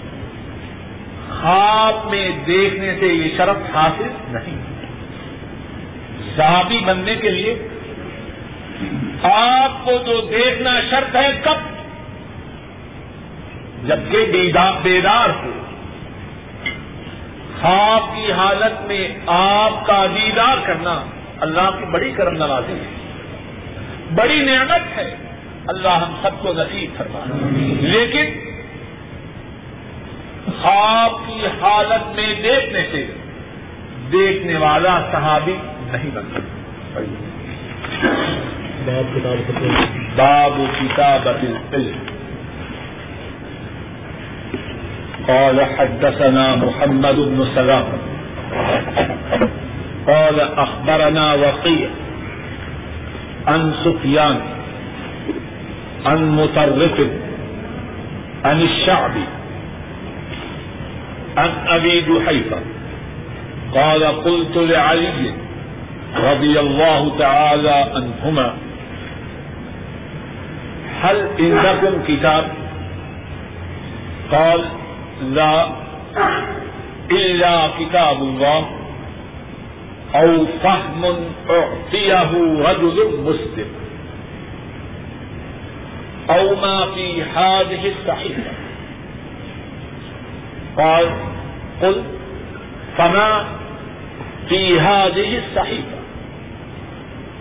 خواب 1.40 2.10
میں 2.10 2.30
دیکھنے 2.46 2.96
سے 3.00 3.06
یہ 3.06 3.36
شرط 3.36 3.76
حاصل 3.76 4.08
نہیں۔ 4.28 4.58
صحابی 6.36 6.80
بننے 6.80 7.14
کے 7.14 7.30
لیے 7.30 7.68
آپ 9.22 9.84
کو 9.84 9.90
جو 9.90 10.20
دیکھنا 10.20 10.80
شرط 10.90 11.16
ہے 11.16 11.40
کب؟ 11.42 11.56
جبکہ 13.88 14.52
بیدار 14.82 15.30
ہو۔ 15.30 15.50
خواب 17.60 18.16
کی 18.16 18.32
حالت 18.32 18.86
میں 18.86 19.08
آپ 19.26 19.86
کا 19.86 20.06
دیدار 20.06 20.56
کرنا 20.66 21.04
اللہ 21.40 21.70
کی 21.78 21.84
بڑی 21.84 22.12
کرم 22.12 22.34
نوازی 22.34 22.72
ہے۔ 22.72 22.97
بڑی 24.14 24.42
نعمت 24.42 24.98
ہے۔ 24.98 25.16
اللہ 25.66 25.88
ہم 25.88 26.14
سب 26.22 26.42
کو 26.42 26.52
نصیب 26.52 26.98
کرنا 26.98 27.18
لیکن 27.80 28.24
خواب 30.62 31.10
کی 31.26 31.46
حالت 31.46 32.16
میں 32.16 32.34
دیکھنے 32.42 32.86
سے 32.92 33.06
دیکھنے 34.12 34.54
والا 34.54 35.00
صحابی 35.12 35.56
نہیں 35.92 36.10
بن 36.14 36.22
سکتا۔ 36.30 37.00
باب 40.16 40.60
کتاب 40.80 41.28
العلم 41.28 41.98
قال 45.26 45.60
حدثنا 45.60 46.54
محمد 46.54 47.18
بن 47.18 47.42
سلام۔ 47.54 47.96
قال 50.04 50.40
اخبرنا 50.56 51.32
وقيع 51.32 51.86
عن 53.48 53.74
سفيان، 53.84 54.40
عن 56.06 56.36
مطرف، 56.36 57.00
عن 58.44 58.62
الشعبي 58.62 59.24
عن 61.36 61.50
ابي 61.66 62.00
جحيفه 62.00 62.60
قال 63.74 64.04
قلت 64.04 64.56
لعلي 64.56 65.32
رضي 66.16 66.60
الله 66.60 67.18
تعالى 67.18 67.70
عنهما، 67.94 68.54
هل 71.02 71.28
عندكم 71.38 72.02
كتاب؟ 72.08 72.44
قال 74.32 74.64
لا، 75.22 75.68
إلا 77.10 77.68
كتاب 77.80 78.22
الله. 78.22 78.77
أو 80.14 80.46
فهم 80.62 81.04
أعطيه 81.50 82.30
رجل 82.70 83.20
مسلم. 83.22 83.66
أو 86.30 86.54
ما 86.54 86.86
في 86.94 87.22
هذه 87.22 87.92
الصحيفة. 87.92 88.52
قال، 90.76 91.10
قل، 91.82 92.02
فما 92.98 93.44
في 94.48 94.80
هذه 94.80 95.38
الصحيفة. 95.38 95.98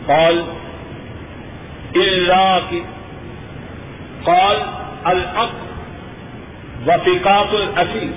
قال، 0.08 0.44
إلا 1.96 2.62
قال 4.26 4.58
العقل 5.08 5.68
وفقات 6.88 7.54
الاسیر 7.54 8.10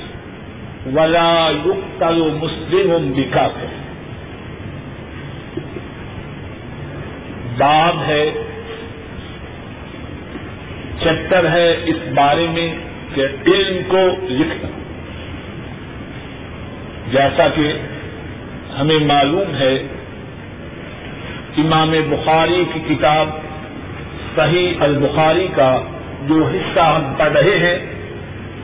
ولا 0.93 1.51
يقتل 1.51 2.35
مسلم 2.43 3.13
بكافر. 3.17 3.69
باب 7.61 8.03
ہے، 8.07 8.31
چیپٹر 11.03 11.49
ہے 11.49 11.81
اس 11.85 11.97
بارے 12.15 12.47
میں 12.51 12.75
کہ 13.15 13.21
علم 13.21 13.77
کو 13.89 14.09
لکھنا۔ 14.23 14.69
جیسا 17.13 17.49
کہ 17.49 17.73
ہمیں 18.81 18.99
معلوم 19.07 19.55
ہے، 19.55 19.75
امام 21.59 21.91
بخاری 22.11 22.65
کی 22.75 22.95
کتاب 22.95 23.29
صحیح 24.37 24.75
البخاری 24.81 25.49
کا 25.55 25.83
جو 26.29 26.47
حصہ 26.47 26.81
ہم 26.81 27.15
پڑھ 27.19 27.33
رہے 27.33 27.59
ہیں، 27.59 27.79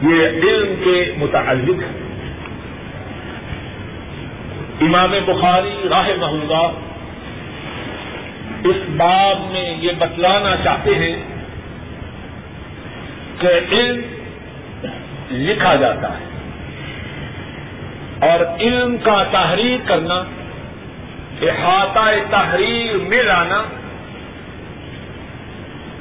یہ 0.02 0.28
علم 0.28 0.74
کے 0.84 1.12
متعلق 1.18 1.82
ہے۔ 1.82 2.06
امام 4.80 5.14
بخاری 5.24 5.88
راہ 5.90 6.08
محلہ 6.20 6.70
اس 8.68 8.76
باب 8.88 9.52
میں 9.52 9.76
یہ 9.76 9.92
بتلانا 9.98 10.56
چاہتے 10.64 10.94
ہیں 10.94 11.16
کہ 13.38 13.74
علم 13.74 14.00
لکھا 15.30 15.74
جاتا 15.74 16.08
ہے 16.08 16.26
اور 18.30 18.60
علم 18.60 18.96
کا 18.96 19.24
تحریر 19.30 19.88
کرنا، 19.88 20.14
احاطہ 21.42 22.08
تحریر 22.30 22.96
میں 22.96 23.22
لانا 23.22 23.62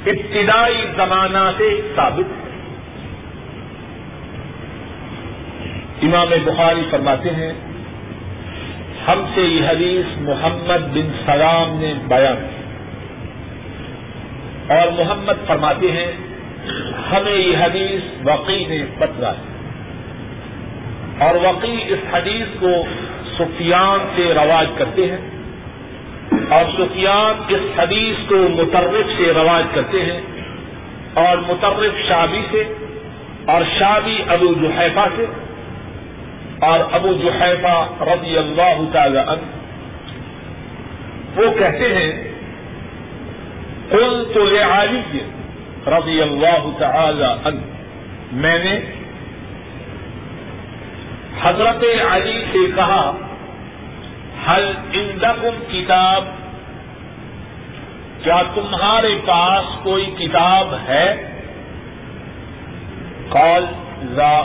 ابتدائی 0.05 0.85
زمانہ 0.97 1.51
سے 1.57 1.81
ثابت 1.95 2.31
ہے۔ 2.31 2.45
امام 6.01 6.29
بخاری 6.45 6.81
فرماتے 6.91 7.29
ہیں، 7.29 7.53
ہم 9.07 9.25
سے 9.35 9.41
یہ 9.41 9.69
حدیث 9.69 10.17
محمد 10.17 10.87
بن 10.93 11.11
سلام 11.25 11.79
نے 11.79 11.93
بیان 12.07 12.47
کی۔ 12.49 12.54
اور 14.67 14.87
محمد 14.87 15.47
فرماتے 15.47 15.91
ہیں، 15.91 16.11
ہمیں 17.11 17.33
یہ 17.33 17.57
حدیث 17.57 18.01
وقی 18.23 18.65
نے 18.65 18.85
بتلا 18.97 19.31
ہے 19.31 19.55
اور 21.25 21.35
وقی 21.35 21.83
اس 21.87 21.99
حدیث 22.13 22.59
کو 22.59 22.71
سفیان 23.39 23.99
سے 24.15 24.33
رواج 24.35 24.67
کرتے 24.77 25.11
ہیں۔ 25.11 25.17
اور 26.49 26.65
سفیان 26.77 27.41
اس 27.47 27.79
حدیث 27.79 28.29
کو 28.29 28.35
مترف 28.35 29.17
سے 29.17 29.33
رواج 29.35 29.63
کرتے 29.73 30.01
ہیں۔ 30.01 30.21
اور 31.13 31.37
مترف 31.37 32.07
شابی 32.07 32.41
سے، 32.51 32.63
اور 33.45 33.61
شابی 33.79 34.17
ابو 34.27 34.53
جحیفہ 34.53 35.07
سے۔ 35.15 35.25
اور 36.61 36.79
ابو 36.91 37.13
جحیفہ 37.13 37.87
رضی 38.01 38.37
اللہ 38.37 38.81
تعالی 38.93 39.17
عنہ۔ 39.17 39.65
وہ 41.35 41.53
کہتے 41.59 41.95
ہیں 41.95 42.24
کل 43.91 44.23
تو 44.33 44.49
رضی 45.89 46.21
اللہ 46.21 46.79
تعالی 46.79 47.23
عنہ، 47.23 47.59
میں 48.31 48.59
نے 48.63 48.79
حضرت 51.41 51.83
علی 52.11 52.45
سے 52.51 52.71
کہا 52.75 53.17
حل 54.47 54.73
اندکم 54.93 55.63
کتاب؟ 55.71 56.23
کیا 58.23 58.41
تمہارے 58.55 59.15
پاس 59.25 59.83
کوئی 59.83 60.05
کتاب 60.17 60.75
ہے؟ 60.87 61.33
کال 63.29 63.65
لا. 64.01 64.43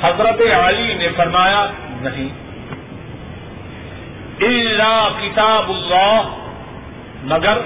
حضرت 0.00 0.40
علی 0.64 0.94
نے 0.94 1.08
فرمایا، 1.16 1.66
نہیں. 2.00 2.28
اللہ 4.40 5.08
کتاب 5.22 5.70
اللہ 5.70 6.43
مگر 7.24 7.58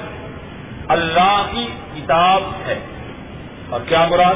اللہ 0.89 1.47
کی 1.51 1.67
کتاب 1.97 2.43
ہے۔ 2.67 2.79
اور 3.71 3.81
کیا 3.87 4.07
مراد؟ 4.11 4.35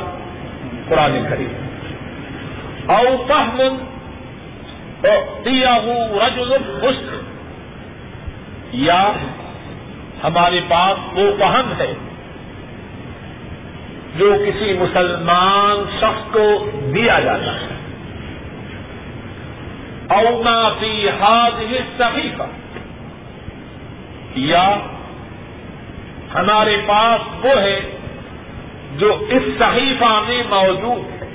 قرآن 0.88 1.24
کریم۔ 1.30 1.52
او 2.90 3.24
فہم 3.28 3.60
رجل 6.18 6.52
حسن 6.52 7.20
یا 8.72 9.12
ہمارے 10.24 10.60
پاس 10.68 11.18
وہ 11.18 11.36
فہم 11.38 11.72
ہے 11.78 11.94
جو 14.16 14.34
کسی 14.46 14.72
مسلمان 14.72 15.96
شخص 16.00 16.32
کو 16.32 16.70
دیا 16.94 17.20
جاتا 17.20 17.60
ہے۔ 17.60 17.66
اونا 20.08 20.68
فی 20.80 21.08
ہاد 21.08 21.50
صحیفہ 21.98 22.42
یا 24.34 24.76
ہمارے 26.34 26.76
پاس 26.86 27.44
وہ 27.44 27.60
ہے 27.60 27.80
جو 28.96 29.26
اس 29.28 29.42
صحیفہ 29.58 30.20
میں 30.26 30.42
موجود 30.50 31.22
ہے۔ 31.22 31.28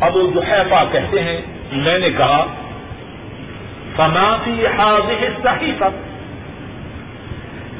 ابو 0.00 0.30
جحیفہ 0.34 0.84
کہتے 0.92 1.22
ہیں، 1.22 1.40
میں 1.72 1.98
نے 1.98 2.10
کہا، 2.10 2.46
فما 3.96 4.36
فی 4.44 4.66
حاضر 4.66 5.28
صحیفہ 5.42 5.84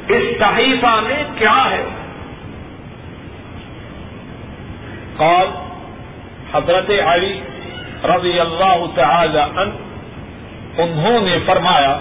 اس 0.07 0.23
صحیفہ 0.39 1.01
میں 1.03 1.23
کیا 1.37 1.67
ہے؟ 1.71 1.83
قال، 5.17 5.47
حضرت 6.53 6.91
علی 7.05 7.41
رضی 8.03 8.39
اللہ 8.39 8.85
تعالی 8.95 9.39
عنہ، 9.39 9.73
انہوں 10.81 11.21
نے 11.21 11.37
فرمایا 11.45 11.99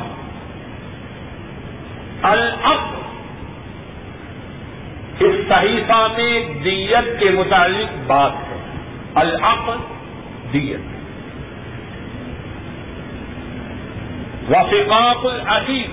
الب 2.22 3.02
اس 5.20 5.34
صحیفہ 5.48 6.06
میں 6.16 6.62
دیت 6.64 7.20
کے 7.20 7.30
متعلق 7.30 7.96
بات 8.06 8.32
ہے۔ 8.32 8.60
العق 9.14 9.70
دیت۔ 10.52 10.80
وفقاق 14.50 15.26
العزیز۔ 15.26 15.90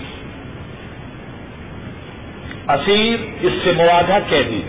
اسیر 2.70 3.20
اس 3.42 3.54
سے 3.64 3.72
موادہ 3.72 4.18
کہہ 4.30 4.44
دی۔ 4.50 4.62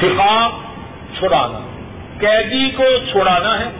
فقاق 0.00 0.52
چھڑانا۔ 1.18 1.58
قیدی 2.18 2.70
کو 2.70 2.84
چھڑانا 3.12 3.60
ہے۔ 3.60 3.70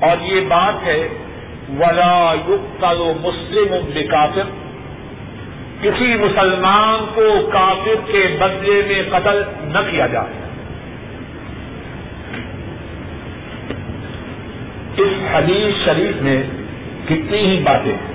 اور 0.00 0.16
یہ 0.22 0.40
بات 0.40 0.82
ہے 0.82 1.08
ولا 1.78 2.34
یق 2.48 2.84
مسلم 3.20 3.74
بکافر۔ 3.94 4.42
کسی 5.82 6.14
مسلمان 6.14 7.06
کو 7.14 7.50
کافر 7.52 8.12
کے 8.12 8.36
بدلے 8.40 8.82
میں 8.88 9.02
قتل 9.10 9.42
نہ 9.62 9.78
کیا 9.90 10.06
جائے۔ 10.06 10.42
اس 14.96 15.34
حدیث 15.34 15.84
شریف 15.84 16.22
میں 16.22 16.42
کتنی 17.04 17.38
ہی 17.38 17.62
باتیں 17.62 17.92
ہیں۔ 17.92 18.12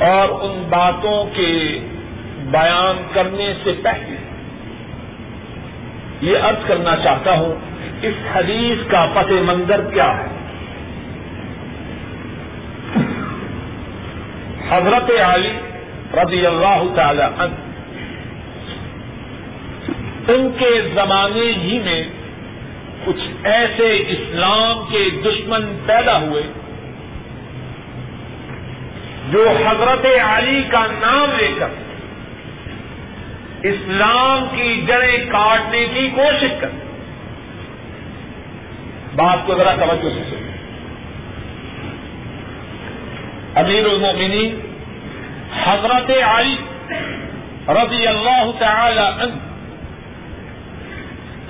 اور 0.00 0.28
ان 0.28 0.66
باتوں 0.68 1.24
کے 1.36 1.78
بیان 2.50 3.06
کرنے 3.12 3.54
سے 3.64 3.72
پہلے 3.82 4.16
یہ 6.20 6.38
عرض 6.42 6.68
کرنا 6.68 6.96
چاہتا 6.96 7.32
ہوں، 7.32 7.54
اس 8.02 8.14
حدیث 8.34 8.90
کا 8.90 9.06
پس 9.14 9.30
منظر 9.30 9.80
کیا 9.92 10.18
ہے؟ 10.18 10.33
حضرت 14.76 15.10
علی 15.20 15.52
رضی 16.14 16.46
اللہ 16.46 16.82
تعالی 16.96 17.22
عنہ۔ 17.22 17.54
ان 20.28 20.50
کے 20.58 20.80
زمانے 20.94 21.52
ہی 21.62 21.78
میں 21.84 22.04
کچھ 23.04 23.46
ایسے 23.46 23.96
اسلام 24.08 24.84
کے 24.90 25.10
دشمن 25.24 25.78
پیدا 25.86 26.20
ہوئے 26.20 26.42
جو 29.30 29.48
حضرت 29.66 30.06
علی 30.22 30.62
کا 30.68 30.86
نام 30.86 31.30
لے 31.36 31.48
کر 31.58 31.68
اسلام 33.62 34.56
کی 34.56 34.82
جڑیں 34.86 35.30
کاٹنے 35.30 35.86
کی 35.94 36.10
کوشش 36.14 36.50
کر۔ 36.60 36.68
بات 39.16 39.46
کو 39.46 39.54
ذرا 39.54 39.74
توجہ 39.74 40.08
سے 40.30 40.43
امیر 43.56 43.86
المومنین 43.86 44.54
حضرت 45.64 46.10
علی 46.28 46.56
رضی 47.68 48.06
اللہ 48.06 48.50
تعالی 48.58 49.00
عنہ، 49.00 49.36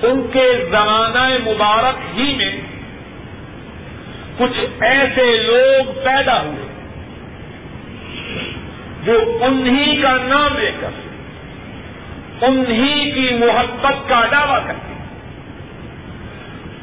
ان 0.07 0.21
کے 0.33 0.45
زمانہ 0.71 1.25
مبارک 1.45 2.03
ہی 2.17 2.33
میں 2.35 2.51
کچھ 4.37 4.59
ایسے 4.83 5.25
لوگ 5.41 5.91
پیدا 6.03 6.41
ہوئے 6.41 6.65
جو 9.03 9.17
انہی 9.45 10.01
کا 10.01 10.15
نام 10.27 10.57
لے 10.57 10.71
کر، 10.79 10.93
انہی 12.41 13.11
کی 13.11 13.29
محبت 13.39 14.09
کا 14.09 14.21
دعوی 14.31 14.59
کرتے 14.67 14.93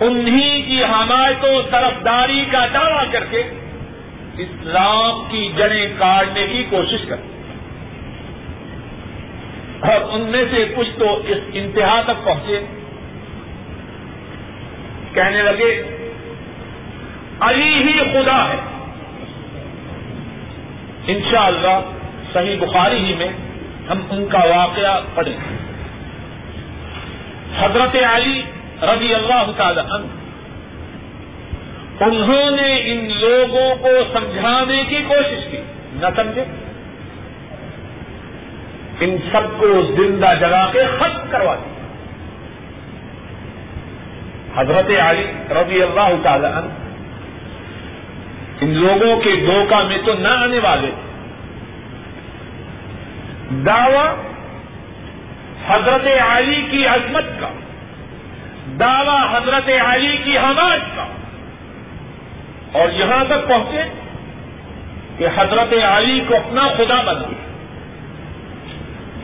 انہی 0.07 0.62
کی 0.62 0.85
حمایت 0.85 1.45
و 1.45 1.61
طرفداری 1.70 2.45
کا 2.53 2.66
دعوی 2.75 3.07
کر 3.12 3.25
کے 3.31 3.43
اسلام 4.39 5.28
کی 5.28 5.53
جڑیں 5.57 5.87
کاٹنے 5.99 6.47
کی 6.47 6.64
کوشش 6.70 7.09
کرتے 7.09 7.28
اور 9.80 10.01
ان 10.12 10.20
میں 10.20 10.45
سے 10.51 10.74
کچھ 10.76 10.99
تو 10.99 11.16
اس 11.16 11.39
انتہا 11.53 12.03
تک 12.03 12.24
پہنچے۔ 12.24 12.61
کہنے 15.14 15.43
لگے، 15.43 15.83
علی 17.41 17.74
ہی 17.74 17.99
خدا 17.99 18.49
ہے۔ 18.49 18.57
انشاءاللہ 21.07 21.80
صحیح 22.33 22.57
بخاری 22.61 23.05
ہی 23.05 23.14
میں 23.14 23.28
ہم 23.91 24.01
ان 24.11 24.26
کا 24.26 24.39
واقعہ 24.39 25.01
پڑھیں۔ 25.14 25.37
حضرت 27.59 27.97
علی 28.14 28.43
رضی 28.83 29.14
اللہ 29.14 29.51
تعالی 29.57 29.80
عنہ 29.80 30.22
انہوں 32.07 32.50
نے 32.50 32.82
ان 32.84 33.12
لوگوں 33.20 33.74
کو 33.74 33.88
سمجھانے 34.12 34.84
کی 34.88 34.98
کوشش 35.09 35.50
کی۔ 35.50 35.57
نہ 35.92 36.07
سمجھے۔ 36.16 36.44
ان 39.00 39.16
سب 39.32 39.61
کو 39.61 39.82
زندہ 39.82 40.26
جگا 40.40 40.70
کے 40.72 40.78
ختم 40.98 41.26
کروا 41.30 41.55
دیا 41.55 41.72
حضرت 44.57 44.90
علی 45.00 45.26
رضی 45.50 45.82
اللہ 45.82 46.14
تعالی 46.22 46.46
عنہ، 46.46 46.68
ان 48.61 48.68
لوگوں 48.68 49.20
کے 49.20 49.30
دھوکہ 49.46 49.84
میں 49.84 49.98
تو 50.07 50.14
نہ 50.14 50.28
آنے 50.28 50.59
والے۔ 50.59 50.90
دعوی 53.50 54.32
حضرت 55.66 56.07
علی 56.30 56.66
کی 56.70 56.86
عظمت 56.86 57.24
کا، 57.40 57.48
دعوی 58.80 59.36
حضرت 59.36 59.70
علی 59.86 60.16
کی 60.24 60.38
حمایت 60.38 60.96
کا۔ 60.96 61.05
اور 62.73 62.89
یہاں 62.93 63.25
تک 63.25 63.49
پہنچے 63.49 63.83
کہ 65.18 65.27
حضرت 65.37 65.75
علی 65.85 66.20
کو 66.29 66.37
اپنا 66.37 66.68
خدا 66.77 67.03
بنا 67.03 67.29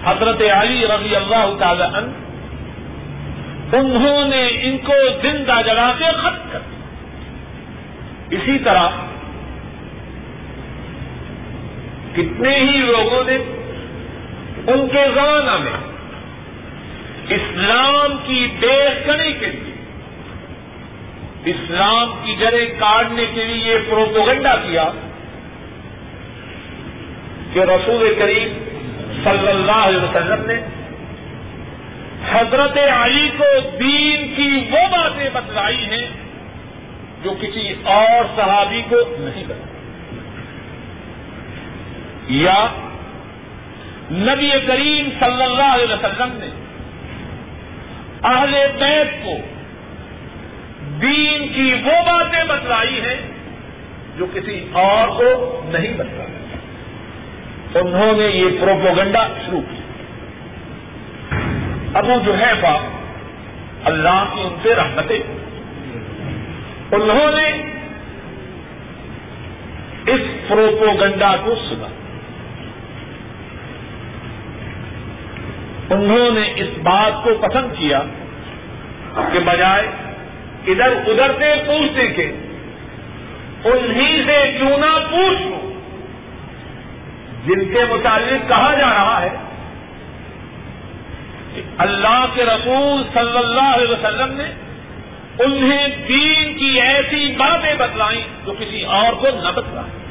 حضرت 0.05 0.43
علی 0.53 0.87
رضی 0.87 1.17
اللہ 1.17 1.55
تعالی 1.59 1.83
عنہ، 1.83 2.29
انہوں 3.77 4.25
نے 4.29 4.49
ان 4.63 4.79
کو 4.79 4.93
زندہ 5.23 5.61
جگا 5.67 5.93
کے 5.99 6.05
ختم 6.05 6.49
کر 6.53 6.59
دیا۔ 6.59 8.39
اسی 8.39 8.59
طرح 8.59 8.89
کتنے 12.15 12.59
ہی 12.59 12.79
لوگوں 12.79 13.25
نے 13.27 13.37
ان 14.73 14.89
کے 14.89 15.05
زمانہ 15.15 15.57
میں 15.59 15.73
اسلام 17.29 18.17
کی 18.27 18.47
بے 18.61 19.03
کرنے 19.07 19.33
کے 19.33 19.47
لیے 19.47 19.68
اسلام 21.45 22.15
کی 22.25 22.35
جڑیں 22.37 22.67
کاٹنے 22.81 23.27
کے 23.35 23.45
لیے 23.45 23.73
یہ 23.73 23.91
پروپوگنڈا 23.91 24.55
کیا 24.57 24.91
کہ 27.53 27.61
رسول 27.61 28.15
کریم 28.19 28.59
صلی 29.25 29.49
اللہ 29.49 29.85
علیہ 29.85 30.01
وسلم 30.01 30.47
نے 30.47 30.61
حضرت 32.33 32.79
علی 32.93 33.29
کو 33.39 33.45
دین 33.81 34.35
کی 34.37 34.51
وہ 34.71 34.87
باتیں 34.89 35.29
بتلائی 35.33 35.85
ہیں 35.85 36.07
جو 37.23 37.35
کسی 37.41 37.73
اور 37.85 38.25
صحابی 38.37 38.83
کو 38.89 38.97
نہیں 39.19 39.45
بتائی 39.45 39.77
یا 42.31 42.67
نبی 44.11 44.51
کریم 44.67 45.09
صلی 45.21 45.43
اللہ 45.43 45.75
علیہ 45.75 45.95
وسلم 45.95 46.37
نے 46.41 46.49
اہل 48.25 48.55
بیت 48.79 49.25
کو 49.25 49.39
دین 50.91 51.49
کی 51.49 51.75
وہ 51.85 51.91
باتیں 51.91 52.45
بتلائی 52.45 53.01
ہیں 53.01 53.29
جو 54.17 54.27
کسی 54.35 54.69
اور 54.73 55.09
کو 55.09 55.61
نہیں 55.65 55.95
بتلائی 55.97 56.33
انہوں 57.75 58.13
نے 58.13 58.25
یہ 58.25 58.61
پروپوگنڈا 58.61 59.29
شروع 59.47 59.61
کیا 59.61 59.79
ابو 61.99 62.13
جو 62.25 62.39
ہے 62.39 62.55
باپ 62.61 62.81
اللہ 63.85 64.25
کی 64.35 64.41
ان 64.41 64.57
سے 64.63 64.75
رحمتیں۔ 64.75 65.21
انہوں 66.93 67.31
نے 67.31 67.49
اس 70.13 70.21
پروپوگنڈا 70.49 71.37
کو 71.45 71.55
سنا۔ 71.55 71.87
انہوں 75.95 76.31
نے 76.31 76.53
اس 76.57 76.79
بات 76.83 77.13
کو 77.25 77.31
پسند 77.41 77.79
کیا 77.79 78.03
کہ 79.33 79.39
بجائے 79.39 79.89
ادھر 80.67 80.93
ادھر 81.07 81.31
سے 81.39 81.55
پوچھنے 81.67 82.07
کے، 82.07 82.33
انہیں 83.65 84.23
سے 84.27 84.53
کیوں 84.59 84.79
نہ 84.79 84.99
پوچھ 85.11 85.43
جن 87.47 87.73
کے 87.75 87.85
متعلق 87.91 88.49
کہا 88.49 88.75
جا 88.75 88.89
رہا 88.89 89.23
ہے 89.23 89.29
کہ 91.55 91.63
اللہ 91.79 92.27
کے 92.35 92.45
رسول 92.45 93.03
صلی 93.15 93.39
اللہ 93.39 93.75
علیہ 93.75 93.93
وسلم 93.93 94.33
نے 94.33 94.45
انہیں 95.45 95.89
دین 96.09 96.59
کی 96.59 96.81
ایسی 96.81 97.35
باتیں 97.37 97.75
بتلائیں 97.75 98.21
جو 98.47 98.53
کسی 98.53 98.85
اور 98.85 99.13
کو 99.13 99.27
نہ 99.43 99.49
بتلائیں۔ 99.49 100.09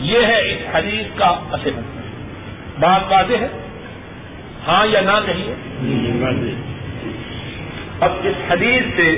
یہ 0.00 0.26
ہے 0.26 0.52
اس 0.52 0.74
حدیث 0.74 1.18
کا 1.18 1.26
اصل۔ 1.26 1.80
بات 2.80 3.12
واضح 3.12 3.34
ہے؟ 3.34 3.48
ہاں 4.66 4.86
یا 4.86 5.00
نہ 5.00 5.26
کہیے؟ 5.26 5.54
جی، 5.82 6.71
اب 8.02 8.12
اس 8.22 8.50
حدیث 8.50 8.96
سے 8.96 9.10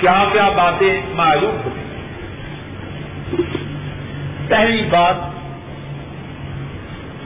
کیا 0.00 0.24
کیا 0.32 0.48
باتیں 0.48 1.00
معلوم 1.14 1.56
ہوتی 1.64 1.82
پہلی 4.48 4.82
بات 4.90 5.16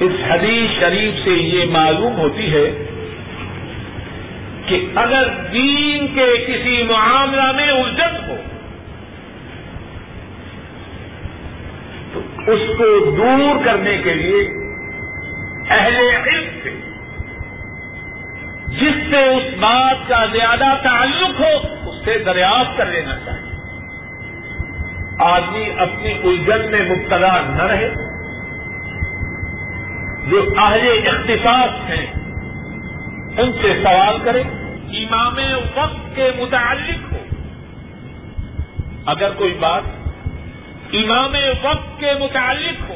اس 0.02 0.12
حدیث 0.30 0.78
شریف 0.80 1.24
سے 1.24 1.30
یہ 1.30 1.64
معلوم 1.70 2.16
ہوتی 2.16 2.52
ہے 2.52 2.66
کہ 4.66 4.86
اگر 4.94 5.28
دین 5.52 6.06
کے 6.14 6.26
کسی 6.46 6.82
معاملہ 6.82 7.52
میں 7.52 7.68
الجھن 7.68 8.16
ہو، 8.28 8.36
تو 12.12 12.20
اس 12.52 12.68
کو 12.78 13.10
دور 13.10 13.64
کرنے 13.64 13.96
کے 14.04 14.14
لیے 14.14 14.42
اہل 15.68 15.96
علم 15.96 16.44
سے 16.62 16.70
جس 18.68 19.10
سے 19.10 19.24
اس 19.24 19.54
بات 19.60 20.08
کا 20.08 20.24
زیادہ 20.32 20.82
تعلق 20.82 21.40
ہو، 21.40 21.74
اس 21.90 22.04
سے 22.04 22.18
دریافت 22.18 22.78
کر 22.78 22.86
لینا 22.86 23.16
چاہیے۔ 23.24 23.48
آدمی 25.20 25.70
اپنی 25.78 26.12
الجھن 26.12 26.70
میں 26.70 26.96
مبتلا 26.96 27.40
نہ 27.40 27.62
رہے۔ 27.62 27.94
جو 30.30 30.46
اہل 30.58 31.08
اختصاص 31.08 31.90
ہیں، 31.90 32.06
ان 33.38 33.52
سے 33.62 33.82
سوال 33.82 34.18
کرے 34.24 34.40
امام 34.98 35.34
وقت 35.76 36.16
کے 36.16 36.30
متعلق 36.38 37.12
ہو۔ 37.12 37.18
اگر 39.06 39.30
کوئی 39.30 39.56
بات 39.60 39.82
امام 40.92 41.34
وقت 41.62 42.00
کے 42.00 42.12
متعلق 42.20 42.90
ہو، 42.90 42.94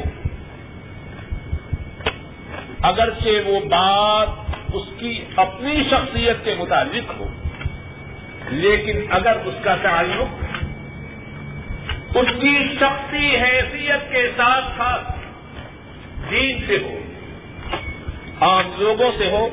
اگرچہ 2.82 3.48
وہ 3.48 3.60
بات 3.60 4.28
اس 4.72 4.88
کی 4.98 5.24
اپنی 5.36 5.84
شخصیت 5.90 6.44
کے 6.44 6.54
متعلق 6.58 7.20
ہو۔ 7.20 7.26
لیکن 8.48 9.06
اگر 9.10 9.36
اس 9.44 9.54
کا 9.62 9.76
تعلق 9.82 10.44
اس 12.16 12.28
کی 12.40 12.58
شخصی 12.80 13.36
حیثیت 13.36 14.12
کے 14.12 14.30
ساتھ 14.36 14.64
ساتھ 14.78 15.12
دین 16.30 16.64
سے 16.66 16.78
ہو، 16.82 16.98
عام 18.40 18.72
لوگوں 18.78 19.12
سے 19.18 19.30
ہو، 19.30 19.48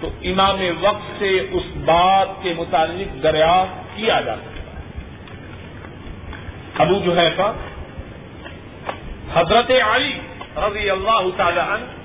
تو 0.00 0.08
امام 0.22 0.60
وقت 0.80 1.18
سے 1.18 1.40
اس 1.52 1.62
بات 1.76 2.42
کے 2.42 2.54
متعلق 2.56 3.22
دریافت 3.22 3.96
کیا 3.96 4.20
جا 4.20 4.34
سکتا 4.34 4.52
ابو 6.82 6.98
جو 7.04 7.16
ہے 7.16 7.28
حضرت 9.34 9.70
علی 9.70 10.20
رضی 10.56 10.90
اللہ 10.90 11.24
تعالی 11.36 11.60
عنہ 11.60 12.01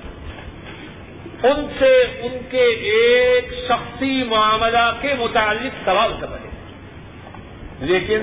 ان 1.42 1.66
سے 1.78 2.02
ان 2.02 2.38
کے 2.50 2.64
ایک 2.64 3.54
شخصی 3.68 4.22
معاملہ 4.22 4.92
کے 5.00 5.14
متعلق 5.18 5.84
سوال 5.84 6.12
کر 6.20 6.30
رہے 6.30 6.38
ہیں۔ 6.38 6.48
لیکن 7.80 8.20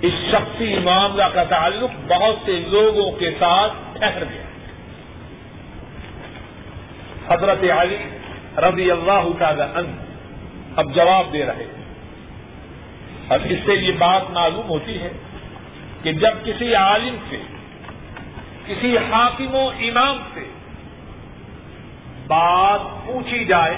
اس 0.00 0.12
شخصی 0.30 0.78
معاملہ 0.84 1.24
کا 1.24 1.44
تعلق 1.44 1.90
بہت 2.08 2.36
سے 2.46 2.52
لوگوں 2.52 3.12
کے 3.12 3.30
ساتھ 3.38 3.72
ٹھہر 3.98 4.22
گیا۔ 4.30 4.42
حضرت 7.34 7.70
علی 7.70 7.96
رضی 8.58 8.90
اللہ 8.90 9.38
تعالی 9.38 9.62
عنہ 9.62 9.88
اب 10.76 10.94
جواب 10.94 11.32
دے 11.32 11.46
رہے 11.46 11.64
ہیں۔ 11.64 11.84
اور 13.28 13.40
اس 13.40 13.58
سے 13.66 13.74
یہ 13.74 13.92
بات 13.98 14.30
معلوم 14.30 14.68
ہوتی 14.68 15.00
ہے 15.00 15.10
کہ 16.02 16.12
جب 16.12 16.44
کسی 16.44 16.74
عالم 16.74 17.16
سے، 17.30 17.36
کسی 18.66 18.98
حاکم 18.98 19.54
و 19.54 19.68
امام 19.68 20.18
سے 20.34 20.49
بات 22.30 22.80
پوچھی 23.06 23.44
جائے 23.44 23.76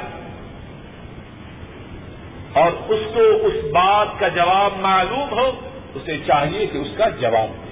اور 2.52 2.72
اس 2.88 3.14
کو 3.14 3.20
اس 3.20 3.64
بات 3.64 4.08
کا 4.18 4.28
جواب 4.28 4.72
معلوم 4.80 5.38
ہو، 5.38 5.52
اسے 5.94 6.18
چاہیے 6.18 6.66
کہ 6.66 6.78
اس 6.78 6.88
کا 6.96 7.08
جواب 7.08 7.48
دے۔ 7.48 7.68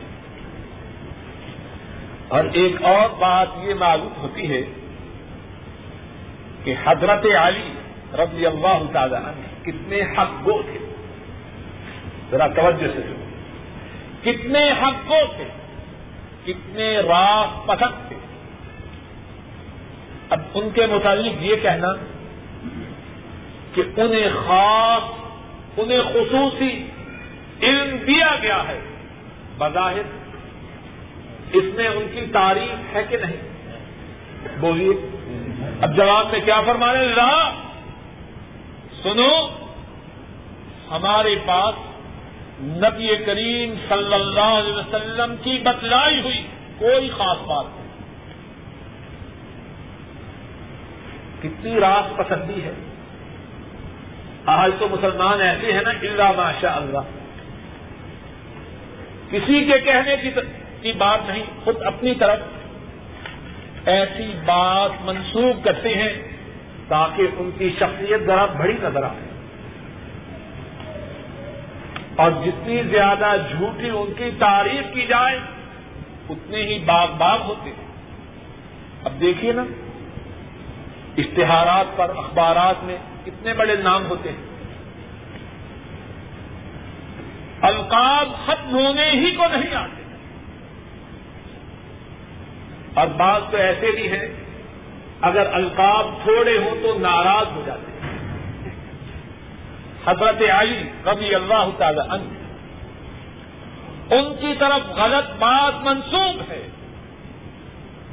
اور 2.28 2.44
ایک 2.52 2.82
اور 2.82 3.08
بات 3.18 3.48
یہ 3.62 3.74
معلوم 3.74 4.12
ہوتی 4.16 4.50
ہے 4.50 4.62
کہ 6.64 6.74
حضرت 6.84 7.26
علی 7.26 7.72
رضی 8.14 8.46
اللہ 8.46 8.82
تعالی 8.92 9.14
عنہ 9.14 9.64
کتنے 9.64 10.00
حق 10.00 10.46
گو 10.46 10.62
تھے۔ 10.62 10.78
ذرا 12.30 12.46
توجہ 12.46 12.86
سے 12.86 13.26
کتنے 14.22 14.72
حق 14.72 15.08
گو 15.08 15.32
تھے، 15.36 15.44
کتنے 16.44 16.98
راہ 16.98 17.46
پسند 17.66 18.08
تھے۔ 18.08 18.16
اب 20.30 20.40
ان 20.54 20.70
کے 20.70 20.86
متعلق 20.86 21.42
یہ 21.42 21.56
کہنا 21.56 21.88
کہ 23.74 23.82
انہیں 23.96 24.28
خاص، 24.46 25.02
انہیں 25.76 26.00
خصوصی 26.02 26.86
علم 27.62 27.96
دیا 28.06 28.36
گیا 28.42 28.68
ہے۔ 28.68 28.80
بظاہر، 29.58 30.02
اس 31.52 31.64
میں 31.74 31.88
ان 31.88 32.06
کی 32.14 32.26
تعریف 32.32 32.96
ہے 32.96 33.02
کہ 33.08 33.16
نہیں؟ 33.16 33.36
بولیے۔ 34.60 34.92
اب 35.80 35.96
جواب 35.96 36.26
میں 36.32 36.40
کیا 36.40 36.60
فرمانے 36.60 37.14
رہا 37.16 37.54
سنو، 39.02 39.48
ہمارے 40.90 41.34
پاس 41.46 41.74
نبی 42.60 43.16
کریم 43.26 43.74
صلی 43.88 44.14
اللہ 44.14 44.40
علیہ 44.40 44.72
وسلم 44.72 45.34
کی 45.42 45.58
بتلائی 45.64 46.20
ہوئی 46.20 46.46
کوئی 46.78 47.08
خاص 47.08 47.38
بات 47.38 47.64
نہیں۔ 47.64 47.79
کتنی 51.42 51.80
راس 51.80 52.16
پسندی 52.16 52.64
ہے۔ 52.64 52.72
آج 54.46 54.70
تو 54.78 54.88
مسلمان 54.88 55.40
ایسے 55.40 55.72
ہیں 55.72 55.82
نا 55.82 55.90
اللہ 55.90 56.32
ماشاء 56.36 56.74
اللہ۔ 56.74 56.98
کسی 59.30 59.64
کے 59.64 59.80
کہنے 59.80 60.16
کی 60.82 60.92
بات 60.92 61.20
نہیں، 61.28 61.42
خود 61.64 61.82
اپنی 61.82 62.14
طرف 62.14 62.38
ایسی 63.86 64.32
بات 64.44 64.90
منسوخ 65.00 65.64
کرتے 65.64 65.94
ہیں 65.94 66.12
تاکہ 66.88 67.22
ان 67.36 67.50
کی 67.58 67.70
شخصیت 67.78 68.20
ذرا 68.26 68.44
بڑی 68.44 68.76
نظر 68.82 69.02
آئے۔ 69.02 69.30
اور 72.16 72.30
جتنی 72.30 72.82
زیادہ 72.82 73.36
جھوٹی 73.50 73.90
ان 73.90 74.12
کی 74.16 74.30
تعریف 74.38 74.94
کی 74.94 75.06
جائے، 75.06 75.38
اتنے 76.30 76.62
ہی 76.62 76.78
باغ 76.78 77.08
باغ 77.18 77.42
ہوتے 77.42 77.70
ہیں۔ 77.70 77.86
اب 79.04 79.20
دیکھیے 79.20 79.52
نا 79.52 79.64
اشتہارات 81.16 81.86
پر، 81.96 82.10
اخبارات 82.16 82.84
میں 82.84 82.96
کتنے 83.24 83.54
بڑے 83.54 83.76
نام 83.76 84.06
ہوتے 84.06 84.32
ہیں۔ 84.32 84.50
القاب 87.62 88.28
ختم 88.46 88.74
ہونے 88.74 89.10
ہی 89.10 89.30
کو 89.30 89.44
نہیں 89.52 89.74
آتے۔ 89.74 90.02
اور 92.94 93.06
بات 93.06 93.42
تو 93.50 93.56
ایسے 93.56 93.90
بھی 93.90 94.12
ہیں، 94.12 94.28
اگر 95.20 95.46
القاب 95.52 96.06
تھوڑے 96.22 96.58
ہوں 96.58 96.82
تو 96.82 96.98
ناراض 96.98 97.46
ہو 97.54 97.62
جاتے 97.66 97.92
ہیں۔ 97.92 98.00
حضرت 100.06 100.42
علی 100.50 100.82
رضی 101.06 101.34
اللہ 101.34 101.70
تعالی 101.78 102.00
عنہ، 102.00 102.40
ان 104.14 104.34
کی 104.40 104.54
طرف 104.58 104.90
غلط 104.90 105.30
بات 105.38 105.72
منسوب 105.80 106.42
ہے۔ 106.50 106.68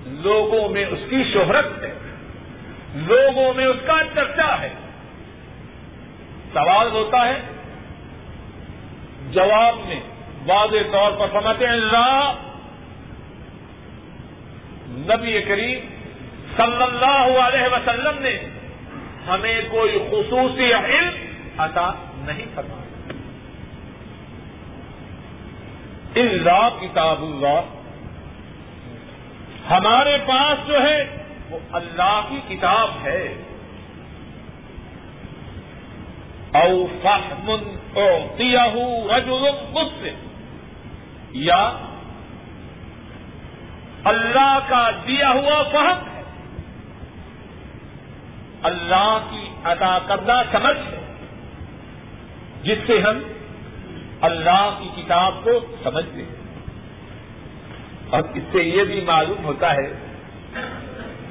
لوگوں 0.05 0.69
میں 0.69 0.85
اس 0.85 0.99
کی 1.09 1.23
شہرت 1.33 1.65
ہے۔ 1.83 2.06
لوگوں 2.97 3.53
میں 3.53 3.65
اس 3.65 3.77
کا 3.85 3.97
چرچا 4.15 4.61
ہے۔ 4.61 4.69
سوال 6.53 6.87
ہوتا 6.91 7.27
ہے، 7.27 7.41
جواب 9.31 9.75
میں 9.87 9.99
واضح 10.45 10.91
طور 10.91 11.11
پر 11.11 11.27
سمجھتے 11.41 11.65
ہیں 11.65 11.73
اللہ 11.73 12.33
نبی 14.89 15.41
کریم 15.41 15.79
صلی 16.57 16.83
اللہ 16.83 17.39
علیہ 17.39 17.67
وسلم 17.71 18.19
نے 18.19 18.39
ہمیں 19.27 19.61
کوئی 19.69 20.07
خصوصی 20.11 20.73
علم 20.73 21.13
عطا 21.57 21.91
نہیں 22.17 22.45
فرمایا۔ 22.55 23.11
اللہ 26.15 26.69
کتاب 26.81 27.21
اللہ۔ 27.21 27.61
ہمارے 29.69 30.17
پاس 30.25 30.67
جو 30.67 30.81
ہے 30.81 31.26
وہ 31.49 31.59
اللہ 31.71 32.21
کی 32.29 32.55
کتاب 32.55 32.91
ہے۔ 33.03 33.35
او 36.53 36.87
فہم 37.03 37.51
رجل 39.15 39.49
مسلم 39.71 40.27
یا 41.31 41.71
اللہ 44.03 44.59
کا 44.67 44.89
دیا 45.07 45.29
ہوا 45.29 45.63
فہم 45.63 46.09
ہے۔ 46.15 46.23
اللہ 48.63 49.19
کی 49.29 49.49
ادا 49.63 49.99
کردہ 49.99 50.41
سمجھ 50.51 50.77
ہے۔ 50.77 51.15
جس 52.63 52.77
سے 52.87 53.01
ہم 53.01 53.19
اللہ 54.21 54.79
کی 54.79 55.01
کتاب 55.01 55.33
کو 55.43 55.51
سمجھتے 55.83 56.21
ہیں۔ 56.21 56.35
اور 58.09 58.21
اس 58.33 58.43
سے 58.51 58.63
یہ 58.63 58.83
بھی 58.83 59.01
معلوم 59.01 59.45
ہوتا 59.45 59.73
ہے 59.73 60.07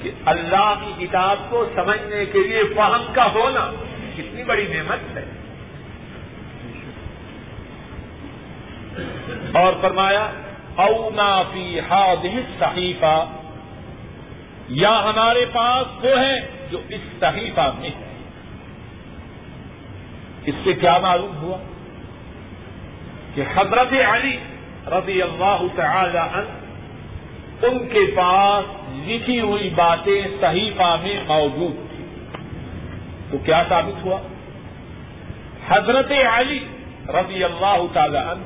کہ 0.06 0.12
اللہ 0.24 0.74
کی 0.84 1.06
کتاب 1.06 1.36
کو 1.50 1.66
سمجھنے 1.74 2.24
کے 2.26 2.38
لیے 2.38 2.62
فہم 2.74 3.12
کا 3.12 3.26
ہونا 3.34 3.70
کتنی 4.16 4.44
بڑی 4.44 4.66
نعمت 4.66 5.16
ہے۔ 5.16 5.24
اور 9.60 9.72
فرمایا 9.80 10.30
اونا 10.74 11.42
فی 11.52 11.80
حاد 11.80 12.26
صحیفہ 12.58 13.24
یا 14.68 15.02
ہمارے 15.04 15.46
پاس 15.52 16.04
وہ 16.04 16.10
ہے 16.10 16.40
جو 16.70 16.78
اس 16.88 17.00
صحیفہ 17.20 17.70
میں 17.78 17.90
ہے۔ 17.90 18.22
اس 20.44 20.54
سے 20.64 20.72
کیا 20.72 20.98
معلوم 20.98 21.36
ہوا؟ 21.36 21.58
کہ 23.34 23.42
حضرت 23.56 23.92
علی 23.92 24.38
رضی 24.86 25.22
اللہ 25.22 25.62
تعالی 25.76 26.18
عنہ 26.18 26.65
ان 27.62 27.78
کے 27.78 28.00
پاس 28.16 28.64
لکھی 29.08 29.40
ہوئی 29.40 29.70
باتیں 29.74 30.22
صحیفہ 30.40 30.96
میں 31.02 31.20
موجود 31.26 31.90
تھی 31.90 32.04
تو 33.30 33.38
کیا 33.38 33.62
ثابت 33.68 34.04
ہوا؟ 34.04 34.18
حضرت 35.68 36.12
علی 36.32 36.64
رضی 37.08 37.44
اللہ 37.44 37.82
تعالی 37.92 38.16
عنہ، 38.16 38.44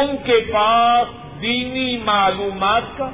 ان 0.00 0.16
کے 0.24 0.40
پاس 0.52 1.08
دینی 1.42 1.98
معلومات 2.04 2.82
کا 2.96 3.10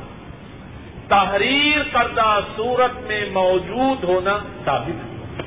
تحریر 1.08 1.82
کردہ 1.92 2.40
صورت 2.56 3.06
میں 3.06 3.24
موجود 3.32 4.04
ہونا 4.04 4.38
ثابت 4.64 5.04
ہوا۔ 5.04 5.42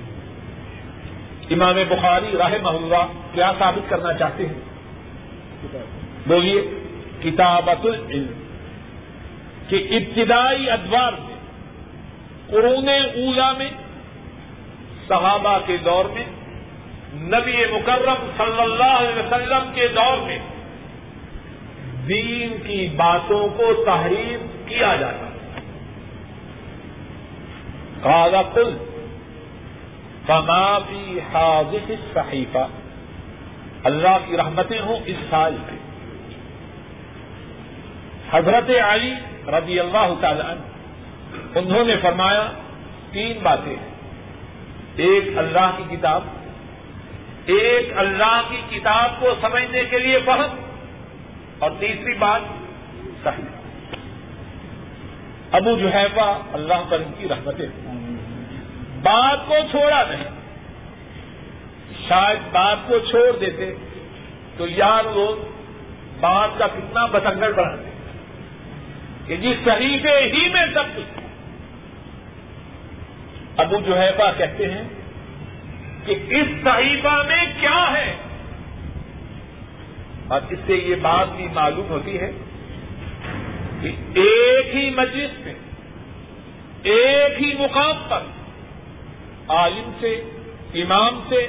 امام 1.49 1.75
بخاری 1.89 2.37
راہ 2.37 2.53
محلہ 2.61 3.07
کیا 3.33 3.51
ثابت 3.59 3.89
کرنا 3.89 4.13
چاہتے 4.13 4.45
ہیں؟ 4.45 4.59
بولیے 6.27 6.61
کتابت 7.23 7.85
العلم۔ 7.85 8.48
کہ 9.69 9.87
ابتدائی 9.91 10.69
ادوار 10.69 11.11
میں، 11.11 11.35
قرون 12.47 12.89
اولا 12.89 13.51
میں، 13.51 13.69
صحابہ 15.07 15.57
کے 15.65 15.77
دور 15.77 16.05
میں، 16.05 16.25
نبی 17.13 17.65
مکرم 17.71 18.25
صلی 18.37 18.61
اللہ 18.61 18.97
علیہ 18.97 19.21
وسلم 19.23 19.71
کے 19.73 19.87
دور 19.87 20.17
میں 20.17 20.37
دین 22.07 22.57
کی 22.67 22.87
باتوں 22.95 23.47
کو 23.47 23.73
تحریر 23.85 24.45
کیا 24.67 24.95
جاتا 24.95 25.27
کالا 28.01 28.41
کل 28.41 28.77
فمافی 30.27 31.19
حاضر 31.33 31.93
صحیفہ 32.13 32.67
اللہ 33.83 34.17
کی 34.25 34.37
رحمتیں 34.37 34.79
ہوں 34.79 34.99
اس 35.05 35.15
سال 35.29 35.55
میں 35.65 35.77
حضرت 38.31 38.69
علی 38.83 39.13
رضی 39.51 39.79
اللہ 39.79 40.13
تعالی 40.21 40.41
عنہ۔ 40.41 41.59
انہوں 41.59 41.85
نے 41.85 41.95
فرمایا، 42.01 42.43
تین 43.11 43.39
باتیں 43.43 43.75
ایک 44.95 45.37
اللہ 45.37 45.69
کی 45.77 45.83
کتاب، 45.95 46.23
ایک 47.45 47.97
اللہ 47.97 48.41
کی 48.49 48.61
کتاب 48.69 49.19
کو 49.19 49.33
سمجھنے 49.41 49.83
کے 49.83 49.99
لیے 49.99 50.19
فہم، 50.25 50.57
اور 51.59 51.71
تیسری 51.79 52.13
بات 52.13 52.41
صحیح 53.23 53.57
ابو 55.51 55.71
جو 55.77 55.93
ہے 55.93 56.05
اللہ 56.53 56.83
پر 56.89 56.99
ان 56.99 57.11
کی 57.17 57.27
رحمتیں 57.29 57.67
بات 59.03 59.47
کو 59.47 59.55
چھوڑا 59.71 60.03
نہیں۔ 60.09 60.37
شاید 62.07 62.39
بات 62.51 62.77
کو 62.87 62.99
چھوڑ 62.99 63.29
دیتے 63.41 63.73
تو 64.57 64.67
یار 64.67 65.03
لوگ 65.13 65.43
بات 66.19 66.57
کا 66.57 66.67
کتنا 66.67 67.05
بتنگڑ 67.05 67.51
بڑھاتے 67.51 67.88
کہ 69.29 69.37
جی 69.37 69.49
جس 69.49 69.65
صحیفے 69.65 70.31
ہی 70.33 70.49
میں 70.49 70.65
سب 70.73 70.83
کچھ۔ 70.95 71.19
ابو 73.57 73.77
جو 73.85 73.97
ہے 73.97 74.11
کہتے 74.37 74.71
ہیں 74.71 74.83
کہ 76.05 76.11
اس 76.11 76.47
صحیفہ 76.63 77.23
میں 77.27 77.45
کیا 77.61 77.93
ہے؟ 77.93 78.15
اور 80.27 80.41
اس 80.49 80.59
سے 80.65 80.75
یہ 80.75 80.95
بات 80.95 81.27
بھی 81.35 81.47
معلوم 81.53 81.89
ہوتی 81.89 82.19
ہے 82.19 82.31
کہ 83.81 83.91
ایک 84.19 84.75
ہی 84.75 84.89
مجلس 84.89 85.45
میں، 85.45 85.53
ایک 86.83 87.41
ہی 87.41 87.53
مقام 87.59 88.03
پر 88.09 88.19
عالم 89.47 89.91
سے، 89.99 90.23
امام 90.73 91.21
سے، 91.29 91.47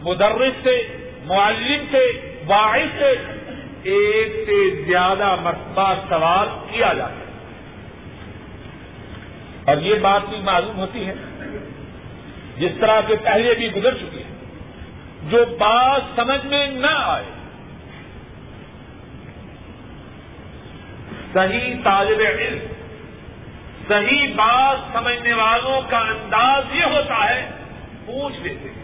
مدرس 0.00 0.52
سے، 0.62 0.82
معلم 1.24 1.84
سے 1.90 2.12
واحد 2.46 2.98
سے 2.98 3.14
ایک 3.82 4.32
سے 4.46 4.84
زیادہ 4.84 5.36
مرتبہ 5.42 5.94
سوال 6.08 6.48
کیا 6.70 6.92
جاتا 6.92 7.14
ہے۔ 7.14 7.22
اور 9.64 9.76
یہ 9.76 9.94
بات 9.94 10.22
بھی 10.28 10.38
معلوم 10.38 10.78
ہوتی 10.78 11.08
ہے۔ 11.08 11.14
جس 12.56 12.70
طرح 12.80 13.00
کے 13.00 13.16
پہلے 13.16 13.54
بھی 13.54 13.72
گزر 13.72 13.94
چکی 13.94 14.18
ہے 14.18 14.32
جو 15.30 15.44
بات 15.44 16.02
سمجھ 16.16 16.46
میں 16.46 16.66
نہ 16.66 16.86
آئے۔ 16.86 17.24
صحیح 21.32 21.74
طالب 21.84 22.20
علم، 22.20 22.58
صحیح 23.88 24.34
بات 24.34 24.78
سمجھنے 24.92 25.32
والوں 25.32 25.82
کا 25.90 25.98
انداز 25.98 26.64
یہ 26.72 26.84
ہوتا 26.84 27.34
ہے، 27.34 27.50
پوچھ 28.06 28.40
لیتے 28.40 28.68
ہیں۔ 28.68 28.82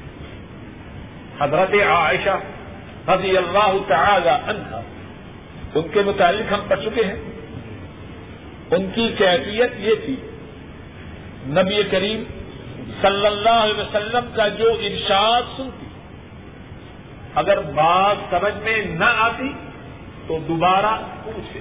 حضرت 1.40 1.74
عائشہ 1.86 2.38
رضی 3.08 3.36
اللہ 3.36 3.76
تعالی 3.88 4.28
عنہ۔ 4.28 4.76
ان 5.74 5.88
کے 5.92 6.00
متعلق 6.00 6.52
ہم 6.52 6.60
پڑھ 6.68 6.80
چکے 6.80 7.04
ہیں۔ 7.04 7.16
ان 8.70 8.90
کی 8.94 9.14
کیفیت 9.18 9.70
یہ 9.78 9.94
تھی، 10.04 10.16
نبی 11.46 11.82
کریم 11.82 12.24
صلی 13.02 13.26
اللہ 13.26 13.50
علیہ 13.50 13.80
وسلم 13.80 14.30
کا 14.34 14.48
جو 14.48 14.70
ارشاد 14.70 15.42
سنتی، 15.56 15.86
اگر 17.34 17.60
بات 17.60 18.16
سمجھ 18.30 18.54
میں 18.62 18.84
نہ 18.84 19.04
آتی 19.04 19.52
تو 20.26 20.38
دوبارہ 20.48 21.02
پوچھے۔ 21.24 21.60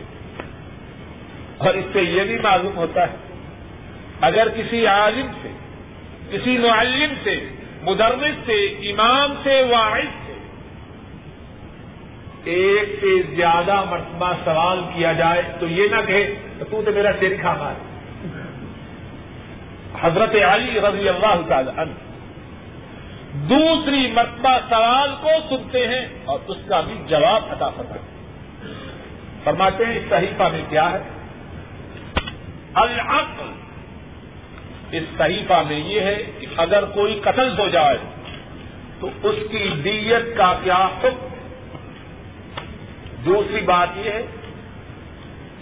اور 1.57 1.73
اس 1.73 1.85
سے 1.93 2.01
یہ 2.01 2.23
بھی 2.23 2.37
معلوم 2.37 2.77
ہوتا 2.77 3.01
ہے، 3.01 3.15
اگر 4.21 4.47
کسی 4.49 4.87
عالم 4.87 5.27
سے، 5.41 5.49
کسی 6.31 6.57
معلم 6.57 7.13
سے، 7.23 7.49
مدرس 7.81 8.35
سے، 8.45 8.65
امام 8.65 9.33
سے 9.43 9.63
واحد 9.69 10.26
سے 10.26 10.26
ایک 12.47 12.97
سے 13.01 13.21
زیادہ 13.35 13.83
مرتبہ 13.89 14.33
سوال 14.45 14.79
کیا 14.93 15.13
جائے 15.13 15.41
تو 15.59 15.67
یہ 15.67 15.87
نہ 15.91 16.01
کہے 16.07 16.35
تو 16.59 16.81
تو 16.85 16.91
میرا 16.95 17.11
سر 17.19 17.33
کھا 17.41 17.71
ہے 17.71 17.97
حضرت 20.01 20.35
علی 20.49 20.79
رضی 20.79 21.09
اللہ 21.09 21.41
تعالی 21.47 21.71
عنہ 21.77 21.91
دوسری 23.33 24.11
مرتبہ 24.11 24.57
سوال 24.69 25.09
کو 25.21 25.29
سنتے 25.49 25.87
ہیں 25.87 26.05
اور 26.25 26.39
اس 26.47 26.57
کا 26.67 26.81
بھی 26.81 26.93
جواب 27.07 27.41
عطا 27.49 27.69
فرماتے 27.69 27.99
ہیں۔ 27.99 28.17
فرماتے 29.43 29.85
ہیں 29.85 29.95
اس 29.95 30.09
صحیفہ 30.09 30.43
میں 30.43 30.61
کیا 30.69 30.91
ہے؟ 30.91 30.99
العقل۔ 32.73 33.51
اس 34.91 35.03
صحیفہ 35.17 35.63
میں 35.67 35.79
یہ 35.79 36.01
ہے 36.01 36.23
کہ 36.39 36.47
اگر 36.57 36.85
کوئی 36.85 37.19
قتل 37.23 37.59
ہو 37.59 37.67
جائے 37.67 37.97
تو 38.99 39.09
اس 39.23 39.35
کی 39.51 39.69
دیت 39.83 40.37
کا 40.37 40.59
کیا 40.63 40.85
حکم؟ 40.85 41.36
دوسری 43.27 43.61
بات 43.61 43.87
یہ 43.95 44.11
ہے 44.11 44.25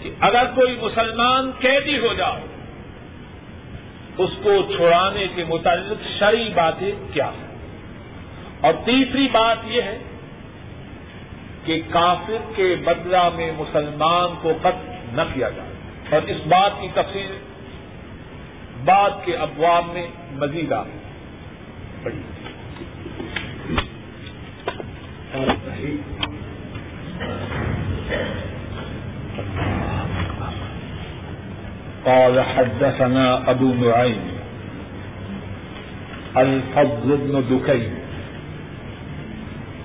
کہ 0.02 0.10
اگر 0.20 0.44
کوئی 0.54 0.78
مسلمان 0.82 1.50
قیدی 1.58 1.98
ہو 1.98 2.14
جائے 2.14 2.42
اس 4.18 4.30
کو 4.42 4.52
چھوڑانے 4.76 5.26
کے 5.34 5.44
متعلق 5.44 6.18
شرعی 6.18 6.48
باتیں 6.54 6.92
کیا 7.12 7.26
ہیں؟ 7.26 7.56
اور 8.60 8.72
تیسری 8.84 9.28
بات 9.32 9.56
یہ 9.64 9.82
ہے 9.82 9.98
کہ 11.64 11.80
کافر 11.90 12.52
کے 12.56 12.76
بدلہ 12.84 13.28
میں 13.34 13.52
مسلمان 13.56 14.34
کو 14.42 14.52
قتل 14.60 14.92
نہ 15.12 15.22
کیا 15.34 15.48
جائے۔ 15.50 15.70
اور 16.10 16.22
اس 16.22 16.36
بات 16.46 16.72
کی 16.80 16.88
تفصیل 16.94 17.38
بعد 18.84 19.10
کے 19.24 19.36
ابواب 19.36 19.84
میں 19.92 20.06
مزید 20.32 20.72
آ 20.72 20.82
پڑی 22.02 22.20
قال 32.06 32.40
حدثنا 32.40 33.50
ابو 33.50 33.74
نعيم 33.74 34.20
الفضل 36.36 37.16
بن 37.16 37.44
دكين 37.50 37.90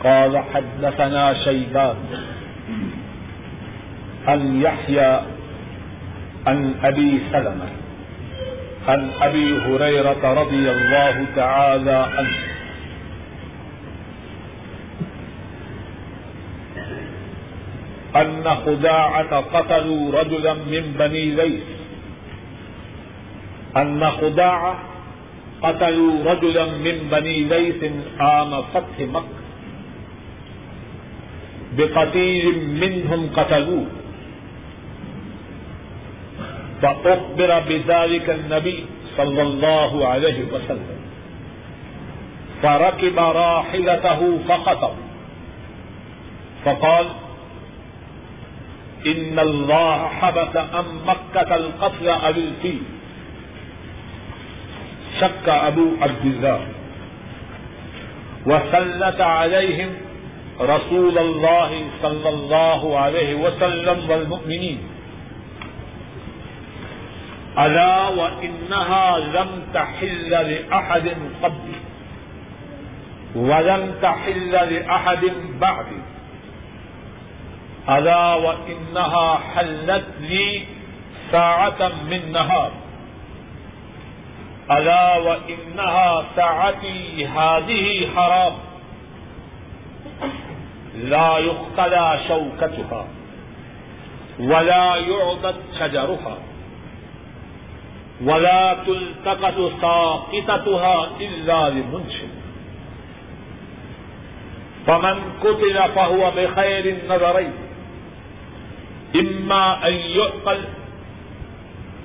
قال 0.03 0.43
حدثنا 0.53 1.33
شيبان 1.33 1.95
عن 4.27 4.61
يحيى 4.61 5.19
عن 6.47 6.73
أبي 6.83 7.21
سلمة 7.31 7.69
عن 8.87 9.09
أبي 9.21 9.57
هريرة 9.57 10.33
رضي 10.41 10.71
الله 10.71 11.25
تعالى 11.35 12.05
عنه 12.17 12.50
أن 18.15 18.55
خداعة 18.65 19.39
قتلوا 19.39 20.11
رجلا 20.19 20.53
من 20.53 20.95
بني 20.99 21.25
ليث 21.25 21.63
أن 23.77 24.11
خداعة 24.11 24.79
قتلوا 25.61 26.31
رجلا 26.31 26.65
من 26.65 27.07
بني 27.11 27.43
ليث 27.43 27.91
عام 28.19 28.61
فتح 28.61 28.99
مكة. 28.99 29.41
بقتيل 31.77 32.69
منهم 32.69 33.29
قتلوه. 33.35 33.85
فأخبر 36.81 37.59
بذلك 37.59 38.29
النبي 38.29 38.85
صلى 39.17 39.41
الله 39.41 40.07
عليه 40.07 40.39
وسلم. 40.51 40.99
فركب 42.61 43.19
راحلته 43.19 44.39
فخطب. 44.49 44.93
فقال 46.65 47.05
إن 49.05 49.39
الله 49.39 50.07
حبس 50.07 50.55
أم 50.57 50.85
مكة 51.07 51.55
القتل 51.55 52.09
أبي 52.09 52.43
الفيل 52.43 52.81
شك 55.21 55.49
أبو 55.49 55.87
عبد 56.01 56.25
الله 56.25 56.59
وسلت 58.45 59.21
عليهم 59.21 59.89
رسول 60.61 61.17
الله 61.17 61.85
صلى 62.01 62.29
الله 62.29 62.99
عليه 62.99 63.35
وسلم 63.35 64.09
والمؤمنين 64.09 64.77
ألا 67.59 68.07
وإنها 68.07 69.17
لم 69.19 69.49
تحل 69.73 70.29
لأحد 70.29 71.07
قبل 71.43 71.71
ولم 73.35 73.93
تحل 74.01 74.51
لأحد 74.51 75.31
بعد 75.61 75.85
ألا 77.89 78.33
وإنها 78.33 79.39
حلت 79.55 80.05
لي 80.21 80.63
ساعة 81.31 81.91
من 82.09 82.31
نهار 82.31 82.71
ألا 84.71 85.17
وإنها 85.17 86.25
ساعتي 86.35 87.27
هذه 87.27 88.07
حرام. 88.15 88.53
لا 90.95 91.37
يختلى 91.37 92.19
شوكتها 92.27 93.05
ولا 94.39 94.95
يعضد 94.95 95.55
شجرها 95.79 96.37
ولا 98.23 98.77
تلتقط 98.85 99.71
ساقطتها 99.81 101.09
إلا 101.21 101.69
لمنشد 101.69 102.29
فمن 104.87 105.19
قتل 105.43 105.93
فهو 105.95 106.31
بخير 106.31 106.85
النظرين 106.85 107.53
إما 109.15 109.87
أن 109.87 109.93
يعقل 109.93 110.59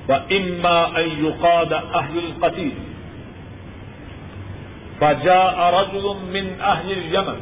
وإما 0.09 0.99
أن 0.99 1.25
يقاد 1.25 1.73
أهل 1.73 2.19
القتيل. 2.19 2.73
فجاء 5.01 5.75
رجل 5.75 6.17
من 6.33 6.61
أهل 6.61 6.93
اليمن 6.93 7.41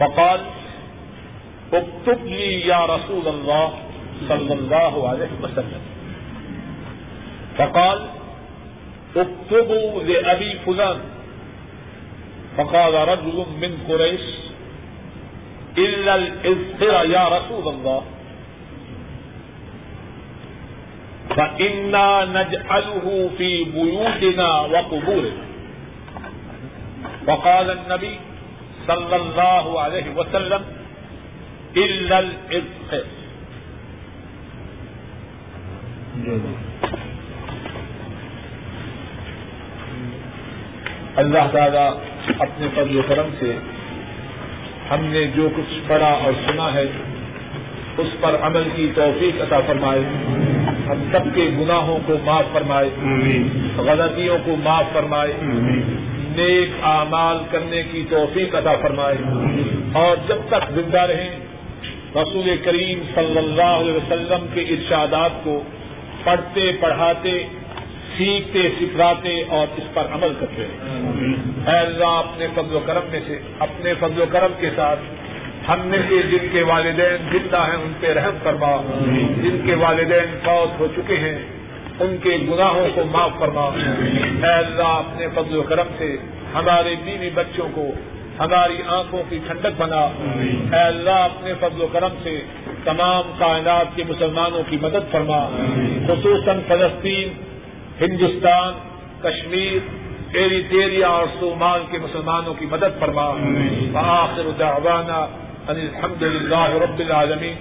فقال، 0.00 0.40
اكتب 1.72 2.26
لي 2.26 2.66
يا 2.66 2.84
رسول 2.84 3.28
الله 3.28 3.78
صلى 4.28 4.54
الله 4.54 5.08
عليه 5.08 5.30
وسلم. 5.42 5.80
فقال، 7.58 8.06
اكتبوا 9.16 10.02
لأبي 10.02 10.58
فلان. 10.66 10.98
فقال 12.56 12.94
رجل 13.08 13.46
من 13.60 13.84
قريش 13.88 14.53
إلا 15.78 16.14
الإذخر 16.14 17.10
يا 17.10 17.28
رسول 17.28 17.74
الله 17.74 18.02
فإنا 21.36 22.24
نجعله 22.24 23.30
في 23.38 23.64
بيوتنا 23.64 24.60
وقبورنا 24.60 25.44
وقال 27.26 27.70
النبي 27.70 28.18
صلی 28.86 29.14
اللہ 29.14 29.68
علیہ 29.80 30.16
وسلم 30.16 30.62
اللہ 41.22 41.46
تعالی 41.52 41.86
اپنے 42.38 42.68
فضل 42.74 42.96
و 42.96 43.02
کرم 43.08 43.28
سے 43.38 43.56
ہم 44.90 45.04
نے 45.04 45.26
جو 45.36 45.48
کچھ 45.56 45.88
پڑھا 45.88 46.06
اور 46.06 46.32
سنا 46.46 46.74
ہے 46.74 46.84
اس 47.98 48.06
پر 48.20 48.36
عمل 48.42 48.62
کی 48.76 48.92
توفیق 48.94 49.42
عطا 49.42 49.60
فرمائے۔ 49.66 50.00
ہم 50.86 51.02
سب 51.12 51.34
کے 51.34 51.50
گناہوں 51.60 51.98
کو 52.06 52.14
معاف 52.24 52.44
فرمائے۔ 52.52 52.90
غلطیوں 53.76 54.38
کو 54.44 54.56
معاف 54.56 54.84
فرمائے۔ 54.92 55.32
نیک 56.36 56.70
اعمال 56.82 57.38
کرنے 57.50 57.82
کی 57.92 58.04
توفیق 58.10 58.54
عطا 58.54 58.72
فرمائے۔ 58.82 59.16
اور 59.92 60.16
جب 60.28 60.36
تک 60.48 60.72
زندہ 60.74 61.00
رہیں 61.00 61.30
رسول 62.14 62.56
کریم 62.64 63.02
صلی 63.14 63.38
اللہ 63.38 63.62
علیہ 63.62 63.92
وسلم 63.92 64.46
کے 64.54 64.60
ارشادات 64.60 65.44
کو 65.44 65.62
پڑھتے 66.24 66.72
پڑھاتے 66.80 67.44
سیکھتے 68.16 68.68
سکھلاتے 68.76 69.42
اور 69.48 69.66
اس 69.76 69.94
پر 69.94 70.06
عمل 70.12 70.32
کرتے۔ 70.40 70.62
اے 71.70 71.78
اللہ، 71.78 72.06
اپنے 72.06 72.46
فضل 72.54 72.76
و 72.76 72.80
کرم 72.86 73.02
میں 73.10 73.20
سے، 73.26 73.38
اپنے 73.58 73.94
فضل 73.94 74.20
و 74.20 74.24
کرم 74.32 74.52
کے 74.60 74.70
ساتھ 74.76 75.00
ہم 75.68 75.80
میں 75.84 75.98
سے 76.08 76.22
جن 76.22 76.46
کے 76.52 76.62
والدین 76.62 77.28
زندہ 77.32 77.56
ہیں، 77.56 77.74
ان 77.74 77.92
پہ 78.00 78.06
رحم 78.06 78.36
فرما۔ 78.42 78.76
جن 79.42 79.60
کے 79.66 79.74
والدین 79.74 80.38
فوت 80.44 80.80
ہو 80.80 80.86
چکے 80.96 81.16
ہیں، 81.16 81.38
ان 82.00 82.16
کے 82.22 82.38
گناہوں 82.50 82.88
کو 82.94 83.02
معاف 83.04 83.30
فرما۔ 83.38 83.64
اے 84.46 84.52
اللہ، 84.52 84.82
اپنے 84.82 85.26
فضل 85.34 85.56
و 85.56 85.62
کرم 85.62 85.86
سے 85.98 86.16
ہمارے 86.54 86.94
بیوی 87.04 87.30
بچوں 87.34 87.68
کو، 87.74 87.90
ہماری 88.38 88.76
آنکھوں 88.86 89.22
کی 89.28 89.38
ٹھنڈک 89.46 89.80
بنا۔ 89.80 90.00
اے 90.72 90.82
اللہ، 90.82 91.10
اپنے 91.10 91.54
فضل 91.60 91.82
و 91.82 91.86
کرم 91.92 92.10
سے 92.22 92.42
تمام 92.84 93.22
کائنات 93.38 93.96
کے 93.96 94.04
مسلمانوں 94.08 94.62
کی 94.68 94.76
مدد 94.82 95.12
فرما۔ 95.12 95.48
خصوصاً 96.08 96.60
فلسطین 96.68 97.28
ہندوستان، 98.00 98.72
کشمیر، 99.22 99.78
ایریٹیریا 100.36 101.08
اور 101.08 101.26
صومال 101.40 101.80
کے 101.90 101.98
مسلمانوں 101.98 102.54
کی 102.54 102.66
مدد 102.66 103.00
فرما۔ 103.00 103.26
آخر 103.94 104.50
دعوانا 104.58 105.26
ان 105.68 105.76
الحمد 105.76 106.22
للہ 106.22 106.70
رب 106.70 106.98
العالمین۔ 106.98 107.54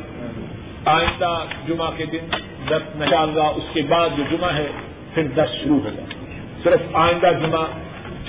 آئندہ 0.86 1.45
جمعہ 1.67 1.91
کے 1.97 2.05
دن 2.05 2.17
ان 2.31 3.09
شاء 3.09 3.21
اللہ 3.21 3.43
اس 3.43 3.63
کے 3.73 3.81
بعد 3.81 4.09
جو 4.17 4.23
جمعہ 4.31 4.55
ہے، 4.55 4.67
پھر 5.13 5.23
دس 5.23 5.63
شروع 5.63 5.79
ہو 5.79 5.89
جاتی 5.89 6.34
ہے 6.34 6.39
صرف 6.63 6.79
آئندہ 6.93 7.27
جمعہ 7.41 7.65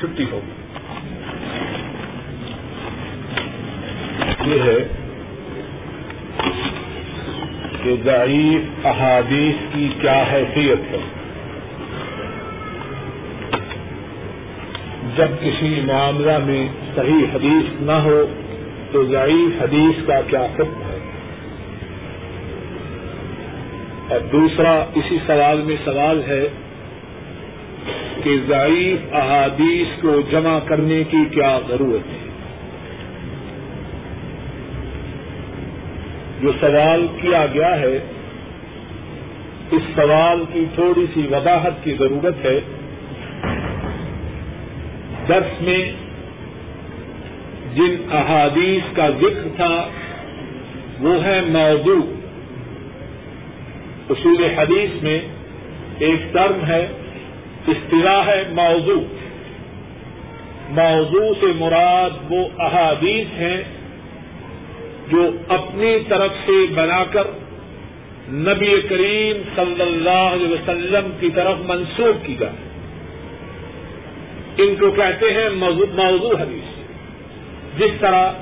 چھٹی 0.01 0.25
ہوگی۔ 0.33 0.51
یہ 4.47 4.63
ہے 4.63 4.89
کہ 7.83 7.97
ضعیف 8.05 8.87
احادیث 8.87 9.55
کی 9.73 9.89
کیا 10.01 10.25
حیثیت 10.33 10.93
ہے۔ 10.93 11.24
جب 15.17 15.29
کسی 15.41 15.81
معاملہ 15.87 16.39
میں 16.39 16.69
صحیح 16.95 17.27
حدیث 17.35 17.81
نہ 17.81 17.93
ہو 17.93 18.25
تو 18.93 19.05
ضعیف 19.05 19.63
حدیث 19.63 20.07
کا 20.07 20.21
کیا 20.21 20.45
حکم 20.45 20.83
ہے؟ 20.91 20.99
اور 24.09 24.21
دوسرا 24.21 24.85
اسی 24.95 25.19
سوال 25.27 25.63
میں 25.63 25.77
سوال 25.85 26.23
ہے 26.27 26.49
کہ 28.23 28.37
ضعیف 28.49 29.15
احادیث 29.15 30.03
کو 30.03 30.21
جمع 30.31 30.59
کرنے 30.59 31.05
کی 31.11 31.25
کیا 31.31 31.59
ضرورت 31.69 32.13
ہے؟ 32.13 32.19
جو 36.43 36.53
سوال 36.61 37.07
کیا 37.23 37.47
گیا 37.55 37.81
ہے، 37.81 37.99
اس 39.71 39.83
سوال 39.95 40.45
کی 40.53 40.65
تھوڑی 40.75 41.07
سی 41.15 41.27
وضاحت 41.31 41.85
کی 41.85 41.95
ضرورت 41.99 42.45
ہے۔ 42.45 42.61
درس 45.29 45.63
میں 45.63 45.93
جن 47.75 47.97
احادیث 48.13 48.97
کا 48.97 49.11
ذکر 49.11 49.49
تھا، 49.57 49.89
وہ 51.01 51.25
ہے 51.25 51.41
موضوع۔ 51.41 52.03
اصول 54.11 54.45
حدیث 54.57 55.03
میں 55.03 55.21
ایک 55.99 56.33
ٹرم 56.33 56.65
ہے، 56.67 56.87
اصطلاح 57.69 58.27
ہے 58.27 58.43
موضوع۔ 58.51 59.03
موضوع 60.71 61.35
سے 61.41 61.47
مراد 61.57 62.11
وہ 62.29 62.49
احادیث 62.59 63.27
ہیں 63.33 63.63
جو 65.11 65.31
اپنی 65.49 65.99
طرف 66.09 66.31
سے 66.47 66.67
بنا 66.75 67.05
کر 67.05 67.23
نبی 68.29 68.81
کریم 68.89 69.43
صلی 69.55 69.83
اللہ 69.83 70.35
علیہ 70.35 70.49
وسلم 70.49 71.11
کی 71.21 71.31
طرف 71.31 71.57
منسوخ 71.67 72.27
کی 72.27 72.37
جائے 72.39 72.74
ان 74.59 74.77
کو 74.77 74.91
کہتے 74.91 75.27
ہیں 75.35 75.49
موضوع 75.51 76.41
حدیث۔ 76.41 76.81
جس 77.79 77.91
طرح 78.01 78.33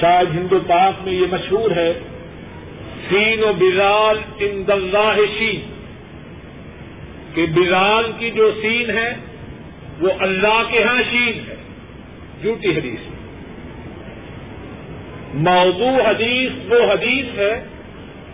شاید 0.00 0.34
ہندو 0.34 0.58
پاک 0.66 1.02
میں 1.04 1.12
یہ 1.12 1.26
مشہور 1.30 1.70
ہے، 1.70 1.98
سین 3.08 3.44
و 3.44 3.52
بلال 3.52 4.18
ان 4.38 4.64
اللہ 4.68 5.20
شین۔ 5.38 5.60
کہ 7.34 7.46
بلال 7.46 8.12
کی 8.18 8.30
جو 8.30 8.50
سین 8.62 8.90
ہے، 8.90 9.14
وہ 10.00 10.10
اللہ 10.18 10.62
کے 10.68 10.82
ہاں 10.82 11.02
شین 11.10 11.40
ہے۔ 11.48 11.56
جھوٹی 12.42 12.68
حدیث۔ 12.68 13.00
موضوع 15.34 16.10
حدیث 16.10 16.72
وہ 16.72 16.92
حدیث 16.92 17.38
ہے 17.38 17.64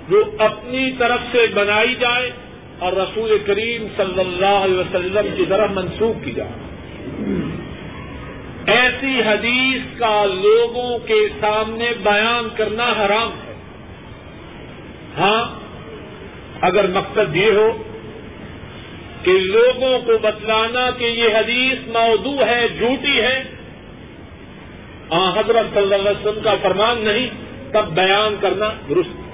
جو 0.09 0.25
اپنی 0.39 0.91
طرف 0.99 1.21
سے 1.33 1.47
بنائی 1.55 1.95
جائے۔ 1.95 2.31
اور 2.79 2.93
رسول 2.93 3.39
کریم 3.47 3.87
صلی 3.97 4.21
اللہ 4.21 4.47
علیہ 4.47 4.79
وسلم 4.79 5.35
کی 5.37 5.45
طرف 5.49 5.71
منسوخ 5.71 6.25
کی 6.25 6.33
جائے۔ 6.33 6.53
ایسی 8.67 9.21
حدیث 9.21 9.99
کا 9.99 10.25
لوگوں 10.25 10.99
کے 10.99 11.29
سامنے 11.41 11.93
بیان 12.03 12.49
کرنا 12.57 12.85
حرام 12.85 13.29
ہے۔ 13.29 13.55
ہاں 15.19 15.61
اگر 16.61 16.87
مقصد 16.87 17.37
یہ 17.37 17.51
ہو 17.51 17.83
کہ 19.23 19.33
لوگوں 19.33 19.99
کو 19.99 20.19
بتلانا 20.23 20.91
کہ 20.91 21.05
یہ 21.05 21.37
حدیث 21.37 21.89
موضوع 21.89 22.45
ہے، 22.45 22.69
جھوٹی 22.79 23.21
ہے 23.21 23.45
حضرت 25.11 25.75
صلی 25.75 25.95
اللہ 25.95 26.09
علیہ 26.09 26.29
وسلم 26.29 26.43
کا 26.43 26.55
فرمان 26.63 26.99
نہیں، 26.99 27.27
تب 27.73 27.85
بیان 27.95 28.37
کرنا 28.41 28.71
درست۔ 28.89 29.26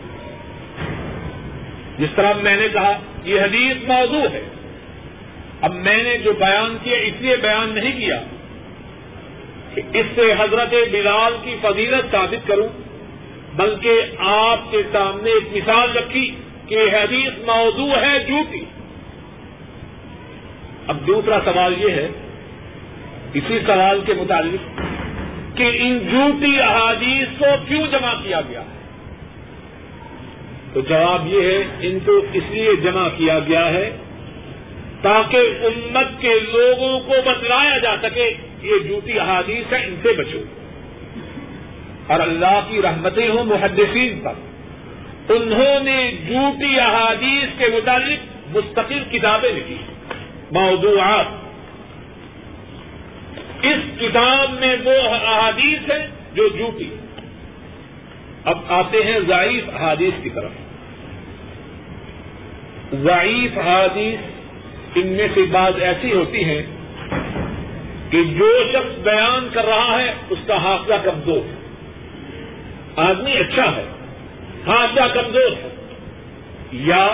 جس 2.03 2.11
طرح 2.17 2.33
میں 2.43 2.57
نے 2.57 2.69
کہا، 2.73 2.99
یہ 3.25 3.41
حدیث 3.41 3.77
موضوع 3.89 4.25
ہے۔ 4.33 4.43
اب 5.61 5.75
میں 5.75 6.03
نے 6.03 6.19
جو 6.19 6.33
بیان 6.33 6.77
کیا، 6.83 6.97
اس 6.97 7.13
لیے 7.21 7.37
بیان 7.37 7.69
نہیں 7.75 7.99
کیا 7.99 8.23
کہ 9.75 9.83
اس 9.93 10.07
سے 10.15 10.33
حضرت 10.39 10.75
بلال 10.93 11.37
کی 11.43 11.57
فضیلت 11.63 12.13
ثابت 12.13 12.49
کروں، 12.49 12.69
بلکہ 13.57 14.03
آپ 14.19 14.61
کے 14.71 14.83
سامنے 14.93 15.31
ایک 15.31 15.57
مثال 15.57 15.97
رکھی 15.97 16.35
کہ 16.67 16.75
یہ 16.75 16.97
حدیث 16.97 17.39
موضوع 17.39 17.97
ہے 17.97 18.25
جھوٹی۔ 18.27 18.65
اب 20.89 21.07
دوسرا 21.07 21.39
سوال 21.45 21.75
یہ 21.79 21.91
ہے، 21.91 22.09
اسی 23.35 23.59
سوال 23.67 24.01
کے 24.07 24.15
متعلق 24.15 24.81
کہ 25.57 25.71
ان 25.75 25.99
جھوٹی 26.11 26.61
احادیث 26.61 27.29
کو 27.39 27.47
کیوں 27.69 27.87
جمع 27.87 28.15
کیا 28.23 28.41
گیا؟ 28.41 28.61
ہے 28.61 28.72
تو 30.73 30.81
جواب 30.81 31.27
یہ 31.27 31.41
ہے، 31.43 31.63
ان 31.81 31.99
کو 32.05 32.13
اس 32.33 32.43
لیے 32.51 32.77
جمع 32.77 33.09
کیا 33.17 33.39
گیا 33.39 33.69
ہے 33.69 33.97
تاکہ 35.03 35.37
امت 35.37 36.21
کے 36.21 36.41
لوگوں 36.41 37.01
کو 37.01 37.13
بتلایا 37.25 37.79
جا 37.79 37.97
سکے 38.03 38.35
یہ 38.63 38.79
جھوٹی 38.87 39.19
احادیث 39.19 39.73
ہے 39.73 39.79
ان 39.79 39.95
سے 40.03 40.13
بچو۔ 40.13 40.39
اور 42.07 42.21
اللہ 42.21 42.61
کی 42.69 42.83
رحمتیں 42.83 43.29
ہوں 43.29 43.45
محدثین 43.45 44.21
پر۔ 44.21 44.33
انہوں 45.33 45.81
نے 45.81 46.13
جھوٹی 46.27 46.81
احادیث 46.81 47.59
کے 47.59 47.67
متعلق 47.67 48.49
مستقل 48.57 49.03
کتابیں 49.11 49.53
لکھی۔ 49.53 49.77
موضوعات۔ 50.53 51.27
اس 53.63 54.01
کتاب 54.01 54.51
میں 54.61 54.77
وہ 54.85 55.09
احادیث 55.09 55.91
ہے 55.91 56.09
جو 56.35 56.49
جھوٹی۔ 56.49 56.91
اب 58.45 58.59
آتے 58.69 58.99
ہیں 59.05 59.21
ضعیف 59.27 59.65
احادیث 59.75 60.23
کی 60.23 60.31
طرف۔ 60.31 60.62
ضعیف 62.93 63.59
احادیث 63.59 64.19
ان 64.95 65.07
میں 65.07 65.29
سے 65.35 65.41
بعض 65.51 65.73
ایسی 65.81 66.15
ہوتی 66.15 66.45
ہیں 66.45 66.63
کہ 68.11 68.25
جو 68.25 68.63
شخص 68.73 68.99
بیان 68.99 69.49
کر 69.53 69.65
رہا 69.65 70.03
ہے، 70.03 70.15
اس 70.31 70.39
کا 70.47 70.57
حافظہ 70.57 70.95
کمزور 71.05 71.37
ہے۔ 71.37 71.55
آدمی 72.97 73.33
اچھا 73.33 73.77
ہے، 73.77 73.85
حافظہ 74.67 75.15
کمزور 75.15 75.53
ہے، 75.53 75.69
یا 76.73 77.07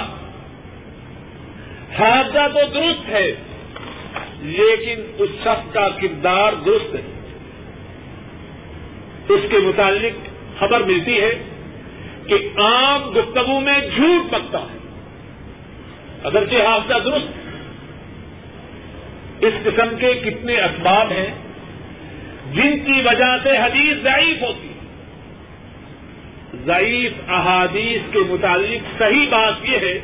حادثہ 1.99 2.49
تو 2.55 2.61
درست 2.75 3.09
ہے، 3.09 3.35
لیکن 4.41 5.13
اس 5.19 5.31
شخص 5.41 5.73
کا 5.73 5.89
کردار 6.01 6.53
درست 6.67 6.95
ہے۔ 6.95 7.03
اس 9.29 9.41
کے 9.51 9.59
متعلق 9.59 10.29
خبر 10.59 10.81
ملتی 10.81 11.21
ہے 11.21 11.43
کہ 12.27 12.35
عام 12.35 13.11
گفتگو 13.11 13.61
میں 13.61 13.81
جھوٹ 13.97 14.31
پکتا 14.31 14.59
ہے۔ 14.59 14.78
اگرچہ 16.23 16.55
حادثہ 16.55 16.99
درست۔ 17.05 17.49
اس 19.41 19.55
قسم 19.65 19.97
کے 19.99 20.15
کتنے 20.15 20.57
اسباب 20.57 21.11
ہیں 21.11 21.35
جن 22.53 22.79
کی 22.79 23.03
وجہ 23.05 23.37
سے 23.43 23.51
حدیث 23.51 24.03
ضعیف 24.03 24.43
ہوتی 24.43 24.69
ہے۔ 24.69 24.79
ضعیف 26.65 27.13
احادیث 27.29 28.13
کے 28.13 28.19
متعلق 28.29 28.99
صحیح 28.99 29.27
بات 29.31 29.55
یہ 29.63 29.79
ہے 29.79 30.01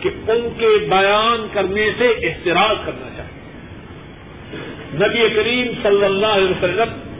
کہ 0.00 0.08
ان 0.08 0.48
کے 0.58 0.86
بیان 0.88 1.46
کرنے 1.52 1.90
سے 1.98 2.08
احتراج 2.08 2.76
کرنا 2.86 3.08
چاہیے۔ 3.16 3.32
نبی 4.94 5.34
کریم 5.34 5.66
صلی 5.82 6.04
اللہ 6.04 6.26
علیہ 6.26 6.50
وسلم، 6.50 7.14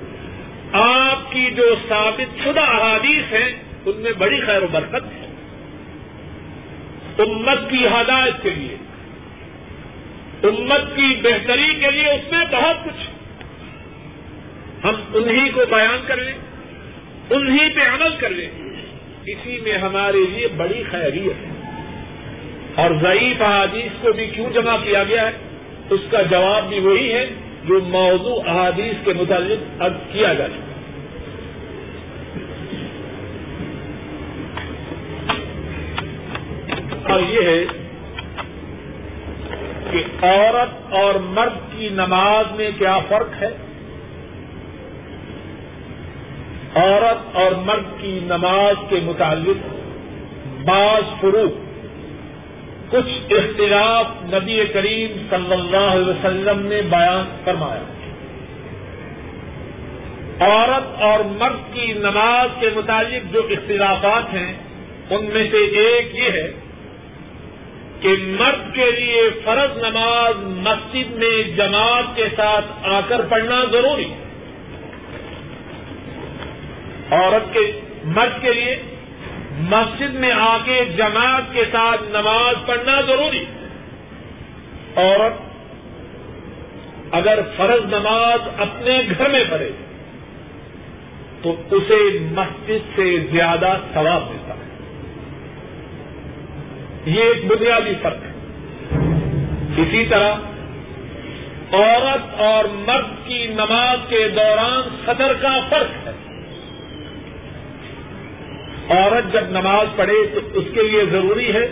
آپ 0.73 1.33
کی 1.33 1.51
جو 1.51 1.75
ثابت 1.89 2.45
شدہ 2.45 2.61
احادیث 2.61 3.33
ہیں، 3.33 3.53
ان 3.87 3.97
میں 3.97 4.13
بڑی 4.19 4.41
خیر 4.41 4.63
و 4.63 4.67
برکت 4.73 5.05
ہے۔ 5.05 5.22
امت 7.19 7.71
کی 7.71 7.87
ہدایت 7.87 8.43
کے 8.43 8.51
لیے، 8.51 8.77
امت 10.43 10.97
کی 10.97 11.21
بہتری 11.23 11.75
کے 11.75 11.91
لیے 11.91 12.11
اس 12.11 12.33
میں 12.33 12.45
بہت 12.53 12.85
کچھ۔ 12.85 13.11
ہم 14.85 14.95
انہی 15.15 15.49
کو 15.49 15.61
بیان 15.71 15.99
کر 16.07 16.17
لیں، 16.17 16.33
انہی 17.31 17.69
پہ 17.69 17.81
عمل 17.81 18.17
کر 18.17 18.31
لیں۔ 18.31 18.51
اسی 19.27 19.59
میں 19.63 19.79
ہمارے 19.79 20.19
لیے 20.31 20.49
بڑی 20.49 20.83
خیریت 20.91 21.47
ہے۔ 21.47 21.53
اور 22.75 22.91
ضعیف 23.03 23.43
احادیث 23.43 24.03
کو 24.03 24.13
بھی 24.13 24.27
کیوں 24.27 24.51
جمع 24.51 24.77
کیا 24.85 25.05
گیا 25.05 25.27
ہے؟ 25.27 25.33
اس 25.91 26.01
کا 26.11 26.23
جواب 26.23 26.69
بھی 26.69 26.79
وہی 26.79 27.13
ہے 27.13 27.27
جو 27.65 27.81
موضوع 27.85 28.43
احادیث 28.47 29.05
کے 29.05 29.13
متعلق 29.13 29.83
اب 29.83 29.93
کیا 30.13 30.29
جا 30.29 30.47
جائے 30.47 30.72
اور 37.13 37.21
یہ 37.21 37.43
ہے 37.47 37.65
کہ 39.91 40.27
عورت 40.27 40.93
اور 40.93 41.15
مرد 41.15 41.79
کی 41.79 41.89
نماز 41.89 42.47
میں 42.57 42.71
کیا 42.79 42.99
فرق 43.09 43.43
ہے؟ 43.43 43.51
عورت 46.75 47.37
اور 47.37 47.53
مرد 47.53 48.01
کی 48.01 48.21
نماز 48.23 48.77
کے 48.89 49.01
متعلق 49.03 49.67
بعض 50.65 51.03
فروغ، 51.21 51.51
کچھ 52.91 53.33
اختلاف 53.33 54.07
نبی 54.23 54.65
کریم 54.73 55.27
صلی 55.31 55.53
اللہ 55.53 55.93
علیہ 55.93 56.07
وسلم 56.07 56.67
نے 56.67 56.83
بیان 56.83 57.37
فرمایا۔ 57.45 57.83
عورت 60.41 61.03
اور 61.03 61.21
مرد 61.21 61.75
کی 61.75 61.93
نماز 61.93 62.49
کے 62.61 62.69
متعلق 62.75 63.33
جو 63.33 63.43
اختلافات 63.51 64.35
ہیں، 64.35 64.53
ان 65.11 65.25
میں 65.25 65.45
سے 65.51 65.57
ایک 65.57 66.15
یہ 66.15 66.31
ہے 66.31 66.53
کہ 68.03 68.15
مرد 68.19 68.75
کے 68.75 68.91
لیے 68.91 69.31
فرض 69.45 69.77
نماز 69.77 70.37
مسجد 70.45 71.11
میں 71.11 71.43
جماعت 71.57 72.17
کے 72.17 72.25
ساتھ 72.37 72.67
آ 72.83 73.01
کر 73.09 73.21
پڑھنا 73.29 73.65
ضروری 73.73 74.13
عورت 77.11 77.53
کے 77.53 77.81
مرد 78.05 78.43
کے 78.43 78.53
لیے 78.53 78.77
مسجد 79.59 80.15
میں 80.15 80.33
آ 80.33 80.57
کے 80.65 80.85
جماعت 80.97 81.53
کے 81.53 81.65
ساتھ 81.73 82.03
نماز 82.09 82.67
پڑھنا 82.67 83.01
ضروری 83.01 83.45
عورت 84.97 85.41
اگر 87.15 87.41
فرض 87.57 87.95
نماز 87.95 88.49
اپنے 88.59 89.03
گھر 89.19 89.29
میں 89.29 89.45
پڑھے 89.51 89.71
تو 91.43 91.55
اسے 91.71 92.19
مسجد 92.21 92.97
سے 92.97 93.19
زیادہ 93.33 93.77
ثواب 93.95 94.31
ملتا 94.31 94.55
ہے۔ 94.55 94.62
یہ 97.07 97.23
ایک 97.23 97.47
بنیادی 97.47 97.95
فرق 98.03 98.17
ہے۔ 98.17 98.33
اسی 99.77 100.05
طرح 100.11 100.35
عورت 101.73 102.41
اور 102.41 102.65
مرد 102.65 103.29
کی 103.29 103.47
نماز 103.47 103.99
کے 104.09 104.29
دوران 104.29 104.89
صدر 105.07 105.33
کا 105.35 105.59
فرق 105.71 106.09
ہے۔ 106.09 106.13
عورت 108.89 109.33
جب 109.33 109.45
نماز 109.51 109.87
پڑھے 109.97 110.27
تو 110.35 110.41
اس 110.53 110.65
کے 110.75 110.83
لیے 110.83 111.05
ضروری 111.05 111.53
ہے 111.53 111.69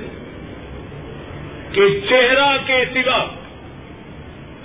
کہ 1.72 2.00
چہرہ 2.08 2.56
کے 2.66 2.84
سوا 2.94 3.24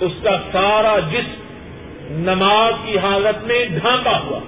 اس 0.00 0.12
کا 0.22 0.38
سارا 0.52 0.98
جسم 0.98 1.42
نماز 2.10 2.74
کی 2.84 2.98
حالت 2.98 3.46
میں 3.46 3.64
ڈھانپا 3.64 4.20
ہوا۔ 4.20 4.40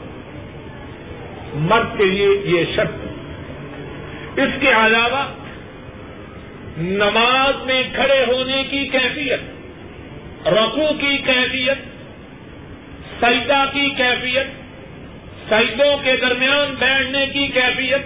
مرد 1.55 1.99
کے 1.99 2.05
لیے 2.05 2.29
یہ 2.45 2.65
شرط 2.77 2.93
اس 4.39 4.49
کے 4.61 4.69
علاوہ 4.69 5.25
نماز 6.79 7.67
میں 7.67 7.83
کھڑے 7.95 8.25
ہونے 8.25 8.63
کی 8.71 8.87
کیفیت 8.87 9.41
رقو 10.47 10.87
کی 11.01 11.19
کیفیت، 11.19 11.79
سجدہ 13.21 13.65
کی 13.73 13.91
کیفیت، 13.97 14.47
سجدوں 15.51 15.97
کے 16.05 16.17
درمیان 16.17 16.75
بیٹھنے 16.79 17.27
کی 17.27 17.47
کیفیت، 17.47 18.01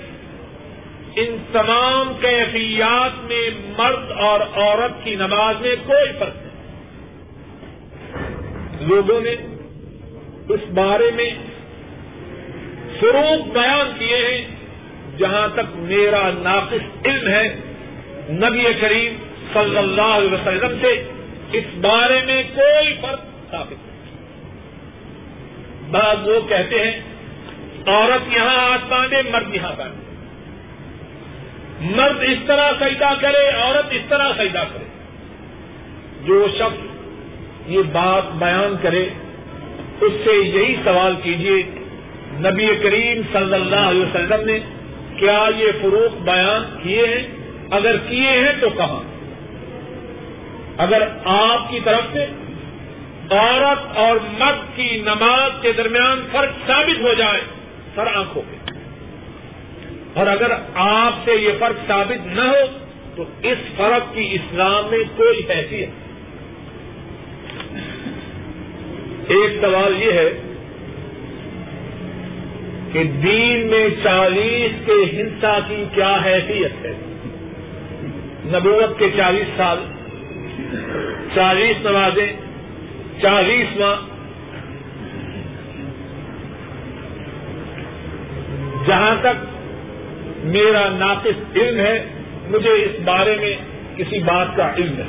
ان 1.16 1.36
تمام 1.52 2.12
کیفیات 2.20 3.24
میں 3.24 3.50
مرد 3.78 4.10
اور 4.10 4.40
عورت 4.40 5.04
کی 5.04 5.14
نماز 5.14 5.54
میں 5.60 5.76
کوئی 5.86 6.12
فرق 6.18 6.36
نہیں۔ 6.36 6.52
لوگوں 8.80 9.20
نے 9.20 9.34
اس 10.48 10.60
بارے 10.74 11.10
میں 11.14 11.30
فروغ 13.00 13.52
بیان 13.52 13.92
کیے 13.98 14.16
ہیں، 14.16 14.44
جہاں 15.18 15.48
تک 15.54 15.76
میرا 15.76 16.30
ناقص 16.38 17.06
علم 17.06 17.28
ہے۔ 17.28 17.71
نبی 18.30 18.64
کریم 18.80 19.16
صلی 19.52 19.78
اللہ 19.78 20.02
علیہ 20.02 20.32
وسلم 20.32 20.76
سے 20.80 21.08
اس 21.52 21.64
بارے 21.80 22.20
میں 22.26 22.42
کوئی 22.54 22.94
فرق 23.00 23.50
ثابت 23.50 23.72
نہیں۔ 23.72 24.16
بعض 25.90 26.28
لوگ 26.28 26.48
کہتے 26.48 26.84
ہیں، 26.84 27.00
عورت 27.86 28.32
یہاں 28.36 28.68
ہاتھ 28.68 28.84
مرد 29.30 29.54
یہاں 29.54 29.72
باندھے۔ 29.78 30.12
مرد 31.80 32.16
اس 32.20 32.38
طرح 32.46 32.72
سجدہ 32.80 33.14
کرے، 33.20 33.50
عورت 33.62 33.86
اس 33.90 34.02
طرح 34.08 34.32
سجدہ 34.32 34.64
کرے۔ 34.74 34.84
جو 36.24 36.46
شخص 36.58 36.86
یہ 37.66 37.82
بات 37.92 38.32
بیان 38.32 38.76
کرے، 38.82 39.08
اس 40.00 40.12
سے 40.24 40.32
یہی 40.32 40.76
سوال 40.84 41.14
کیجیے 41.22 41.62
نبی 42.32 42.66
کریم 42.82 43.22
صلی 43.32 43.54
اللہ 43.54 43.76
علیہ 43.76 44.02
وسلم 44.02 44.46
نے 44.46 44.58
کیا 45.16 45.48
یہ 45.56 45.66
فروخ 45.80 46.22
بیان 46.22 46.78
کیے 46.82 47.06
ہیں؟ 47.06 47.41
اگر 47.72 47.96
کیے 47.96 48.30
ہیں 48.30 48.52
تو 48.60 48.68
کہاں؟ 48.70 49.02
اگر 50.78 51.02
آپ 51.24 51.70
کی 51.70 51.80
طرف 51.84 52.02
سے 52.12 52.26
عورت 53.30 53.96
اور 53.96 54.16
مرد 54.16 54.76
کی 54.76 55.02
نماز 55.04 55.50
کے 55.62 55.72
درمیان 55.72 56.26
فرق 56.32 56.66
ثابت 56.66 57.00
ہو 57.00 57.14
جائے، 57.14 57.40
سر 57.94 58.06
آنکھوں 58.06 58.42
پہ۔ 58.50 58.70
اور 60.14 60.26
اگر 60.26 60.50
آپ 60.74 61.12
سے 61.24 61.32
یہ 61.32 61.50
فرق 61.60 61.86
ثابت 61.86 62.26
نہ 62.26 62.40
ہو، 62.40 62.78
تو 63.16 63.24
اس 63.42 63.58
فرق 63.76 64.14
کی 64.14 64.28
اسلام 64.32 64.84
میں 64.90 65.04
کوئی 65.16 65.40
حیثیت۔ 65.50 65.88
ایک 69.30 69.60
سوال 69.60 70.02
یہ 70.02 70.12
ہے 70.12 70.32
کہ 72.92 73.04
دین 73.04 73.66
میں 73.66 73.88
چالیس 74.02 74.86
کے 74.86 75.22
ہنسا 75.22 75.58
کی 75.68 75.84
کیا 75.94 76.16
حیثیت 76.24 76.84
ہے؟ 76.84 77.11
نبوت 78.46 78.98
کے 78.98 79.10
چالیس 79.16 79.56
سال، 79.56 79.78
چالیس 81.34 81.76
نمازیں، 81.86 82.32
چالیس 83.22 83.76
ماہ۔ 83.76 83.96
جہاں 88.86 89.16
تک 89.20 89.44
میرا 90.44 90.88
ناقص 90.88 91.56
علم 91.56 91.80
ہے، 91.80 92.06
مجھے 92.50 92.70
اس 92.70 93.00
بارے 93.04 93.36
میں 93.40 93.54
کسی 93.96 94.18
بات 94.18 94.56
کا 94.56 94.72
علم 94.78 94.94
ہے 94.98 95.08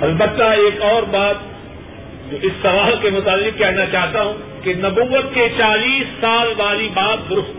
البتہ 0.00 0.42
ایک 0.42 0.82
اور 0.82 1.02
بات 1.02 1.34
جو 2.30 2.36
اس 2.42 2.52
سوال 2.62 2.94
کے 3.02 3.10
متعلق 3.10 3.58
کہنا 3.58 3.86
چاہتا 3.86 4.22
ہوں 4.22 4.64
کہ 4.64 4.74
نبوت 4.74 5.34
کے 5.34 5.48
چالیس 5.58 6.06
سال 6.20 6.52
والی 6.56 6.88
بات 6.94 7.30
درست 7.30 7.54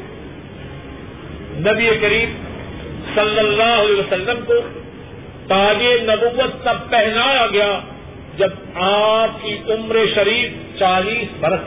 نبی 1.68 1.90
قریب 2.02 2.47
صلی 3.18 3.40
اللہ 3.40 3.82
علیہ 3.82 4.00
وسلم 4.00 4.40
کو 4.48 4.54
تاج 5.48 5.84
نبوت 5.84 6.64
تب 6.64 6.90
پہنایا 6.90 7.48
گیا 7.54 7.80
جب 8.38 8.50
آپ 8.76 9.44
کی 9.44 9.58
عمر 9.70 9.98
شریف 10.16 10.80
چالیس 10.80 11.28
برس 11.40 11.60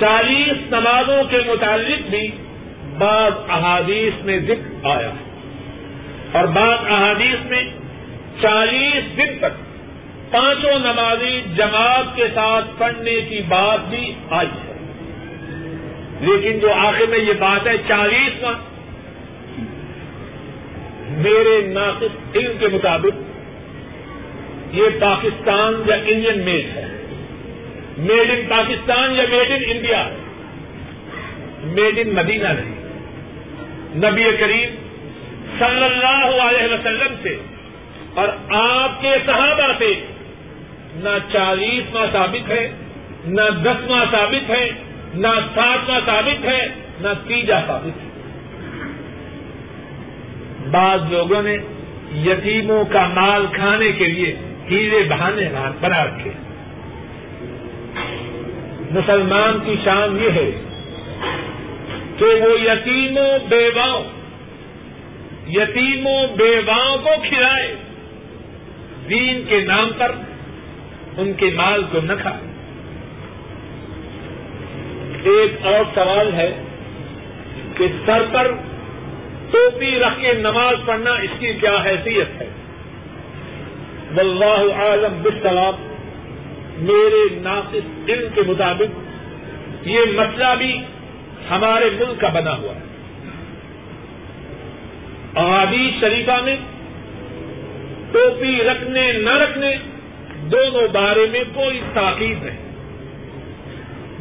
چالیس 0.00 0.70
نمازوں 0.70 1.24
کے 1.30 1.38
متعلق 1.46 2.10
بھی 2.10 2.30
بعض 2.98 3.32
احادیث 3.48 4.24
میں 4.24 4.38
ذکر 4.38 4.86
آیا 4.86 5.10
اور 6.32 6.44
بعض 6.44 6.78
احادیث 6.88 7.50
میں 7.50 7.64
چالیس 8.42 9.16
دن 9.16 9.38
تک 9.38 9.58
پانچوں 10.32 10.78
نمازی 10.78 11.40
جماعت 11.56 12.16
کے 12.16 12.24
ساتھ 12.34 12.64
پڑھنے 12.78 13.20
کی 13.20 13.40
بات 13.48 13.88
بھی 13.88 14.14
آئی 14.30 14.48
ہے۔ 14.48 14.74
لیکن 16.20 16.58
جو 16.58 16.72
آخر 16.72 17.04
میں 17.08 17.18
یہ 17.18 17.32
بات 17.32 17.66
ہے، 17.66 17.76
چالیس 17.88 18.42
ماہ 18.42 18.54
میرے 21.22 21.66
ناقص 21.66 22.36
علم 22.36 22.52
کے 22.60 22.68
مطابق 22.68 23.30
یہ 24.74 24.84
پاکستان 25.00 25.82
یا 25.86 25.94
انڈین 25.94 26.38
میڈ 26.44 26.66
ہے۔ 26.76 26.86
میڈ 27.98 28.30
ان 28.30 28.40
پاکستان 28.48 29.12
یا 29.12 29.22
made 29.30 29.50
in 29.50 29.62
India 29.66 30.08
made 31.62 31.98
in 31.98 32.14
Madina 32.14 32.48
نہیں۔ 32.48 32.80
نبی 34.10 34.24
کریم 34.40 34.74
صلی 35.58 35.84
اللہ 35.84 36.42
علیہ 36.42 36.74
وسلم 36.74 37.14
سے 37.22 37.36
اور 38.14 38.28
آپ 38.50 39.02
کے 39.02 39.12
صحابہ 39.26 39.72
سے 39.78 39.94
نہ 40.94 41.32
چالیس 41.32 41.94
ماہ 41.94 42.06
ثابت 42.12 42.50
ہے، 42.50 42.72
نہ 43.24 43.42
دس 43.62 43.90
ماہ 43.90 44.04
ثابت 44.10 44.50
ہے، 44.50 44.70
نہ 45.14 45.28
سات 45.54 45.90
ماہ 45.90 46.00
ثابت 46.06 46.44
ہے، 46.44 46.66
نہ 47.00 47.08
تیجا 47.28 47.60
ثابت 47.66 48.04
ہے۔ 48.04 48.09
بعض 50.70 51.00
لوگوں 51.10 51.42
نے 51.42 51.56
یتیموں 52.14 52.84
کا 52.84 53.06
مال 53.06 53.46
کھانے 53.52 53.92
کے 53.92 54.04
لیے 54.04 54.36
ہیرے 54.70 55.02
بہانے 55.08 55.48
بنا 55.80 56.04
رکھے۔ 56.04 56.30
مسلمان 58.90 59.58
کی 59.66 59.74
شان 59.84 60.18
یہ 60.22 60.30
ہے 60.30 60.50
کہ 62.18 62.24
وہ 62.24 62.60
یتیموں 62.60 63.38
بیواؤں 63.48 64.04
یتیموں 65.48 66.26
بیواؤں 66.36 66.98
کو 66.98 67.10
کھلائے۔ 67.28 67.76
دین 69.08 69.42
کے 69.48 69.60
نام 69.60 69.90
پر 69.98 70.12
ان 71.16 71.32
کے 71.32 71.50
مال 71.54 71.82
کو 71.92 71.98
نہ 72.00 72.12
کھائے۔ 72.22 72.50
ایک 75.22 75.66
اور 75.66 75.84
سوال 75.94 76.34
ہے 76.34 76.62
کہ 77.76 77.86
سر 78.06 78.22
پر 78.32 78.52
ٹوپی 79.50 79.98
رکھ 79.98 80.20
کے 80.20 80.32
نماز 80.32 80.74
پڑھنا 80.86 81.10
اس 81.10 81.30
کی 81.38 81.52
کیا 81.60 81.76
حیثیت 81.84 82.42
ہے؟ 82.42 82.48
واللہ 84.14 84.74
عالم 84.74 85.22
بالسلام 85.22 85.94
میرے 86.78 87.40
ناقص 87.40 88.08
علم 88.08 88.28
کے 88.34 88.40
مطابق 88.46 88.98
یہ 89.86 89.98
مسئلہ 90.14 90.54
بھی 90.58 90.76
ہمارے 91.50 91.90
ملک 91.90 92.20
کا 92.20 92.28
بنا 92.28 92.56
ہوا 92.56 92.74
ہے۔ 92.74 92.90
احادیث 95.36 96.00
شریفہ 96.00 96.40
میں 96.44 96.56
ٹوپی 98.12 98.58
رکھنے، 98.64 99.12
نہ 99.12 99.30
رکھنے 99.30 99.76
دونوں 100.42 100.88
بارے 100.88 101.26
میں 101.30 101.44
کوئی 101.54 101.80
تاکید 101.94 102.42
نہیں۔ 102.42 102.70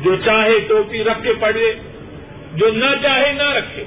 جو 0.04 0.16
چاہے 0.16 0.60
ٹوپی 0.60 1.04
رکھ 1.04 1.24
کے 1.24 1.34
پڑھے، 1.40 1.74
جو 2.54 2.72
نہ 2.74 2.86
چاہے 3.02 3.34
نہ 3.34 3.52
رکھے۔ 3.52 3.84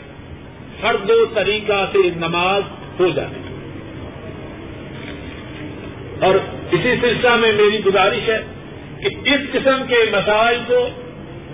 ہر 0.83 0.97
دو 0.97 1.27
طریقہ 1.35 1.85
سے 1.93 1.99
نماز 2.17 2.63
ہو 3.01 3.09
جائے 3.09 3.29
اور 6.21 6.35
اسی 6.71 6.95
سلسلہ 7.01 7.37
میں 7.37 7.53
میری 7.53 7.85
گزارش 7.87 8.29
ہے 8.29 8.43
کہ 9.01 9.07
اس 9.07 9.41
قسم 9.53 9.83
کے 9.89 10.05
مسائل 10.13 10.59
کو 10.67 10.89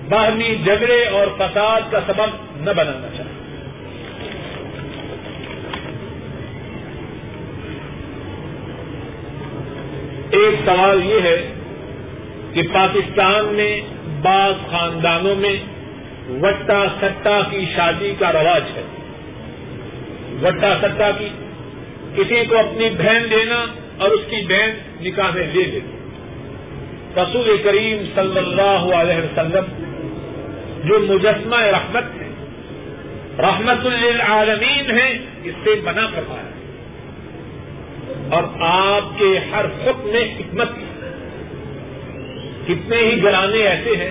باہمی 0.08 0.56
جھگڑے 0.64 1.04
اور 1.04 1.26
فساد 1.38 1.80
کا 1.90 2.00
سبب 2.06 2.30
نہ 2.56 2.70
بنانا 2.70 3.08
چاہیے۔ 3.16 3.38
ایک 10.30 10.54
سوال 10.64 11.02
یہ 11.04 11.20
ہے 11.22 11.52
کہ 12.52 12.62
پاکستان 12.72 13.44
میں 13.44 13.80
بعض 14.22 14.70
خاندانوں 14.70 15.34
میں 15.34 15.56
وٹا 16.28 16.84
سٹا 17.00 17.40
کی 17.50 17.64
شادی 17.76 18.14
کا 18.18 18.32
رواج 18.32 18.62
ہے۔ 18.76 18.82
وٹا 20.42 20.78
سٹا 20.82 21.10
کی۔ 21.18 21.28
کسی 22.16 22.46
کو 22.46 22.58
اپنی 22.58 22.90
بہن 22.90 23.30
دینا 23.30 23.66
اور 23.98 24.10
اس 24.10 24.20
کی 24.30 24.36
بہن 24.36 24.70
نکاح 25.00 25.30
میں 25.30 25.46
لے۔ 25.52 25.64
دینا 25.64 25.98
رسول 27.16 27.56
کریم 27.64 28.04
صلی 28.14 28.38
اللہ 28.38 28.94
علیہ 28.94 29.16
وسلم، 29.16 29.64
جو 30.84 30.98
مجسمہ 30.98 31.56
رحمت 31.56 32.04
ہے، 32.20 32.28
رحمت 33.38 33.86
للعالمین 33.86 34.90
ہے، 34.90 35.18
اس 35.44 35.54
سے 35.64 35.74
منع 35.82 36.06
کروایا 36.14 36.48
اور 38.30 38.42
آپ 38.60 39.18
کے 39.18 39.38
ہر 39.52 39.64
خط 39.84 40.06
میں 40.06 40.24
حکمت 40.24 40.68
کتنے 42.66 42.96
ہی 42.96 43.22
گرانے 43.22 43.58
ایسے 43.58 43.96
ہیں 43.96 44.10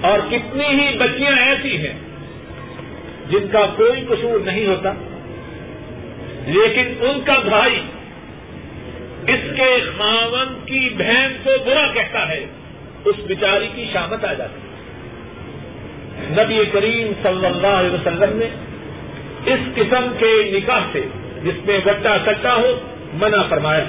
اور 0.00 0.18
کتنی 0.30 0.66
ہی 0.66 0.98
بچیاں 0.98 1.36
ایسی 1.36 1.76
ہیں 1.76 1.94
جن 3.30 3.48
کا 3.52 3.66
کوئی 3.76 4.04
قصور 4.08 4.40
نہیں 4.40 4.66
ہوتا۔ 4.66 4.92
لیکن 6.48 6.94
ان 7.00 7.20
کا 7.24 7.38
بھائی 7.44 7.80
اس 9.26 9.40
کے 9.56 9.78
خاون 9.98 10.54
کی 10.64 10.88
بہن 10.98 11.32
کو 11.44 11.50
برا 11.66 11.86
کہتا 11.94 12.28
ہے، 12.28 12.46
اس 13.04 13.14
بیچاری 13.26 13.68
کی 13.74 13.84
شامت 13.92 14.24
آ 14.24 14.32
جاتی 14.32 14.60
ہے۔ 14.60 14.68
نبی 16.30 16.64
کریم 16.72 17.12
صلی 17.22 17.46
اللہ 17.46 17.74
علیہ 17.80 17.90
وسلم 17.90 18.38
نے 18.38 18.48
اس 19.46 19.60
قسم 19.74 20.12
کے 20.18 20.50
نکاح 20.52 20.80
سے، 20.92 21.00
جس 21.42 21.66
میں 21.66 21.78
گٹا 21.86 22.16
سٹا 22.26 22.54
ہو، 22.54 22.78
منع 23.14 23.42
فرمایا۔ 23.48 23.84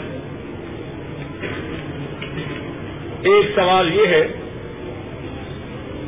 ایک 3.22 3.46
سوال 3.56 3.96
یہ 3.96 4.08
ہے 4.08 4.28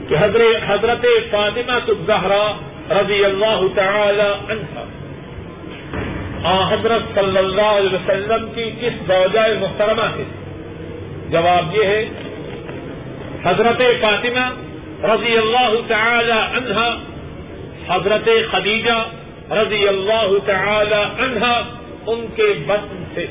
کہ 0.09 0.15
حضرت 0.19 0.63
حضرت 0.67 1.05
فاطمہ 1.31 1.71
الزہرا 1.71 2.45
رضی 2.91 3.25
اللہ 3.25 3.61
تعالی 3.75 4.53
عنہ 4.53 4.79
حضرت 6.43 7.01
صلی 7.15 7.37
اللہ 7.37 7.71
علیہ 7.77 7.93
وسلم 7.93 8.45
کی 8.55 8.69
کس 8.81 9.07
دوجائے 9.07 9.55
محترمہ 9.61 10.05
ہے 10.17 10.23
جواب 11.29 11.75
یہ 11.75 11.83
ہے، 11.83 12.09
حضرت 13.43 13.81
فاطمہ 14.01 14.45
رضی 15.03 15.37
اللہ 15.37 15.75
تعالی 15.87 16.39
عنہ 16.57 16.85
حضرت 17.89 18.29
خدیجہ 18.51 18.97
رضی 19.51 19.87
اللہ 19.87 20.33
تعالی 20.45 21.01
عنہ 21.23 21.45
ان 22.07 22.25
کے 22.35 22.53
بطن 22.65 23.03
سے 23.13 23.25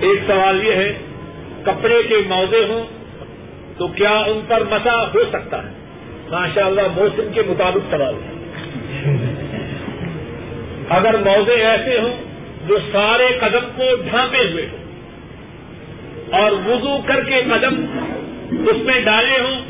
ایک 0.00 0.18
سوال 0.26 0.64
یہ 0.64 0.72
ہے، 0.72 0.92
کپڑے 1.64 2.02
کے 2.02 2.16
موزے 2.28 2.64
ہوں 2.68 2.84
تو 3.78 3.86
کیا 3.88 4.10
ان 4.10 4.40
پر 4.48 4.62
مسا 4.70 4.94
ہو 5.14 5.24
سکتا 5.32 5.62
ہے؟ 5.62 5.72
ماشاء 6.30 6.66
اللہ 6.66 6.82
موسم 6.94 7.32
کے 7.34 7.42
مطابق 7.48 7.90
سوال 7.90 8.14
ہے۔ 8.14 9.29
اگر 10.90 11.16
موزے 11.18 11.54
ایسے 11.66 11.98
ہوں 11.98 12.14
جو 12.68 12.78
سارے 12.92 13.26
قدم 13.40 13.68
کو 13.76 13.94
ڈھانپے 14.10 14.44
ہوئے 14.52 14.66
ہوں 14.66 14.78
اور 16.40 16.52
وضو 16.52 16.98
کر 17.06 17.24
کے 17.24 17.40
قدم 17.50 17.74
اس 18.68 18.76
میں 18.84 19.00
ڈالے 19.00 19.38
ہوں، 19.40 19.60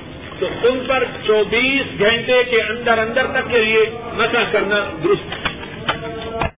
تو 0.40 0.46
ان 0.62 0.78
پر 0.86 1.04
چوبیس 1.26 1.98
گھنٹے 1.98 2.42
کے 2.50 2.60
اندر 2.62 2.98
اندر 2.98 3.26
تک 3.26 3.50
کے 3.50 3.64
لیے 3.64 3.84
مسا 4.12 4.42
کرنا 4.52 4.78
درست 5.04 5.48